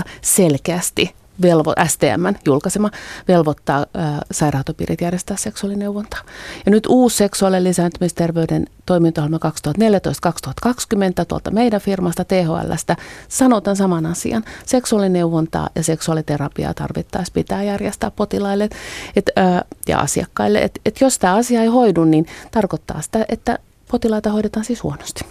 2007-2011 0.00 0.02
selkeästi 0.22 1.14
velvo, 1.42 1.74
STM 1.86 2.34
julkaisema 2.46 2.90
velvoittaa 3.28 3.86
ää, 3.94 4.22
sairaanhoitopiirit 4.30 5.00
järjestää 5.00 5.36
seksuaalineuvontaa. 5.36 6.20
Ja 6.66 6.70
nyt 6.70 6.86
uusi 6.86 7.16
seksuaali- 7.16 7.64
lisääntymisterveyden 7.64 8.66
toimintaohjelma 8.86 9.38
2014-2020 9.38 11.24
tuolta 11.28 11.50
meidän 11.50 11.80
firmasta 11.80 12.24
THLstä 12.24 12.96
sanotaan 13.28 13.76
saman 13.76 14.06
asian. 14.06 14.44
Seksuaalineuvontaa 14.66 15.68
ja 15.74 15.82
seksuaaliterapiaa 15.82 16.74
tarvittaessa 16.74 17.32
pitää 17.34 17.62
järjestää 17.62 18.10
potilaille 18.10 18.68
et, 19.16 19.30
ää, 19.36 19.64
ja 19.88 19.98
asiakkaille. 19.98 20.58
Et, 20.58 20.80
et 20.86 21.00
jos 21.00 21.18
tämä 21.18 21.34
asia 21.34 21.62
ei 21.62 21.68
hoidu, 21.68 22.04
niin 22.04 22.26
tarkoittaa 22.50 23.02
sitä, 23.02 23.24
että 23.28 23.58
potilaita 23.90 24.30
hoidetaan 24.30 24.64
siis 24.64 24.82
huonosti. 24.82 25.24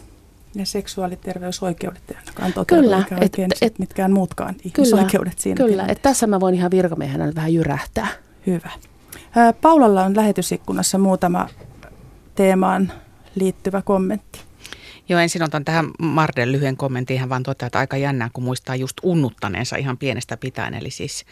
Ja 0.56 0.66
seksuaaliterveysoikeudet 0.66 2.04
ei 2.12 2.18
ainakaan 2.18 2.54
toteudu, 2.54 2.84
kyllä, 2.84 2.98
oikein 2.98 3.22
et, 3.22 3.58
et, 3.62 3.80
mitkään 3.80 4.12
muutkaan 4.12 4.56
ihmisoikeudet 4.64 5.40
siinä 5.40 5.58
Kyllä, 5.66 5.86
että 5.88 6.02
tässä 6.02 6.28
mä 6.28 6.40
voin 6.40 6.56
ihan 6.56 6.72
virkamiehenä 6.72 7.32
vähän 7.36 7.54
jyrähtää. 7.54 8.08
Hyvä. 8.48 8.70
Ää, 9.36 9.54
Paulalla 9.54 10.04
on 10.04 10.16
lähetysikkunassa 10.16 10.98
muutama 10.98 11.50
teemaan 12.36 12.92
liittyvä 13.36 13.82
kommentti. 13.82 14.40
Joo, 15.10 15.20
ensin 15.20 15.44
otan 15.44 15.66
tähän 15.66 15.92
Marden 16.00 16.52
lyhyen 16.52 16.78
kommentin. 16.78 17.20
Hän 17.20 17.30
vaan 17.30 17.44
toteaa, 17.44 17.68
että 17.68 17.80
aika 17.80 17.98
jännää, 17.98 18.30
kun 18.34 18.44
muistaa 18.44 18.76
just 18.76 18.98
unnuttaneensa 19.04 19.76
ihan 19.76 19.98
pienestä 19.98 20.38
pitäen. 20.38 20.74
Eli 20.74 20.90
siis 20.90 21.26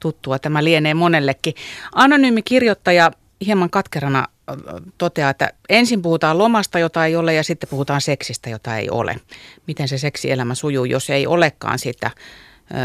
tuttua 0.00 0.38
tämä 0.38 0.64
lienee 0.64 0.94
monellekin. 0.94 1.54
Anonyymi 1.94 2.42
kirjoittaja 2.42 3.10
hieman 3.46 3.70
katkerana 3.70 4.26
toteaa, 4.98 5.30
että 5.30 5.52
ensin 5.68 6.02
puhutaan 6.02 6.38
lomasta, 6.38 6.78
jota 6.78 7.06
ei 7.06 7.16
ole, 7.16 7.34
ja 7.34 7.44
sitten 7.44 7.68
puhutaan 7.68 8.00
seksistä, 8.00 8.50
jota 8.50 8.76
ei 8.76 8.90
ole. 8.90 9.16
Miten 9.66 9.88
se 9.88 9.98
seksielämä 9.98 10.54
sujuu, 10.54 10.84
jos 10.84 11.10
ei 11.10 11.26
olekaan 11.26 11.78
sitä, 11.78 12.10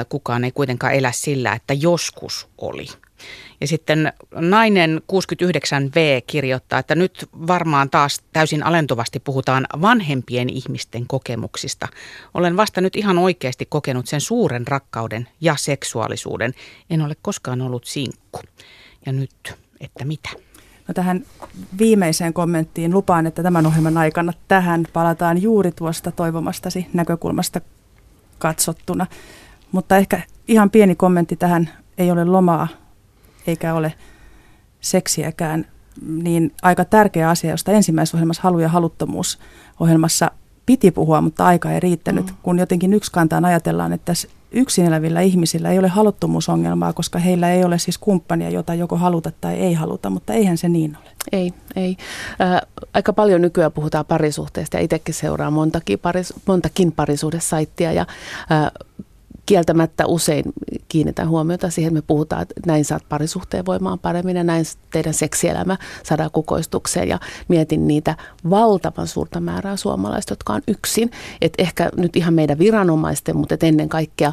kukaan 0.10 0.43
ei 0.43 0.52
kuitenkaan 0.52 0.93
elä 0.93 1.12
sillä, 1.12 1.54
että 1.54 1.74
joskus 1.74 2.47
oli. 2.58 2.86
Ja 3.62 3.67
sitten 3.67 4.13
nainen 4.36 5.02
69V 5.12 6.21
kirjoittaa, 6.28 6.80
että 6.80 6.95
nyt 6.95 7.30
varmaan 7.47 7.89
taas 7.89 8.21
täysin 8.34 8.63
alentuvasti 8.63 9.19
puhutaan 9.19 9.67
vanhempien 9.82 10.50
ihmisten 10.50 11.08
kokemuksista. 11.08 11.88
Olen 12.34 12.58
vasta 12.58 12.82
nyt 12.82 12.95
ihan 12.95 13.17
oikeasti 13.17 13.65
kokenut 13.65 14.08
sen 14.08 14.21
suuren 14.21 14.67
rakkauden 14.67 15.28
ja 15.41 15.56
seksuaalisuuden. 15.56 16.54
En 16.89 17.02
ole 17.02 17.15
koskaan 17.21 17.62
ollut 17.62 17.86
sinkku. 17.86 18.39
Ja 19.06 19.12
nyt, 19.12 19.54
että 19.80 20.06
mitä? 20.06 20.30
No 20.88 20.94
tähän 20.94 21.26
viimeiseen 21.80 22.34
kommenttiin 22.34 22.94
lupaan, 22.94 23.28
että 23.28 23.44
tämän 23.44 23.65
ohjelman 23.65 23.98
aikana 23.98 24.34
tähän 24.48 24.88
palataan 24.94 25.41
juuri 25.41 25.72
tuosta 25.72 26.12
toivomastasi 26.12 26.88
näkökulmasta 26.94 27.62
katsottuna. 28.39 29.08
Mutta 29.72 29.98
ehkä 29.98 30.22
ihan 30.48 30.70
pieni 30.70 30.96
kommentti 30.96 31.36
tähän, 31.36 31.70
ei 31.98 32.12
ole 32.12 32.26
lomaa 32.26 32.67
eikä 33.48 33.74
ole 33.74 33.94
seksiäkään, 34.82 35.65
niin 36.02 36.54
aika 36.62 36.86
tärkeä 36.86 37.30
asia, 37.30 37.52
josta 37.52 37.72
ensimmäisessä 37.72 38.17
ohjelmassa 38.17 38.41
halu 38.41 38.60
ja 38.60 38.70
haluttomuus 38.70 39.39
ohjelmassa 39.80 40.32
piti 40.65 40.91
puhua, 40.91 41.22
mutta 41.22 41.46
aika 41.46 41.72
ei 41.72 41.80
riittänyt, 41.80 42.26
mm. 42.26 42.36
kun 42.44 42.60
jotenkin 42.60 42.94
yksi 42.94 43.12
kantaan 43.12 43.46
ajatellaan, 43.46 43.94
että 43.94 44.13
yksin 44.52 44.86
elävillä 44.86 45.22
ihmisillä 45.22 45.72
ei 45.72 45.80
ole 45.80 45.88
haluttomuusongelmaa, 45.88 46.94
koska 46.94 47.20
heillä 47.20 47.52
ei 47.52 47.64
ole 47.64 47.80
siis 47.80 47.98
kumppania, 47.98 48.50
jota 48.50 48.74
joko 48.74 48.98
haluta 48.98 49.32
tai 49.42 49.56
ei 49.56 49.74
haluta, 49.74 50.10
mutta 50.10 50.34
eihän 50.34 50.58
se 50.58 50.70
niin 50.70 50.98
ole. 51.02 51.12
Ei, 51.32 51.54
ei. 51.76 51.98
Äh, 52.42 52.62
aika 52.94 53.14
paljon 53.14 53.42
nykyään 53.42 53.72
puhutaan 53.72 54.06
parisuhteesta 54.06 54.78
ja 54.78 54.84
itsekin 54.84 55.14
seuraa 55.14 55.52
montakin, 55.52 56.00
paris, 56.00 56.34
montakin 56.46 56.92
parisuhdessaittia 56.92 57.94
ja 57.94 58.06
äh, 58.52 58.72
kieltämättä 59.46 60.06
usein 60.06 60.44
kiinnitän 60.88 61.30
huomiota 61.30 61.70
siihen, 61.70 61.90
että 61.90 61.98
me 61.98 62.08
puhutaan, 62.08 62.42
että 62.42 62.54
näin 62.66 62.86
saat 62.86 63.04
parisuhteen 63.10 63.66
voimaan 63.66 64.00
paremmin 64.00 64.38
ja 64.38 64.44
näin 64.44 64.66
teidän 64.92 65.14
seksielämä 65.14 65.78
saadaan 66.04 66.32
kukoistukseen 66.32 67.08
ja 67.08 67.20
mietin 67.48 67.88
niitä 67.88 68.16
valtavan 68.50 69.08
suurta 69.08 69.40
määrää 69.40 69.78
suomalaista, 69.78 70.32
jotka 70.32 70.54
on 70.54 70.62
yksin. 70.68 71.12
Että 71.42 71.64
ehkä 71.64 71.90
nyt 71.98 72.16
ihan 72.16 72.34
meidän 72.34 72.60
viranomaisten, 72.60 73.38
mutta 73.38 73.56
ennen 73.62 73.90
kaikkea 73.90 74.32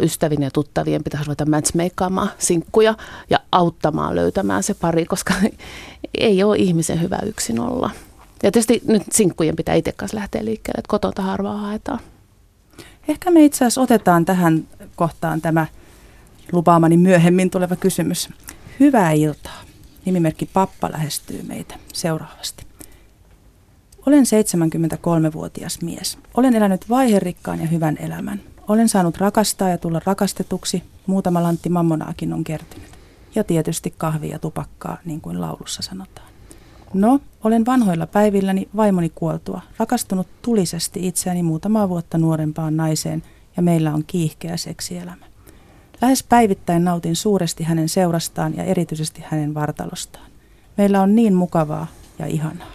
ystävien 0.00 0.42
ja 0.42 0.50
tuttavien 0.50 1.04
pitäisi 1.04 1.26
ruveta 1.26 1.46
matchmakaamaan 1.46 2.30
sinkkuja 2.38 2.94
ja 3.30 3.38
auttamaan 3.52 4.16
löytämään 4.16 4.62
se 4.62 4.74
pari, 4.74 5.04
koska 5.04 5.34
ei 6.14 6.42
ole 6.42 6.56
ihmisen 6.56 7.02
hyvä 7.02 7.18
yksin 7.26 7.60
olla. 7.60 7.90
Ja 8.42 8.50
tietysti 8.52 8.82
nyt 8.86 9.02
sinkkujen 9.12 9.56
pitää 9.56 9.74
itse 9.74 9.92
kanssa 9.92 10.16
lähteä 10.16 10.44
liikkeelle, 10.44 10.78
että 10.78 10.88
kotota 10.88 11.22
harvaa 11.22 11.56
haetaan. 11.56 12.00
Ehkä 13.08 13.30
me 13.30 13.44
itse 13.44 13.64
asiassa 13.64 13.80
otetaan 13.80 14.24
tähän 14.24 14.68
kohtaan 14.96 15.40
tämä 15.40 15.66
lupaamani 16.52 16.96
myöhemmin 16.96 17.50
tuleva 17.50 17.76
kysymys. 17.76 18.28
Hyvää 18.80 19.12
iltaa. 19.12 19.62
Nimimerkki 20.04 20.46
Pappa 20.46 20.90
lähestyy 20.92 21.42
meitä 21.42 21.74
seuraavasti. 21.92 22.66
Olen 24.06 24.24
73-vuotias 24.24 25.82
mies. 25.82 26.18
Olen 26.34 26.54
elänyt 26.54 26.88
vaiherikkaan 26.88 27.60
ja 27.60 27.66
hyvän 27.66 27.96
elämän. 28.00 28.40
Olen 28.68 28.88
saanut 28.88 29.16
rakastaa 29.16 29.68
ja 29.68 29.78
tulla 29.78 30.00
rakastetuksi. 30.04 30.82
Muutama 31.06 31.42
lantti 31.42 31.68
mammonaakin 31.68 32.32
on 32.32 32.44
kertynyt. 32.44 32.90
Ja 33.34 33.44
tietysti 33.44 33.94
kahvia 33.98 34.32
ja 34.32 34.38
tupakkaa, 34.38 34.98
niin 35.04 35.20
kuin 35.20 35.40
laulussa 35.40 35.82
sanotaan. 35.82 36.27
No, 36.94 37.20
olen 37.44 37.66
vanhoilla 37.66 38.06
päivilläni 38.06 38.68
vaimoni 38.76 39.12
kuoltua, 39.14 39.60
rakastunut 39.78 40.26
tulisesti 40.42 41.06
itseäni 41.06 41.42
muutamaa 41.42 41.88
vuotta 41.88 42.18
nuorempaan 42.18 42.76
naiseen 42.76 43.22
ja 43.56 43.62
meillä 43.62 43.94
on 43.94 44.04
kiihkeä 44.06 44.56
seksielämä. 44.56 45.26
Lähes 46.02 46.22
päivittäin 46.22 46.84
nautin 46.84 47.16
suuresti 47.16 47.64
hänen 47.64 47.88
seurastaan 47.88 48.56
ja 48.56 48.64
erityisesti 48.64 49.22
hänen 49.26 49.54
vartalostaan. 49.54 50.30
Meillä 50.76 51.02
on 51.02 51.14
niin 51.14 51.34
mukavaa 51.34 51.86
ja 52.18 52.26
ihanaa. 52.26 52.72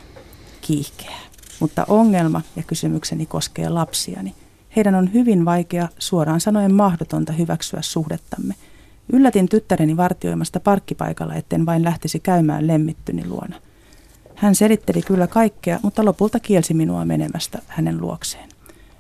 Kiihkeää. 0.62 1.20
Mutta 1.60 1.86
ongelma 1.88 2.42
ja 2.56 2.64
kysymykseni 2.64 3.26
koskee 3.26 3.70
lapsiani. 3.70 4.36
Heidän 4.76 4.96
on 4.96 5.14
hyvin 5.14 5.46
vaikea, 5.46 5.88
suoraan 6.00 6.42
sanoen 6.42 6.74
mahdotonta 6.74 7.34
hyväksyä 7.34 7.82
suhdettamme. 7.82 8.56
Yllätin 9.14 9.50
tyttäreni 9.50 9.98
vartioimasta 9.98 10.60
parkkipaikalla, 10.60 11.36
etten 11.36 11.66
vain 11.66 11.84
lähtisi 11.84 12.20
käymään 12.20 12.68
lemmittyni 12.68 13.28
luona. 13.28 13.56
Hän 14.44 14.56
selitteli 14.56 15.02
kyllä 15.02 15.28
kaikkea, 15.28 15.80
mutta 15.84 16.06
lopulta 16.06 16.40
kielsi 16.40 16.74
minua 16.74 17.06
menemästä 17.06 17.60
hänen 17.68 18.02
luokseen. 18.02 18.50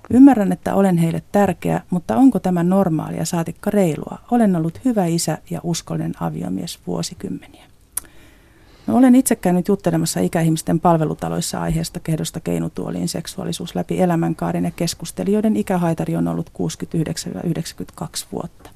Ymmärrän, 0.09 0.51
että 0.51 0.75
olen 0.75 0.97
heille 0.97 1.23
tärkeä, 1.31 1.81
mutta 1.89 2.15
onko 2.15 2.39
tämä 2.39 2.63
normaalia 2.63 3.25
saatikka 3.25 3.69
reilua? 3.69 4.17
Olen 4.31 4.55
ollut 4.55 4.79
hyvä 4.85 5.05
isä 5.05 5.37
ja 5.49 5.59
uskollinen 5.63 6.13
aviomies 6.19 6.79
vuosikymmeniä. 6.87 7.65
No, 8.87 8.97
olen 8.97 9.15
itse 9.15 9.35
käynyt 9.35 9.67
juttelemassa 9.67 10.19
ikäihmisten 10.19 10.79
palvelutaloissa 10.79 11.61
aiheesta 11.61 11.99
kehdosta 11.99 12.39
keinutuoliin 12.39 13.07
seksuaalisuus 13.07 13.75
läpi 13.75 14.01
elämänkaaren 14.01 14.63
ja 14.63 14.71
keskustelijoiden 14.71 15.55
ikähaitari 15.57 16.15
on 16.15 16.27
ollut 16.27 16.51
69-92 18.03 18.03
vuotta. 18.31 18.69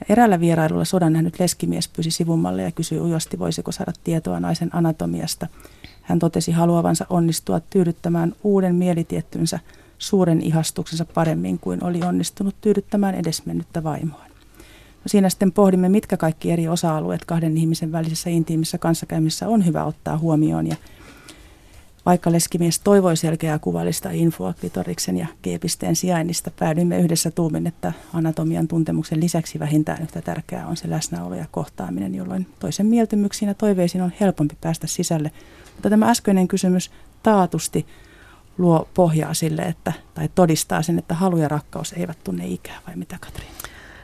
Ja 0.00 0.06
eräällä 0.08 0.40
vierailulla 0.40 0.84
sodan 0.84 1.12
nähnyt 1.12 1.38
leskimies 1.40 1.88
pyysi 1.88 2.10
sivummalle 2.10 2.62
ja 2.62 2.72
kysyi 2.72 3.00
ujosti, 3.00 3.38
voisiko 3.38 3.72
saada 3.72 3.92
tietoa 4.04 4.40
naisen 4.40 4.70
anatomiasta. 4.72 5.46
Hän 6.04 6.18
totesi 6.18 6.52
haluavansa 6.52 7.06
onnistua 7.10 7.60
tyydyttämään 7.60 8.32
uuden 8.42 8.74
mielitiettynsä 8.74 9.60
suuren 9.98 10.42
ihastuksensa 10.42 11.04
paremmin 11.04 11.58
kuin 11.58 11.84
oli 11.84 12.02
onnistunut 12.02 12.54
tyydyttämään 12.60 13.14
edesmennyttä 13.14 13.84
vaimoa. 13.84 14.24
No 15.04 15.08
siinä 15.08 15.28
sitten 15.28 15.52
pohdimme, 15.52 15.88
mitkä 15.88 16.16
kaikki 16.16 16.50
eri 16.50 16.68
osa-alueet 16.68 17.24
kahden 17.24 17.56
ihmisen 17.56 17.92
välisessä 17.92 18.30
intiimissä 18.30 18.78
kanssakäymisessä 18.78 19.48
on 19.48 19.66
hyvä 19.66 19.84
ottaa 19.84 20.18
huomioon. 20.18 20.66
Ja 20.66 20.76
vaikka 22.06 22.32
leskimies 22.32 22.80
toivoi 22.80 23.16
selkeää 23.16 23.58
kuvallista 23.58 24.10
infoa 24.10 24.54
klitoriksen 24.60 25.16
ja 25.16 25.26
G-pisteen 25.42 25.96
sijainnista, 25.96 26.50
päädyimme 26.58 26.98
yhdessä 26.98 27.30
tuumin, 27.30 27.66
että 27.66 27.92
anatomian 28.12 28.68
tuntemuksen 28.68 29.20
lisäksi 29.20 29.58
vähintään 29.58 30.02
yhtä 30.02 30.22
tärkeää 30.22 30.66
on 30.66 30.76
se 30.76 30.90
läsnäolo 30.90 31.34
ja 31.34 31.46
kohtaaminen, 31.50 32.14
jolloin 32.14 32.46
toisen 32.60 32.86
mieltymyksiin 32.86 33.48
ja 33.48 33.54
toiveisiin 33.54 34.02
on 34.02 34.12
helpompi 34.20 34.56
päästä 34.60 34.86
sisälle. 34.86 35.30
Mutta 35.74 35.90
tämä 35.90 36.10
äskeinen 36.10 36.48
kysymys 36.48 36.90
taatusti 37.22 37.86
luo 38.58 38.88
pohjaa 38.94 39.34
sille, 39.34 39.62
että, 39.62 39.92
tai 40.14 40.28
todistaa 40.34 40.82
sen, 40.82 40.98
että 40.98 41.14
halu 41.14 41.36
ja 41.36 41.48
rakkaus 41.48 41.92
eivät 41.92 42.18
tunne 42.24 42.46
ikää, 42.46 42.78
vai 42.86 42.96
mitä 42.96 43.16
Katri? 43.20 43.44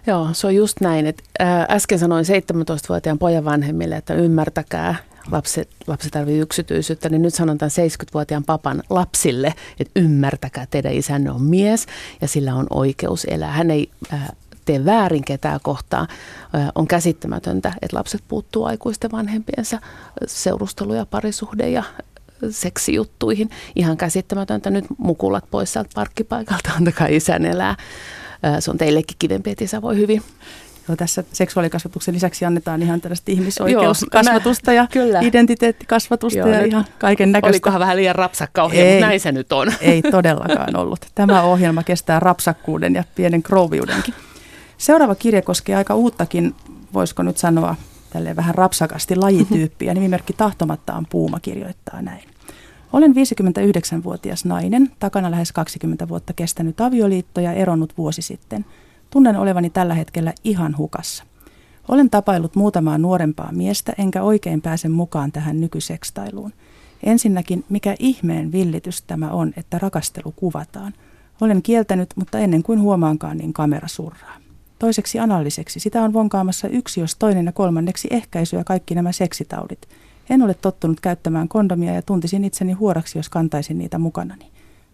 Joo, 0.06 0.28
se 0.32 0.46
on 0.46 0.54
just 0.54 0.80
näin. 0.80 1.06
Että 1.06 1.22
äsken 1.70 1.98
sanoin 1.98 2.24
17-vuotiaan 2.24 3.18
pojan 3.18 3.44
vanhemmille, 3.44 3.96
että 3.96 4.14
ymmärtäkää, 4.14 4.94
lapsi, 5.30 5.68
lapsi 5.86 6.10
tarvitsee 6.10 6.42
yksityisyyttä, 6.42 7.08
niin 7.08 7.22
nyt 7.22 7.34
sanon 7.34 7.58
tämän 7.58 7.70
70-vuotiaan 7.70 8.44
papan 8.44 8.82
lapsille, 8.90 9.54
että 9.80 10.00
ymmärtäkää, 10.00 10.66
teidän 10.66 10.92
isänne 10.92 11.30
on 11.30 11.42
mies 11.42 11.86
ja 12.20 12.28
sillä 12.28 12.54
on 12.54 12.66
oikeus 12.70 13.24
elää. 13.24 13.52
Hän 13.52 13.70
ei 13.70 13.90
äh, 14.12 14.28
tee 14.70 14.84
väärin 14.84 15.24
ketään 15.24 15.60
kohtaa. 15.62 16.06
Äh, 16.54 16.68
on 16.74 16.86
käsittämätöntä, 16.86 17.72
että 17.82 17.96
lapset 17.96 18.22
puuttuu 18.28 18.64
aikuisten 18.64 19.12
vanhempiensa 19.12 19.78
seurusteluja, 20.26 21.06
parisuhde 21.06 21.68
ja 21.68 21.82
seksijuttuihin. 22.50 23.50
Ihan 23.76 23.96
käsittämätöntä 23.96 24.70
nyt 24.70 24.84
mukulat 24.98 25.44
pois 25.50 25.72
sieltä 25.72 25.90
parkkipaikalta, 25.94 26.70
antakaa 26.76 27.06
isän 27.10 27.46
elää. 27.46 27.76
Se 28.60 28.70
on 28.70 28.78
teillekin 28.78 29.16
kivempi, 29.18 29.50
että 29.50 29.64
isä 29.64 29.82
voi 29.82 29.96
hyvin. 29.96 30.22
Joo, 30.88 30.96
tässä 30.96 31.24
seksuaalikasvatuksen 31.32 32.14
lisäksi 32.14 32.44
annetaan 32.44 32.82
ihan 32.82 33.00
tällaista 33.00 33.32
ihmisoikeuskasvatusta 33.32 34.72
ja 34.72 34.86
kyllä. 34.92 35.20
identiteettikasvatusta 35.20 36.38
Joo, 36.38 36.48
ja 36.48 36.64
ihan 36.64 36.84
kaiken 36.98 37.32
näköistä. 37.32 37.52
Olikohan 37.52 37.80
vähän 37.80 37.96
liian 37.96 38.14
rapsakka 38.14 38.62
ohjelma, 38.62 38.88
ei, 38.88 38.94
mutta 38.94 39.06
näin 39.06 39.20
se 39.20 39.32
nyt 39.32 39.52
on. 39.52 39.72
Ei 39.80 40.02
todellakaan 40.02 40.76
ollut. 40.76 41.06
Tämä 41.14 41.42
ohjelma 41.42 41.82
kestää 41.82 42.20
rapsakkuuden 42.20 42.94
ja 42.94 43.04
pienen 43.14 43.42
krouviudenkin. 43.42 44.14
Seuraava 44.80 45.14
kirja 45.14 45.42
koskee 45.42 45.76
aika 45.76 45.94
uuttakin, 45.94 46.54
voisiko 46.92 47.22
nyt 47.22 47.38
sanoa, 47.38 47.76
tälleen 48.10 48.36
vähän 48.36 48.54
rapsakasti 48.54 49.16
lajityyppiä. 49.16 49.94
Nimimerkki 49.94 50.32
Tahtomattaan 50.32 51.06
Puuma 51.10 51.40
kirjoittaa 51.40 52.02
näin. 52.02 52.22
Olen 52.92 53.12
59-vuotias 53.12 54.44
nainen, 54.44 54.90
takana 54.98 55.30
lähes 55.30 55.52
20 55.52 56.08
vuotta 56.08 56.32
kestänyt 56.32 56.80
avioliitto 56.80 57.40
ja 57.40 57.52
eronnut 57.52 57.98
vuosi 57.98 58.22
sitten. 58.22 58.64
Tunnen 59.10 59.36
olevani 59.36 59.70
tällä 59.70 59.94
hetkellä 59.94 60.32
ihan 60.44 60.76
hukassa. 60.76 61.24
Olen 61.88 62.10
tapaillut 62.10 62.56
muutamaa 62.56 62.98
nuorempaa 62.98 63.52
miestä, 63.52 63.92
enkä 63.98 64.22
oikein 64.22 64.62
pääse 64.62 64.88
mukaan 64.88 65.32
tähän 65.32 65.60
nykysekstailuun. 65.60 66.52
Ensinnäkin, 67.02 67.64
mikä 67.68 67.94
ihmeen 67.98 68.52
villitys 68.52 69.02
tämä 69.02 69.30
on, 69.30 69.52
että 69.56 69.78
rakastelu 69.78 70.32
kuvataan. 70.36 70.92
Olen 71.40 71.62
kieltänyt, 71.62 72.10
mutta 72.16 72.38
ennen 72.38 72.62
kuin 72.62 72.80
huomaankaan, 72.80 73.36
niin 73.36 73.52
kamera 73.52 73.88
surraa. 73.88 74.49
Toiseksi 74.80 75.18
analliseksi, 75.18 75.80
sitä 75.80 76.02
on 76.02 76.12
vonkaamassa 76.12 76.68
yksi 76.68 77.00
jos 77.00 77.16
toinen 77.16 77.46
ja 77.46 77.52
kolmanneksi 77.52 78.08
ehkäisy 78.10 78.56
ja 78.56 78.64
kaikki 78.64 78.94
nämä 78.94 79.12
seksitaudit– 79.12 79.88
en 80.30 80.42
ole 80.42 80.54
tottunut 80.54 81.00
käyttämään 81.00 81.48
kondomia 81.48 81.94
ja 81.94 82.02
tuntisin 82.02 82.44
itseni 82.44 82.72
huoraksi, 82.72 83.18
jos 83.18 83.28
kantaisin 83.28 83.78
niitä 83.78 83.98
mukanani. 83.98 84.46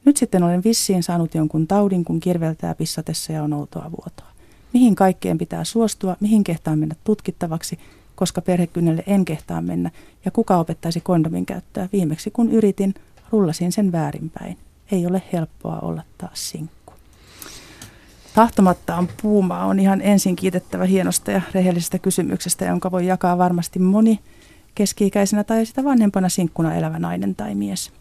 Nyt 0.05 0.17
sitten 0.17 0.43
olen 0.43 0.65
vissiin 0.65 1.03
saanut 1.03 1.35
jonkun 1.35 1.67
taudin, 1.67 2.05
kun 2.05 2.21
kirveltää 2.21 2.75
pissatessa 2.75 3.33
ja 3.33 3.43
on 3.43 3.53
outoa 3.53 3.91
vuotoa. 3.91 4.37
Mihin 4.73 4.95
kaikkeen 4.95 5.39
pitää 5.39 5.65
suostua, 5.65 6.17
mihin 6.21 6.45
kehtaa 6.45 6.77
mennä 6.77 6.95
tutkittavaksi, 7.05 7.79
koska 8.15 8.41
perhekynnelle 8.41 9.03
en 9.07 9.25
kehtaa 9.25 9.63
mennä, 9.63 9.91
ja 10.25 10.31
kuka 10.31 10.57
opettaisi 10.57 11.01
kondomin 11.01 11.47
käyttöä 11.47 11.89
viimeksi, 11.93 12.31
kun 12.31 12.51
yritin, 12.51 12.95
rullasin 13.33 13.73
sen 13.73 13.93
väärinpäin. 13.93 14.59
Ei 14.93 15.07
ole 15.07 15.23
helppoa 15.33 15.79
olla 15.79 16.03
taas 16.19 16.51
sinkku. 16.51 16.86
Tahtomattaan 18.37 19.09
puumaa 19.23 19.67
on 19.67 19.81
ihan 19.81 20.01
ensin 20.01 20.37
kiitettävä 20.37 20.85
hienosta 20.85 21.31
ja 21.31 21.41
rehellisestä 21.55 21.99
kysymyksestä, 21.99 22.65
jonka 22.65 22.91
voi 22.91 23.07
jakaa 23.07 23.39
varmasti 23.39 23.79
moni– 23.79 24.19
keski-ikäisenä 24.77 25.45
tai 25.45 25.67
sitä 25.67 25.85
vanhempana 25.85 26.29
sinkkuna 26.29 26.75
elävä 26.75 26.99
nainen 26.99 27.35
tai 27.35 27.55
mies. 27.55 27.93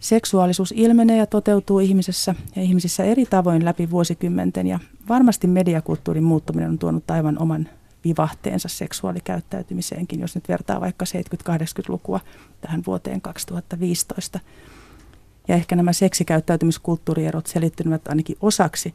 Seksuaalisuus 0.00 0.74
ilmenee 0.76 1.16
ja 1.16 1.26
toteutuu 1.26 1.78
ihmisessä 1.78 2.34
ja 2.56 2.62
ihmisissä 2.62 3.04
eri 3.04 3.26
tavoin 3.26 3.64
läpi 3.64 3.90
vuosikymmenten 3.90 4.66
ja 4.66 4.78
varmasti 5.08 5.46
mediakulttuurin 5.46 6.24
muuttuminen 6.24 6.70
on 6.70 6.78
tuonut 6.78 7.10
aivan 7.10 7.42
oman 7.42 7.68
vivahteensa 8.04 8.68
seksuaalikäyttäytymiseenkin, 8.68 10.20
jos 10.20 10.34
nyt 10.34 10.48
vertaa 10.48 10.80
vaikka 10.80 11.04
70-80-lukua 11.04 12.20
tähän 12.60 12.82
vuoteen 12.86 13.20
2015. 13.20 14.40
Ja 15.48 15.54
ehkä 15.54 15.76
nämä 15.76 15.92
seksikäyttäytymiskulttuurierot 15.92 17.46
selittyvät 17.46 18.08
ainakin 18.08 18.36
osaksi 18.40 18.94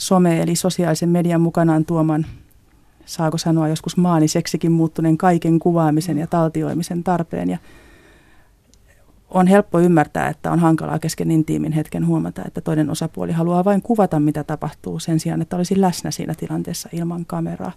some- 0.00 0.42
eli 0.42 0.56
sosiaalisen 0.56 1.08
median 1.08 1.40
mukanaan 1.40 1.84
tuoman 1.84 2.26
saako 3.06 3.38
sanoa 3.38 3.68
joskus 3.68 3.96
maaniseksikin 3.96 4.72
muuttuneen 4.72 5.18
kaiken 5.18 5.58
kuvaamisen 5.58 6.18
ja 6.18 6.26
taltioimisen 6.26 7.04
tarpeen. 7.04 7.50
Ja 7.50 7.58
on 9.30 9.46
helppo 9.46 9.80
ymmärtää, 9.80 10.28
että 10.28 10.52
on 10.52 10.58
hankalaa 10.58 10.98
kesken 10.98 11.30
intiimin 11.30 11.72
hetken 11.72 12.06
huomata, 12.06 12.42
että 12.46 12.60
toinen 12.60 12.90
osapuoli 12.90 13.32
haluaa 13.32 13.64
vain 13.64 13.82
kuvata, 13.82 14.20
mitä 14.20 14.44
tapahtuu 14.44 14.98
sen 14.98 15.20
sijaan, 15.20 15.42
että 15.42 15.56
olisi 15.56 15.80
läsnä 15.80 16.10
siinä 16.10 16.34
tilanteessa 16.34 16.88
ilman 16.92 17.26
kameraa. 17.26 17.72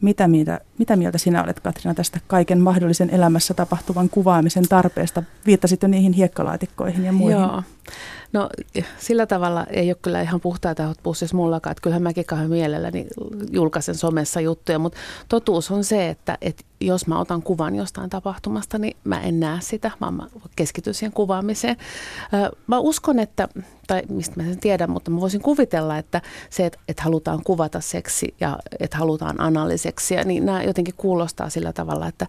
Mitä 0.00 0.28
mieltä, 0.28 0.60
mitä 0.78 0.96
mieltä 0.96 1.18
sinä 1.18 1.44
olet, 1.44 1.60
Katrina, 1.60 1.94
tästä 1.94 2.20
kaiken 2.26 2.60
mahdollisen 2.60 3.10
elämässä 3.10 3.54
tapahtuvan 3.54 4.08
kuvaamisen 4.08 4.68
tarpeesta? 4.68 5.22
Viittasit 5.46 5.82
jo 5.82 5.88
niihin 5.88 6.12
hiekkalaatikkoihin 6.12 7.04
ja 7.04 7.12
muihin. 7.12 7.40
Joo. 7.40 7.62
No 8.32 8.48
sillä 8.98 9.26
tavalla 9.26 9.66
ei 9.70 9.88
ole 9.88 9.96
kyllä 10.02 10.22
ihan 10.22 10.40
puhtaita 10.40 10.94
pussissa 11.02 11.36
mullakaan, 11.36 11.72
että 11.72 11.82
kyllähän 11.82 12.02
mäkin 12.02 12.24
kahden 12.24 12.50
mielelläni 12.50 13.06
julkaisen 13.50 13.94
somessa 13.94 14.40
juttuja, 14.40 14.78
mutta 14.78 14.98
totuus 15.28 15.70
on 15.70 15.84
se, 15.84 16.08
että, 16.08 16.38
että 16.40 16.64
jos 16.80 17.06
mä 17.06 17.20
otan 17.20 17.42
kuvan 17.42 17.74
jostain 17.74 18.10
tapahtumasta, 18.10 18.78
niin 18.78 18.96
mä 19.04 19.20
en 19.20 19.40
näe 19.40 19.58
sitä, 19.60 19.90
vaan 20.00 20.14
mä 20.14 20.26
keskityn 20.56 20.94
siihen 20.94 21.12
kuvaamiseen. 21.12 21.76
Mä 22.66 22.78
uskon, 22.78 23.18
että, 23.18 23.48
tai 23.86 24.02
mistä 24.08 24.42
mä 24.42 24.48
sen 24.48 24.60
tiedän, 24.60 24.90
mutta 24.90 25.10
mä 25.10 25.20
voisin 25.20 25.40
kuvitella, 25.40 25.98
että 25.98 26.22
se, 26.50 26.66
että, 26.66 26.78
että 26.88 27.02
halutaan 27.02 27.40
kuvata 27.44 27.80
seksi 27.80 28.34
ja 28.40 28.58
että 28.80 28.98
halutaan 28.98 29.40
analyseksiä, 29.40 30.24
niin 30.24 30.46
nämä 30.46 30.62
jotenkin 30.62 30.94
kuulostaa 30.96 31.50
sillä 31.50 31.72
tavalla, 31.72 32.08
että 32.08 32.26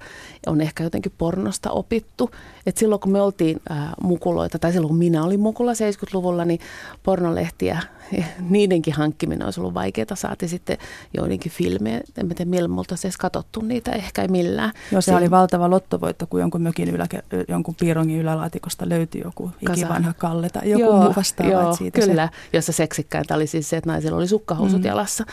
on 0.48 0.62
ehkä 0.62 0.84
jotenkin 0.84 1.14
pornosta 1.18 1.72
opittu. 1.72 2.32
Että 2.66 2.80
silloin 2.80 3.02
kun 3.02 3.12
me 3.12 3.22
oltiin 3.22 3.62
ää, 3.70 3.94
mukuloita, 4.02 4.60
tai 4.60 4.72
silloin 4.72 4.90
kun 4.90 4.98
minä 4.98 5.24
olin 5.24 5.40
mukula 5.46 5.72
70-luvulla, 5.74 6.46
niin 6.46 6.60
pornolehtiä 7.04 7.82
niidenkin 8.50 8.94
hankkiminen 8.94 9.46
olisi 9.46 9.60
ollut 9.60 9.74
vaikeaa. 9.74 10.16
Saati 10.16 10.48
sitten 10.48 10.78
joidenkin 11.18 11.52
filmejä. 11.52 12.02
En 12.18 12.30
tiedä, 12.30 12.50
millä 12.50 12.68
me 12.68 12.80
oltaisiin 12.80 13.10
edes 13.10 13.18
katsottu 13.18 13.62
niitä, 13.62 13.92
ehkä 13.92 14.22
ei 14.22 14.28
millään. 14.28 14.72
Joo, 14.92 15.02
se 15.02 15.06
Siin... 15.06 15.18
oli 15.18 15.32
valtava 15.32 15.70
lottovoitto, 15.70 16.28
kun 16.28 16.40
jonkun 16.40 16.62
mökin 16.62 16.90
ylä, 16.90 17.08
jonkun 17.48 17.76
piirongin 17.76 18.20
ylälaatikosta 18.20 18.90
löytyi 18.90 19.22
joku 19.24 19.52
ikivanha 19.62 20.14
kalle 20.14 20.50
tai 20.50 20.70
joku 20.70 20.84
joo, 20.84 21.02
muu 21.02 21.14
vastaava. 21.16 21.52
Joo, 21.52 21.76
siitä 21.76 22.02
kyllä, 22.02 22.30
se... 22.32 22.58
jossa 22.58 22.72
seksikkäintä 22.72 23.36
oli 23.36 23.48
siis 23.48 23.70
se, 23.70 23.78
että 23.78 23.90
naisilla 23.90 24.18
oli 24.18 24.28
sukkahousut 24.28 24.82
mm. 24.82 24.86
jalassa. 24.86 25.24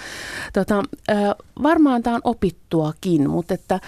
Tota, 0.52 0.82
varmaan 1.62 2.02
tämä 2.02 2.16
on 2.16 2.22
opittuakin, 2.24 3.30
mutta 3.30 3.54
että, 3.54 3.80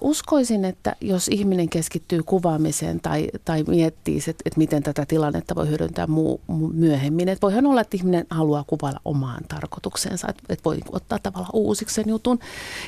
uskoisin, 0.00 0.64
että 0.64 0.96
jos 1.00 1.28
ihminen 1.28 1.68
keskittyy 1.68 2.22
kuvaamiseen 2.22 3.00
tai, 3.00 3.28
tai 3.44 3.64
miettii, 3.68 4.16
että, 4.16 4.42
että 4.44 4.58
miten 4.58 4.82
tätä 4.82 5.06
tilannetta 5.08 5.54
voi 5.54 5.70
hyödyntää 5.72 6.06
muu, 6.06 6.40
myöhemmin. 6.72 7.28
Että 7.28 7.42
voihan 7.42 7.66
olla, 7.66 7.80
että 7.80 7.96
ihminen 7.96 8.26
haluaa 8.30 8.64
kuvailla 8.66 9.00
omaan 9.04 9.44
tarkoitukseensa, 9.48 10.28
että, 10.28 10.42
että 10.48 10.64
voi 10.64 10.78
ottaa 10.92 11.18
tavallaan 11.18 11.50
uusiksi 11.52 11.94
sen 11.94 12.08
jutun, 12.08 12.38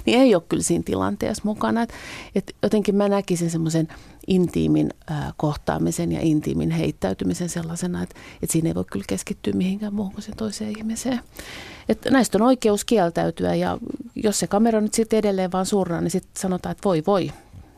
niin 0.06 0.20
ei 0.20 0.34
ole 0.34 0.42
kyllä 0.48 0.62
siinä 0.62 0.84
tilanteessa 0.84 1.42
mukana. 1.44 1.82
Että, 1.82 1.94
että 2.34 2.52
jotenkin 2.62 2.96
mä 2.96 3.08
näkisin 3.08 3.50
semmoisen 3.50 3.88
intiimin 4.26 4.90
äh, 5.10 5.32
kohtaamisen 5.36 6.12
ja 6.12 6.20
intiimin 6.22 6.70
heittäytymisen 6.70 7.48
sellaisena, 7.48 8.02
että, 8.02 8.20
että 8.42 8.52
siinä 8.52 8.68
ei 8.68 8.74
voi 8.74 8.84
kyllä 8.84 9.04
keskittyä 9.08 9.52
mihinkään 9.52 9.94
muuhun 9.94 10.12
kuin 10.12 10.22
sen 10.22 10.36
toiseen 10.36 10.70
ihmiseen. 10.78 11.20
Että 11.88 12.10
näistä 12.10 12.38
on 12.38 12.42
oikeus 12.42 12.84
kieltäytyä 12.84 13.54
ja 13.54 13.78
jos 14.14 14.38
se 14.38 14.46
kamera 14.46 14.80
nyt 14.80 14.94
sitten 14.94 15.18
edelleen 15.18 15.52
vaan 15.52 15.66
surraa, 15.66 16.00
niin 16.00 16.10
sitten 16.10 16.40
sanotaan, 16.40 16.70
että 16.70 16.88
voi 16.88 17.02
voi, 17.06 17.30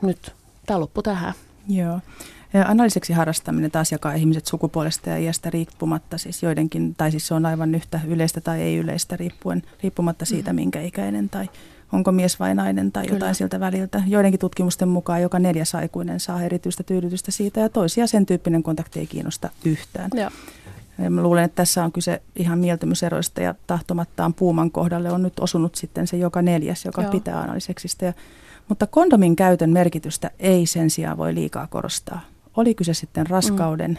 nyt 0.03 0.33
tämä 0.67 0.81
loppu 0.81 1.03
tähän. 1.03 1.35
Joo. 1.69 2.01
Analyseksi 2.67 3.13
harrastaminen 3.13 3.71
taas 3.71 3.93
jakaa 3.93 4.15
ihmiset 4.15 4.47
sukupuolesta 4.47 5.11
ja 5.11 5.19
iästä 5.19 5.51
riippumatta, 5.51 6.19
siis 6.19 6.43
joidenkin, 6.43 6.95
tai 6.95 7.11
siis 7.11 7.27
se 7.27 7.35
on 7.35 7.47
aivan 7.47 7.75
yhtä 7.75 8.01
yleistä 8.07 8.41
tai 8.41 8.63
ei 8.63 8.77
yleistä 8.77 9.17
riippuen, 9.17 9.63
riippumatta 9.83 10.25
siitä, 10.25 10.53
mm. 10.53 10.57
minkä 10.57 10.81
ikäinen 10.81 11.29
tai 11.29 11.49
onko 11.93 12.13
mies 12.13 12.41
vai 12.41 12.55
nainen 12.55 12.93
tai 12.93 13.05
Kyllä. 13.05 13.17
jotain 13.17 13.35
siltä 13.35 13.61
väliltä. 13.61 14.03
Joidenkin 14.07 14.41
tutkimusten 14.41 14.89
mukaan 14.89 15.23
joka 15.23 15.39
neljäs 15.39 15.75
aikuinen 15.75 16.21
saa 16.21 16.43
erityistä 16.43 16.83
tyydytystä 16.83 17.31
siitä 17.31 17.61
ja 17.61 17.69
toisia 17.69 18.07
sen 18.07 18.27
tyyppinen 18.27 18.63
kontakti 18.63 19.01
ei 19.01 19.07
kiinnosta 19.07 19.51
yhtään. 19.65 20.11
Joo. 20.15 20.31
Mä 21.11 21.23
luulen, 21.23 21.45
että 21.45 21.57
tässä 21.57 21.85
on 21.85 21.93
kyse 21.93 22.23
ihan 22.37 22.59
mieltymyseroista 22.59 23.41
ja 23.41 23.55
tahtomattaan 23.67 24.35
puuman 24.35 24.71
kohdalle 24.71 25.11
on 25.11 25.23
nyt 25.23 25.41
osunut 25.41 25.75
sitten 25.75 26.07
se 26.07 26.17
joka 26.17 26.43
neljäs, 26.43 26.85
joka 26.85 27.03
Joo. 27.03 27.11
pitää 27.11 27.41
analyseksistä. 27.41 28.07
Ja, 28.07 28.13
mutta 28.69 28.87
kondomin 28.87 29.37
käytön 29.37 29.71
merkitystä 29.71 30.31
ei 30.39 30.67
sen 30.67 30.91
sijaan 30.91 31.17
voi 31.17 31.35
liikaa 31.35 31.67
korostaa. 31.67 32.21
Oli 32.57 32.75
kyse 32.75 32.95
sitten 32.95 33.27
raskauden 33.27 33.91
mm. 33.91 33.97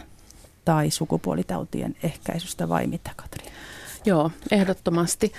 tai 0.64 0.90
sukupuolitautien 0.90 1.96
ehkäisystä 2.02 2.68
vai 2.68 2.86
mitä, 2.86 3.10
Katri? 3.16 3.46
Joo, 4.04 4.30
ehdottomasti. 4.50 5.32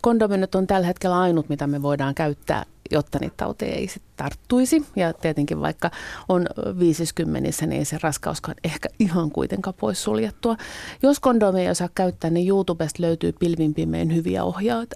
Kondomi 0.00 0.34
on 0.54 0.66
tällä 0.66 0.86
hetkellä 0.86 1.20
ainut, 1.20 1.48
mitä 1.48 1.66
me 1.66 1.82
voidaan 1.82 2.14
käyttää 2.14 2.64
jotta 2.90 3.18
niitä 3.18 3.34
tauteja 3.36 3.74
ei 3.74 3.88
sitten 3.88 4.12
tarttuisi. 4.16 4.86
Ja 4.96 5.12
tietenkin 5.12 5.60
vaikka 5.60 5.90
on 6.28 6.46
50, 6.78 7.66
niin 7.66 7.86
se 7.86 7.98
raskauskaan 8.02 8.56
ehkä 8.64 8.88
ihan 8.98 9.30
kuitenkaan 9.30 9.74
pois 9.80 10.04
suljettua. 10.04 10.56
Jos 11.02 11.20
kondomeja 11.20 11.64
ei 11.64 11.70
osaa 11.70 11.88
käyttää, 11.94 12.30
niin 12.30 12.48
YouTubesta 12.48 13.02
löytyy 13.02 13.32
pilvin 13.32 13.74
hyviä 14.14 14.42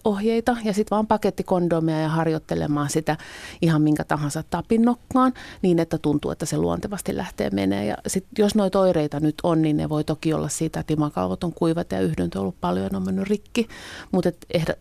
ohjeita. 0.05 0.57
Ja 0.65 0.73
sitten 0.73 0.97
vaan 0.97 1.07
paketti 1.07 1.43
kondomeja 1.43 2.01
ja 2.01 2.09
harjoittelemaan 2.09 2.91
sitä 2.91 3.17
ihan 3.63 3.83
minkä 3.83 4.05
tahansa 4.05 4.45
tapinnokkaan 4.51 5.33
niin, 5.63 5.79
että 5.79 5.99
tuntuu, 5.99 6.31
että 6.31 6.47
se 6.47 6.57
luontevasti 6.57 7.17
lähtee 7.17 7.51
menee. 7.51 7.87
Ja 7.87 7.97
sit, 8.07 8.27
jos 8.39 8.55
noita 8.55 8.81
oireita 8.81 9.21
nyt 9.21 9.35
on, 9.43 9.63
niin 9.63 9.77
ne 9.77 9.89
voi 9.89 10.05
toki 10.05 10.33
olla 10.33 10.49
siitä, 10.49 10.81
että 10.81 10.93
imakalvot 10.93 11.45
on 11.45 11.53
kuivat 11.55 11.93
ja 11.93 12.01
yhdyntö 12.01 12.39
on 12.39 12.43
ollut 12.43 12.61
paljon 12.61 12.97
on 12.97 13.05
mennyt 13.05 13.29
rikki. 13.29 13.69
Mutta 14.13 14.31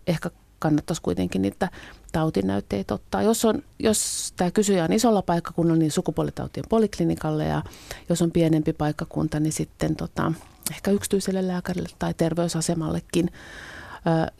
ehkä 0.08 0.32
kannattaisi 0.60 1.02
kuitenkin 1.02 1.42
niitä 1.42 1.70
tautinäytteitä 2.12 2.94
ottaa. 2.94 3.22
Jos, 3.22 3.46
on, 3.46 3.64
jos 3.80 4.34
tämä 4.38 4.52
kysyjä 4.52 4.84
on 4.84 4.94
isolla 4.94 5.22
paikkakunnalla, 5.22 5.80
niin 5.80 5.92
sukupuolitautien 5.92 6.66
poliklinikalle 6.70 7.46
ja 7.46 7.62
jos 8.10 8.22
on 8.22 8.32
pienempi 8.32 8.74
paikkakunta, 8.74 9.40
niin 9.40 9.54
sitten 9.54 9.96
tota, 9.96 10.32
ehkä 10.72 10.92
yksityiselle 10.92 11.48
lääkärille 11.48 11.90
tai 12.00 12.14
terveysasemallekin 12.14 13.32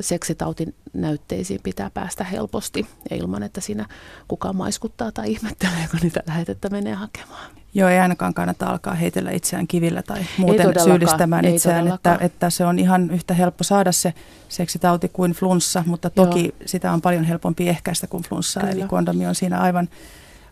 seksitautin 0.02 0.76
näytteisiin 0.94 1.60
pitää 1.64 1.90
päästä 1.90 2.24
helposti 2.24 2.88
ja 3.10 3.16
ilman, 3.16 3.44
että 3.44 3.62
siinä 3.62 3.86
kukaan 4.28 4.56
maiskuttaa 4.56 5.12
tai 5.12 5.32
ihmettelee, 5.32 5.88
kun 5.92 6.00
niitä 6.04 6.24
lähetettä 6.28 6.70
menee 6.70 6.94
hakemaan. 6.94 7.52
Joo, 7.74 7.90
ei 7.90 8.00
ainakaan 8.00 8.34
kannata 8.34 8.66
alkaa 8.66 8.94
heitellä 8.94 9.32
itseään 9.32 9.68
kivillä 9.68 10.02
tai 10.02 10.26
muuten 10.38 10.74
syyllistämään 10.84 11.46
itseään, 11.46 11.88
että, 11.88 12.18
että 12.22 12.50
se 12.50 12.66
on 12.66 12.80
ihan 12.80 13.12
yhtä 13.12 13.34
helppo 13.34 13.64
saada 13.64 13.92
se 13.92 14.14
seksitauti 14.50 15.10
kuin 15.10 15.32
flunssa, 15.32 15.84
mutta 15.88 16.10
toki 16.10 16.44
Joo. 16.44 16.52
sitä 16.66 16.92
on 16.92 17.02
paljon 17.02 17.24
helpompi 17.24 17.70
ehkäistä 17.70 18.08
kuin 18.08 18.24
flunssa, 18.24 18.60
Kyllä. 18.60 18.72
eli 18.72 18.84
kondomi 18.84 19.28
on 19.28 19.36
siinä 19.36 19.60
aivan, 19.60 19.90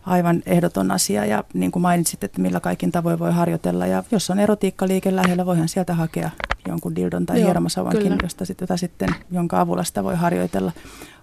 aivan 0.08 0.42
ehdoton 0.46 0.90
asia 0.90 1.24
ja 1.24 1.44
niin 1.54 1.70
kuin 1.70 1.82
mainitsit, 1.82 2.24
että 2.24 2.40
millä 2.40 2.60
kaikin 2.60 2.92
tavoin 2.92 3.18
voi 3.18 3.32
harjoitella 3.32 3.86
ja 3.86 4.04
jos 4.10 4.30
on 4.30 4.38
erotiikkaliike 4.38 5.16
lähellä, 5.16 5.46
voihan 5.46 5.68
sieltä 5.68 5.94
hakea 5.94 6.30
jonkun 6.68 6.96
dildon 6.96 7.26
tai 7.26 7.42
hieromasauvankin, 7.42 8.16
josta 8.22 8.44
sit, 8.44 8.60
jota 8.60 8.76
sitten, 8.76 9.08
jonka 9.30 9.60
avulla 9.60 9.84
sitä 9.84 10.04
voi 10.04 10.16
harjoitella. 10.16 10.72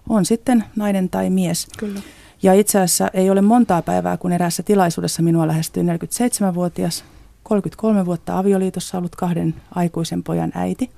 On 0.08 0.24
sitten 0.24 0.64
nainen 0.76 1.08
tai 1.08 1.30
mies. 1.30 1.66
Kyllä. 1.78 2.00
Ja 2.42 2.54
itse 2.54 2.78
asiassa 2.78 3.10
ei 3.14 3.30
ole 3.30 3.40
montaa 3.40 3.82
päivää, 3.82 4.16
kun 4.16 4.32
eräässä 4.32 4.62
tilaisuudessa 4.62 5.22
minua 5.22 5.46
lähestyi 5.46 5.82
47-vuotias, 5.82 7.04
33 7.42 8.06
vuotta 8.06 8.38
avioliitossa 8.38 8.98
ollut 8.98 9.16
kahden 9.16 9.54
aikuisen 9.74 10.22
pojan 10.22 10.52
äiti. 10.54 10.90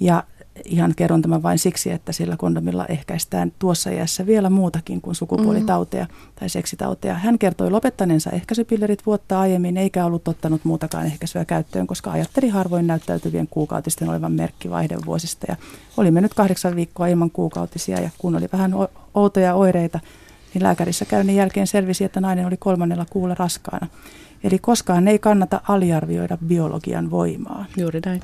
Ja 0.00 0.24
ihan 0.64 0.92
kerron 0.96 1.22
tämän 1.22 1.42
vain 1.42 1.58
siksi, 1.58 1.90
että 1.90 2.12
sillä 2.12 2.36
kondomilla 2.36 2.86
ehkäistään 2.86 3.52
tuossa 3.58 3.90
iässä 3.90 4.26
vielä 4.26 4.50
muutakin 4.50 5.00
kuin 5.00 5.14
sukupuolitauteja 5.14 6.04
mm-hmm. 6.04 6.32
tai 6.40 6.48
seksitauteja. 6.48 7.14
Hän 7.14 7.38
kertoi 7.38 7.70
lopettaneensa 7.70 8.30
ehkäisypillerit 8.30 9.06
vuotta 9.06 9.40
aiemmin, 9.40 9.76
eikä 9.76 10.04
ollut 10.04 10.28
ottanut 10.28 10.64
muutakaan 10.64 11.06
ehkäisyä 11.06 11.44
käyttöön, 11.44 11.86
koska 11.86 12.10
ajatteli 12.10 12.48
harvoin 12.48 12.86
näyttäytyvien 12.86 13.48
kuukautisten 13.48 14.08
olevan 14.08 14.32
merkki 14.32 14.70
vaihdevuosista. 14.70 15.46
Ja 15.48 15.56
oli 15.96 16.10
mennyt 16.10 16.34
kahdeksan 16.34 16.76
viikkoa 16.76 17.06
ilman 17.06 17.30
kuukautisia 17.30 18.00
ja 18.00 18.10
kun 18.18 18.36
oli 18.36 18.48
vähän 18.52 18.72
outoja 19.14 19.54
oireita, 19.54 20.00
niin 20.54 20.62
lääkärissä 20.62 21.04
käynnin 21.04 21.36
jälkeen 21.36 21.66
selvisi, 21.66 22.04
että 22.04 22.20
nainen 22.20 22.46
oli 22.46 22.56
kolmannella 22.56 23.06
kuulla 23.10 23.34
raskaana. 23.34 23.86
Eli 24.44 24.58
koskaan 24.58 25.08
ei 25.08 25.18
kannata 25.18 25.60
aliarvioida 25.68 26.38
biologian 26.46 27.10
voimaa. 27.10 27.64
Juuri 27.76 28.00
näin. 28.06 28.20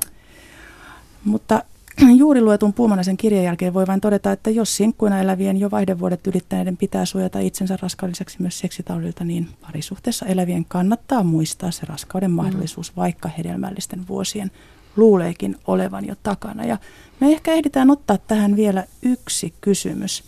Mutta 1.25 1.63
juuri 2.17 2.41
luetun 2.41 2.73
Puumanaisen 2.73 3.17
kirjan 3.17 3.43
jälkeen 3.43 3.73
voi 3.73 3.87
vain 3.87 4.01
todeta, 4.01 4.31
että 4.31 4.49
jos 4.49 4.77
sinkkuina 4.77 5.19
elävien 5.19 5.57
jo 5.57 5.71
vaihdevuodet 5.71 6.27
ylittäneiden 6.27 6.77
pitää 6.77 7.05
suojata 7.05 7.39
itsensä 7.39 7.77
raskauden 7.81 8.11
lisäksi 8.11 8.41
myös 8.41 8.59
seksitaudilta, 8.59 9.23
niin 9.23 9.49
parisuhteessa 9.61 10.25
elävien 10.25 10.65
kannattaa 10.65 11.23
muistaa 11.23 11.71
se 11.71 11.85
raskauden 11.85 12.31
mm. 12.31 12.35
mahdollisuus, 12.35 12.95
vaikka 12.95 13.29
hedelmällisten 13.37 14.07
vuosien 14.07 14.51
luuleekin 14.95 15.55
olevan 15.67 16.07
jo 16.07 16.15
takana. 16.23 16.65
Ja 16.65 16.77
me 17.19 17.31
ehkä 17.31 17.53
ehditään 17.53 17.91
ottaa 17.91 18.17
tähän 18.17 18.55
vielä 18.55 18.83
yksi 19.01 19.53
kysymys. 19.61 20.23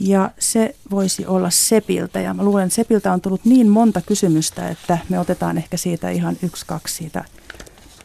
Ja 0.00 0.30
se 0.38 0.74
voisi 0.90 1.26
olla 1.26 1.50
Sepiltä. 1.50 2.20
Ja 2.20 2.34
mä 2.34 2.44
luulen, 2.44 2.66
että 2.66 2.74
Sepiltä 2.74 3.12
on 3.12 3.20
tullut 3.20 3.44
niin 3.44 3.68
monta 3.68 4.00
kysymystä, 4.00 4.68
että 4.68 4.98
me 5.08 5.18
otetaan 5.18 5.58
ehkä 5.58 5.76
siitä 5.76 6.10
ihan 6.10 6.36
yksi, 6.42 6.66
kaksi 6.66 6.94
siitä 6.94 7.24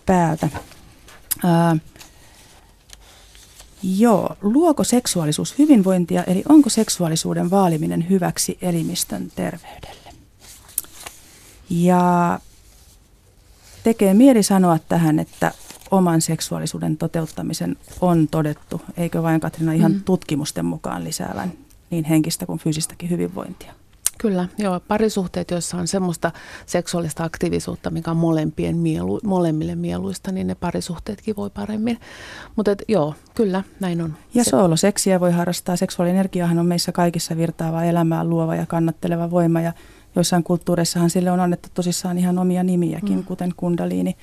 päältä. 0.06 0.50
Ää, 1.44 1.78
joo, 3.84 4.36
luoko 4.42 4.84
seksuaalisuus 4.84 5.58
hyvinvointia, 5.58 6.24
eli 6.24 6.44
onko 6.50 6.70
seksuaalisuuden 6.70 7.52
vaaliminen 7.52 8.10
hyväksi 8.10 8.58
elimistön 8.62 9.32
terveydelle? 9.36 10.14
Ja 11.70 12.40
tekee 13.84 14.14
mieli 14.14 14.44
sanoa 14.44 14.80
tähän, 14.80 15.20
että 15.20 15.52
oman 15.92 16.22
seksuaalisuuden 16.22 16.98
toteuttamisen 16.98 17.78
on 18.02 18.28
todettu, 18.28 18.82
eikö 18.98 19.24
vain 19.24 19.40
Katrina 19.40 19.74
ihan 19.74 19.92
mm. 19.92 20.04
tutkimusten 20.04 20.66
mukaan 20.66 21.04
lisäävän 21.04 21.54
niin 21.90 22.04
henkistä 22.06 22.46
kuin 22.46 22.60
fyysistäkin 22.60 23.10
hyvinvointia. 23.10 23.74
Kyllä, 24.22 24.48
joo. 24.58 24.80
Parisuhteet, 24.80 25.52
joissa 25.52 25.78
on 25.78 25.88
semmoista 25.88 26.32
seksuaalista 26.66 27.24
aktiivisuutta, 27.24 27.90
mikä 27.90 28.12
on 28.12 28.18
molempien 28.18 28.78
mielu, 28.78 29.20
molemmille 29.24 29.76
mieluista, 29.76 30.32
niin 30.32 30.48
ne 30.48 30.56
parisuhteetkin 30.56 31.36
voi 31.36 31.50
paremmin. 31.50 32.00
Mutta 32.56 32.76
joo, 32.88 33.16
kyllä, 33.36 33.64
näin 33.80 34.02
on. 34.02 34.14
Ja 34.34 34.44
sooloseksiä 34.44 35.20
voi 35.20 35.32
harrastaa. 35.32 35.76
Seksuaalienergiahan 35.76 36.60
on 36.60 36.66
meissä 36.66 36.92
kaikissa 36.92 37.38
virtaava 37.38 37.84
elämää 37.84 38.24
luova 38.24 38.56
ja 38.56 38.66
kannatteleva 38.66 39.32
voima. 39.32 39.62
Ja 39.62 39.74
joissain 40.16 40.44
kulttuureissahan 40.44 41.10
sille 41.10 41.32
on 41.32 41.40
annettu 41.40 41.70
tosissaan 41.74 42.18
ihan 42.18 42.40
omia 42.40 42.64
nimiäkin, 42.64 43.18
mm. 43.18 43.24
kuten 43.24 43.54
kundaliini 43.58 44.18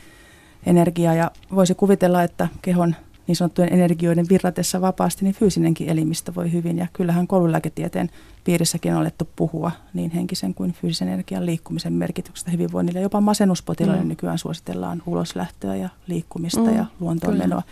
energia. 0.66 1.14
Ja 1.14 1.30
voisi 1.54 1.74
kuvitella, 1.74 2.22
että 2.22 2.48
kehon 2.62 2.94
niin 3.28 3.36
sanottujen 3.36 3.72
energioiden 3.72 4.26
virratessa 4.28 4.80
vapaasti, 4.80 5.24
niin 5.24 5.34
fyysinenkin 5.34 5.88
elimistö 5.88 6.34
voi 6.34 6.52
hyvin. 6.52 6.78
Ja 6.78 6.86
kyllähän 6.92 7.26
koululääketieteen 7.26 8.10
piirissäkin 8.44 8.92
on 8.92 9.00
alettu 9.00 9.28
puhua 9.36 9.70
niin 9.94 10.10
henkisen 10.10 10.54
kuin 10.54 10.72
fyysisen 10.72 11.08
energian 11.08 11.46
liikkumisen 11.46 11.92
merkityksestä 11.92 12.50
hyvinvoinnille. 12.50 13.00
Jopa 13.00 13.20
masennuspotilaille 13.20 14.02
mm. 14.02 14.08
nykyään 14.08 14.38
suositellaan 14.38 15.02
uloslähtöä 15.06 15.76
ja 15.76 15.88
liikkumista 16.06 16.60
mm, 16.60 16.76
ja 16.76 16.86
luontoonmenoa. 17.00 17.62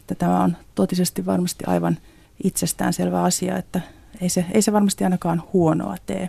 Että 0.00 0.14
tämä 0.14 0.44
on 0.44 0.56
totisesti 0.74 1.26
varmasti 1.26 1.64
aivan 1.66 1.98
itsestäänselvä 2.44 3.22
asia, 3.22 3.56
että 3.56 3.80
ei 4.20 4.28
se, 4.28 4.44
ei 4.52 4.62
se 4.62 4.72
varmasti 4.72 5.04
ainakaan 5.04 5.42
huonoa 5.52 5.96
tee. 6.06 6.28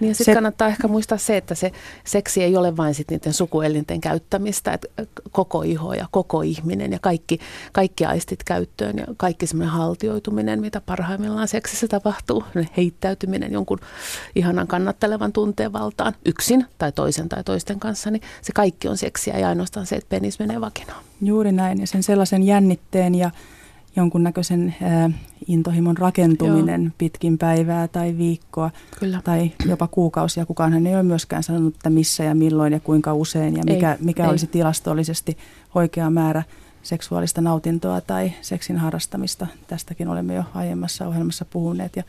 Niin 0.00 0.14
sitten 0.14 0.34
kannattaa 0.34 0.68
ehkä 0.68 0.88
muistaa 0.88 1.18
se, 1.18 1.36
että 1.36 1.54
se 1.54 1.72
seksi 2.04 2.42
ei 2.42 2.56
ole 2.56 2.76
vain 2.76 2.94
sit 2.94 3.10
niiden 3.10 3.32
sukuelinten 3.32 4.00
käyttämistä, 4.00 4.72
että 4.72 4.88
koko 5.30 5.62
iho 5.62 5.94
ja 5.94 6.06
koko 6.10 6.42
ihminen 6.42 6.92
ja 6.92 6.98
kaikki, 6.98 7.38
kaikki 7.72 8.04
aistit 8.04 8.44
käyttöön 8.44 8.98
ja 8.98 9.04
kaikki 9.16 9.46
semmoinen 9.46 9.72
haltioituminen, 9.72 10.60
mitä 10.60 10.80
parhaimmillaan 10.80 11.48
seksissä 11.48 11.88
tapahtuu, 11.88 12.44
heittäytyminen 12.76 13.52
jonkun 13.52 13.78
ihanan 14.36 14.66
kannattelevan 14.66 15.32
tunteen 15.32 15.72
valtaan 15.72 16.14
yksin 16.24 16.66
tai 16.78 16.92
toisen 16.92 17.28
tai 17.28 17.44
toisten 17.44 17.80
kanssa, 17.80 18.10
niin 18.10 18.22
se 18.42 18.52
kaikki 18.52 18.88
on 18.88 18.96
seksiä 18.96 19.38
ja 19.38 19.48
ainoastaan 19.48 19.86
se, 19.86 19.96
että 19.96 20.08
penis 20.08 20.38
menee 20.38 20.60
vakinaan. 20.60 21.04
Juuri 21.22 21.52
näin 21.52 21.80
ja 21.80 21.86
sen 21.86 22.02
sellaisen 22.02 22.42
jännitteen 22.42 23.14
ja 23.14 23.30
jonkunnäköisen 23.96 24.74
ää, 24.82 25.10
intohimon 25.48 25.96
rakentuminen 25.96 26.82
Joo. 26.82 26.92
pitkin 26.98 27.38
päivää 27.38 27.88
tai 27.88 28.18
viikkoa 28.18 28.70
Kyllä. 29.00 29.20
tai 29.24 29.52
jopa 29.66 29.86
kuukausia. 29.86 30.46
Kukaan 30.46 30.86
ei 30.86 30.94
ole 30.94 31.02
myöskään 31.02 31.42
sanonut, 31.42 31.74
että 31.74 31.90
missä 31.90 32.24
ja 32.24 32.34
milloin 32.34 32.72
ja 32.72 32.80
kuinka 32.80 33.14
usein 33.14 33.56
ja 33.56 33.62
mikä, 33.66 33.92
ei, 33.92 33.98
mikä 34.00 34.24
ei. 34.24 34.30
olisi 34.30 34.46
tilastollisesti 34.46 35.38
oikea 35.74 36.10
määrä 36.10 36.42
seksuaalista 36.82 37.40
nautintoa 37.40 38.00
tai 38.00 38.32
seksin 38.40 38.76
harrastamista. 38.76 39.46
Tästäkin 39.66 40.08
olemme 40.08 40.34
jo 40.34 40.44
aiemmassa 40.54 41.08
ohjelmassa 41.08 41.44
puhuneet 41.44 41.96
ja, 41.96 42.02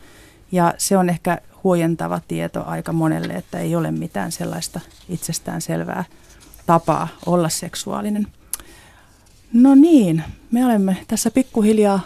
ja 0.52 0.74
se 0.78 0.96
on 0.96 1.08
ehkä 1.08 1.38
huojentava 1.64 2.20
tieto 2.28 2.64
aika 2.66 2.92
monelle, 2.92 3.32
että 3.32 3.58
ei 3.58 3.76
ole 3.76 3.90
mitään 3.90 4.32
sellaista 4.32 4.80
itsestään 5.08 5.60
selvää 5.60 6.04
tapaa 6.66 7.08
olla 7.26 7.48
seksuaalinen. 7.48 8.26
No 9.52 9.74
niin, 9.74 10.24
me 10.50 10.66
olemme 10.66 10.96
tässä 11.08 11.30
pikkuhiljaa 11.30 12.00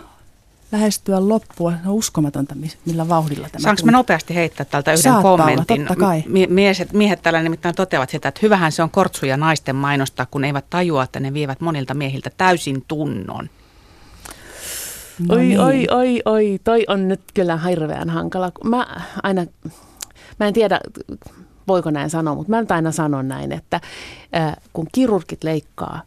lähestyä 0.72 1.28
loppua. 1.28 1.72
No 1.84 1.94
uskomatonta, 1.94 2.54
millä 2.84 3.08
vauhdilla 3.08 3.48
tämä 3.48 3.62
Saanko 3.62 3.82
mä 3.84 3.92
nopeasti 3.92 4.34
heittää 4.34 4.66
tältä 4.70 4.92
yhden 4.92 5.02
Saattaa 5.02 5.36
kommentin? 5.36 5.80
Olla, 5.80 5.88
totta 5.88 6.00
kai. 6.00 6.24
Miehet, 6.48 6.92
miehet 6.92 7.22
tällä 7.22 7.42
nimittäin 7.42 7.74
toteavat 7.74 8.10
sitä, 8.10 8.28
että 8.28 8.40
hyvähän 8.42 8.72
se 8.72 8.82
on 8.82 8.90
kortsuja 8.90 9.36
naisten 9.36 9.76
mainostaa, 9.76 10.26
kun 10.30 10.44
eivät 10.44 10.70
tajua, 10.70 11.04
että 11.04 11.20
ne 11.20 11.34
vievät 11.34 11.60
monilta 11.60 11.94
miehiltä 11.94 12.30
täysin 12.36 12.84
tunnon. 12.88 13.50
No 15.28 15.34
oi, 15.34 15.42
niin. 15.42 15.60
oi, 15.60 15.86
oi, 15.90 16.22
oi, 16.24 16.58
toi 16.64 16.84
on 16.88 17.08
nyt 17.08 17.20
kyllä 17.34 17.56
hirveän 17.56 18.10
hankala. 18.10 18.52
Mä 18.64 18.86
aina, 19.22 19.46
mä 20.40 20.46
en 20.46 20.54
tiedä, 20.54 20.80
voiko 21.68 21.90
näin 21.90 22.10
sanoa, 22.10 22.34
mutta 22.34 22.50
mä 22.50 22.60
nyt 22.60 22.70
aina 22.70 22.92
sanon 22.92 23.28
näin, 23.28 23.52
että 23.52 23.80
äh, 24.36 24.56
kun 24.72 24.86
kirurgit 24.92 25.44
leikkaa 25.44 26.02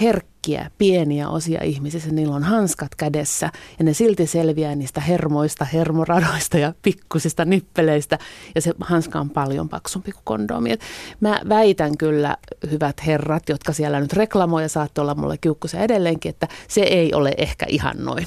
herkkiä, 0.00 0.70
pieniä 0.78 1.28
osia 1.28 1.62
ihmisissä, 1.62 2.10
niillä 2.10 2.34
on 2.34 2.42
hanskat 2.42 2.94
kädessä 2.94 3.50
ja 3.78 3.84
ne 3.84 3.92
silti 3.92 4.26
selviää 4.26 4.74
niistä 4.74 5.00
hermoista, 5.00 5.64
hermoradoista 5.64 6.58
ja 6.58 6.72
pikkusista 6.82 7.44
nippeleistä 7.44 8.18
ja 8.54 8.60
se 8.60 8.72
hanska 8.80 9.20
on 9.20 9.30
paljon 9.30 9.68
paksumpi 9.68 10.12
kuin 10.12 10.22
kondomi. 10.24 10.72
Et 10.72 10.80
mä 11.20 11.40
väitän 11.48 11.96
kyllä, 11.96 12.36
hyvät 12.70 13.06
herrat, 13.06 13.48
jotka 13.48 13.72
siellä 13.72 14.00
nyt 14.00 14.12
reklamoi 14.12 14.62
ja 14.62 14.68
saatte 14.68 15.00
olla 15.00 15.14
mulle 15.14 15.38
kiukkusia 15.38 15.80
edelleenkin, 15.80 16.30
että 16.30 16.48
se 16.68 16.80
ei 16.80 17.14
ole 17.14 17.34
ehkä 17.38 17.66
ihan 17.68 17.96
noin 17.98 18.26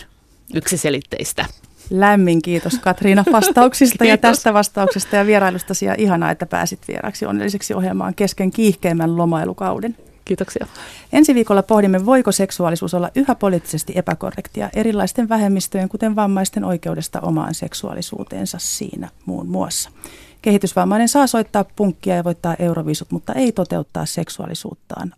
yksiselitteistä. 0.55 1.45
Lämmin 1.89 2.41
kiitos 2.41 2.79
Katriina 2.79 3.23
vastauksista 3.31 4.05
ja 4.05 4.17
tästä 4.27 4.53
vastauksesta 4.53 5.15
ja 5.15 5.25
vierailustasi 5.25 5.85
ja 5.85 5.95
ihanaa, 5.97 6.31
että 6.31 6.45
pääsit 6.45 6.87
vieraksi 6.87 7.25
onnelliseksi 7.25 7.73
ohjelmaan 7.73 8.15
kesken 8.15 8.51
kiihkeimmän 8.51 9.17
lomailukauden. 9.17 9.95
Kiitoksia. 10.27 10.67
Ensi 11.13 11.35
viikolla 11.35 11.63
pohdimme, 11.63 12.05
voiko 12.05 12.31
seksuaalisuus 12.31 12.93
olla 12.93 13.09
yhä 13.15 13.35
poliittisesti 13.35 13.93
epäkorrektia 13.95 14.69
erilaisten 14.75 15.29
vähemmistöjen, 15.29 15.89
kuten 15.89 16.15
vammaisten 16.15 16.63
oikeudesta 16.63 17.21
omaan 17.21 17.53
seksuaalisuuteensa 17.53 18.57
siinä 18.61 19.09
muun 19.25 19.47
muassa. 19.47 19.89
Kehitysvammainen 20.41 21.09
saa 21.09 21.27
soittaa 21.27 21.65
punkkia 21.75 22.15
ja 22.15 22.23
voittaa 22.23 22.55
euroviisut, 22.59 23.11
mutta 23.11 23.33
ei 23.33 23.51
toteuttaa 23.51 24.05
seksuaalisuuttaan. 24.05 25.13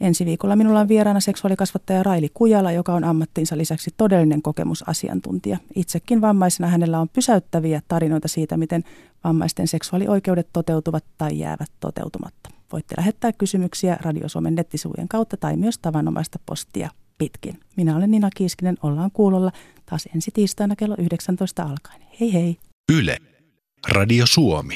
Ensi 0.00 0.24
viikolla 0.24 0.56
minulla 0.56 0.80
on 0.80 0.88
vieraana 0.88 1.20
seksuaalikasvattaja 1.20 2.02
Raili 2.02 2.30
Kujala, 2.34 2.72
joka 2.72 2.94
on 2.94 3.04
ammattinsa 3.04 3.58
lisäksi 3.58 3.90
todellinen 3.96 4.42
kokemusasiantuntija. 4.42 5.58
Itsekin 5.74 6.20
vammaisena 6.20 6.68
hänellä 6.68 7.00
on 7.00 7.08
pysäyttäviä 7.08 7.82
tarinoita 7.88 8.28
siitä, 8.28 8.56
miten 8.56 8.84
vammaisten 9.24 9.68
seksuaalioikeudet 9.68 10.48
toteutuvat 10.52 11.04
tai 11.18 11.38
jäävät 11.38 11.70
toteutumatta. 11.80 12.61
Voitte 12.72 12.94
lähettää 12.96 13.32
kysymyksiä 13.32 13.96
Radio 14.00 14.28
Suomen 14.28 14.54
nettisivujen 14.54 15.08
kautta 15.08 15.36
tai 15.36 15.56
myös 15.56 15.78
tavanomaista 15.78 16.38
postia 16.46 16.90
pitkin. 17.18 17.60
Minä 17.76 17.96
olen 17.96 18.10
Nina 18.10 18.30
Kiiskinen, 18.36 18.76
ollaan 18.82 19.10
kuulolla 19.12 19.52
taas 19.86 20.08
ensi 20.14 20.30
tiistaina 20.34 20.76
kello 20.76 20.96
19 20.98 21.62
alkaen. 21.62 22.02
Hei 22.20 22.32
hei! 22.32 22.56
Yle. 22.92 23.16
Radio 23.88 24.26
Suomi. 24.26 24.70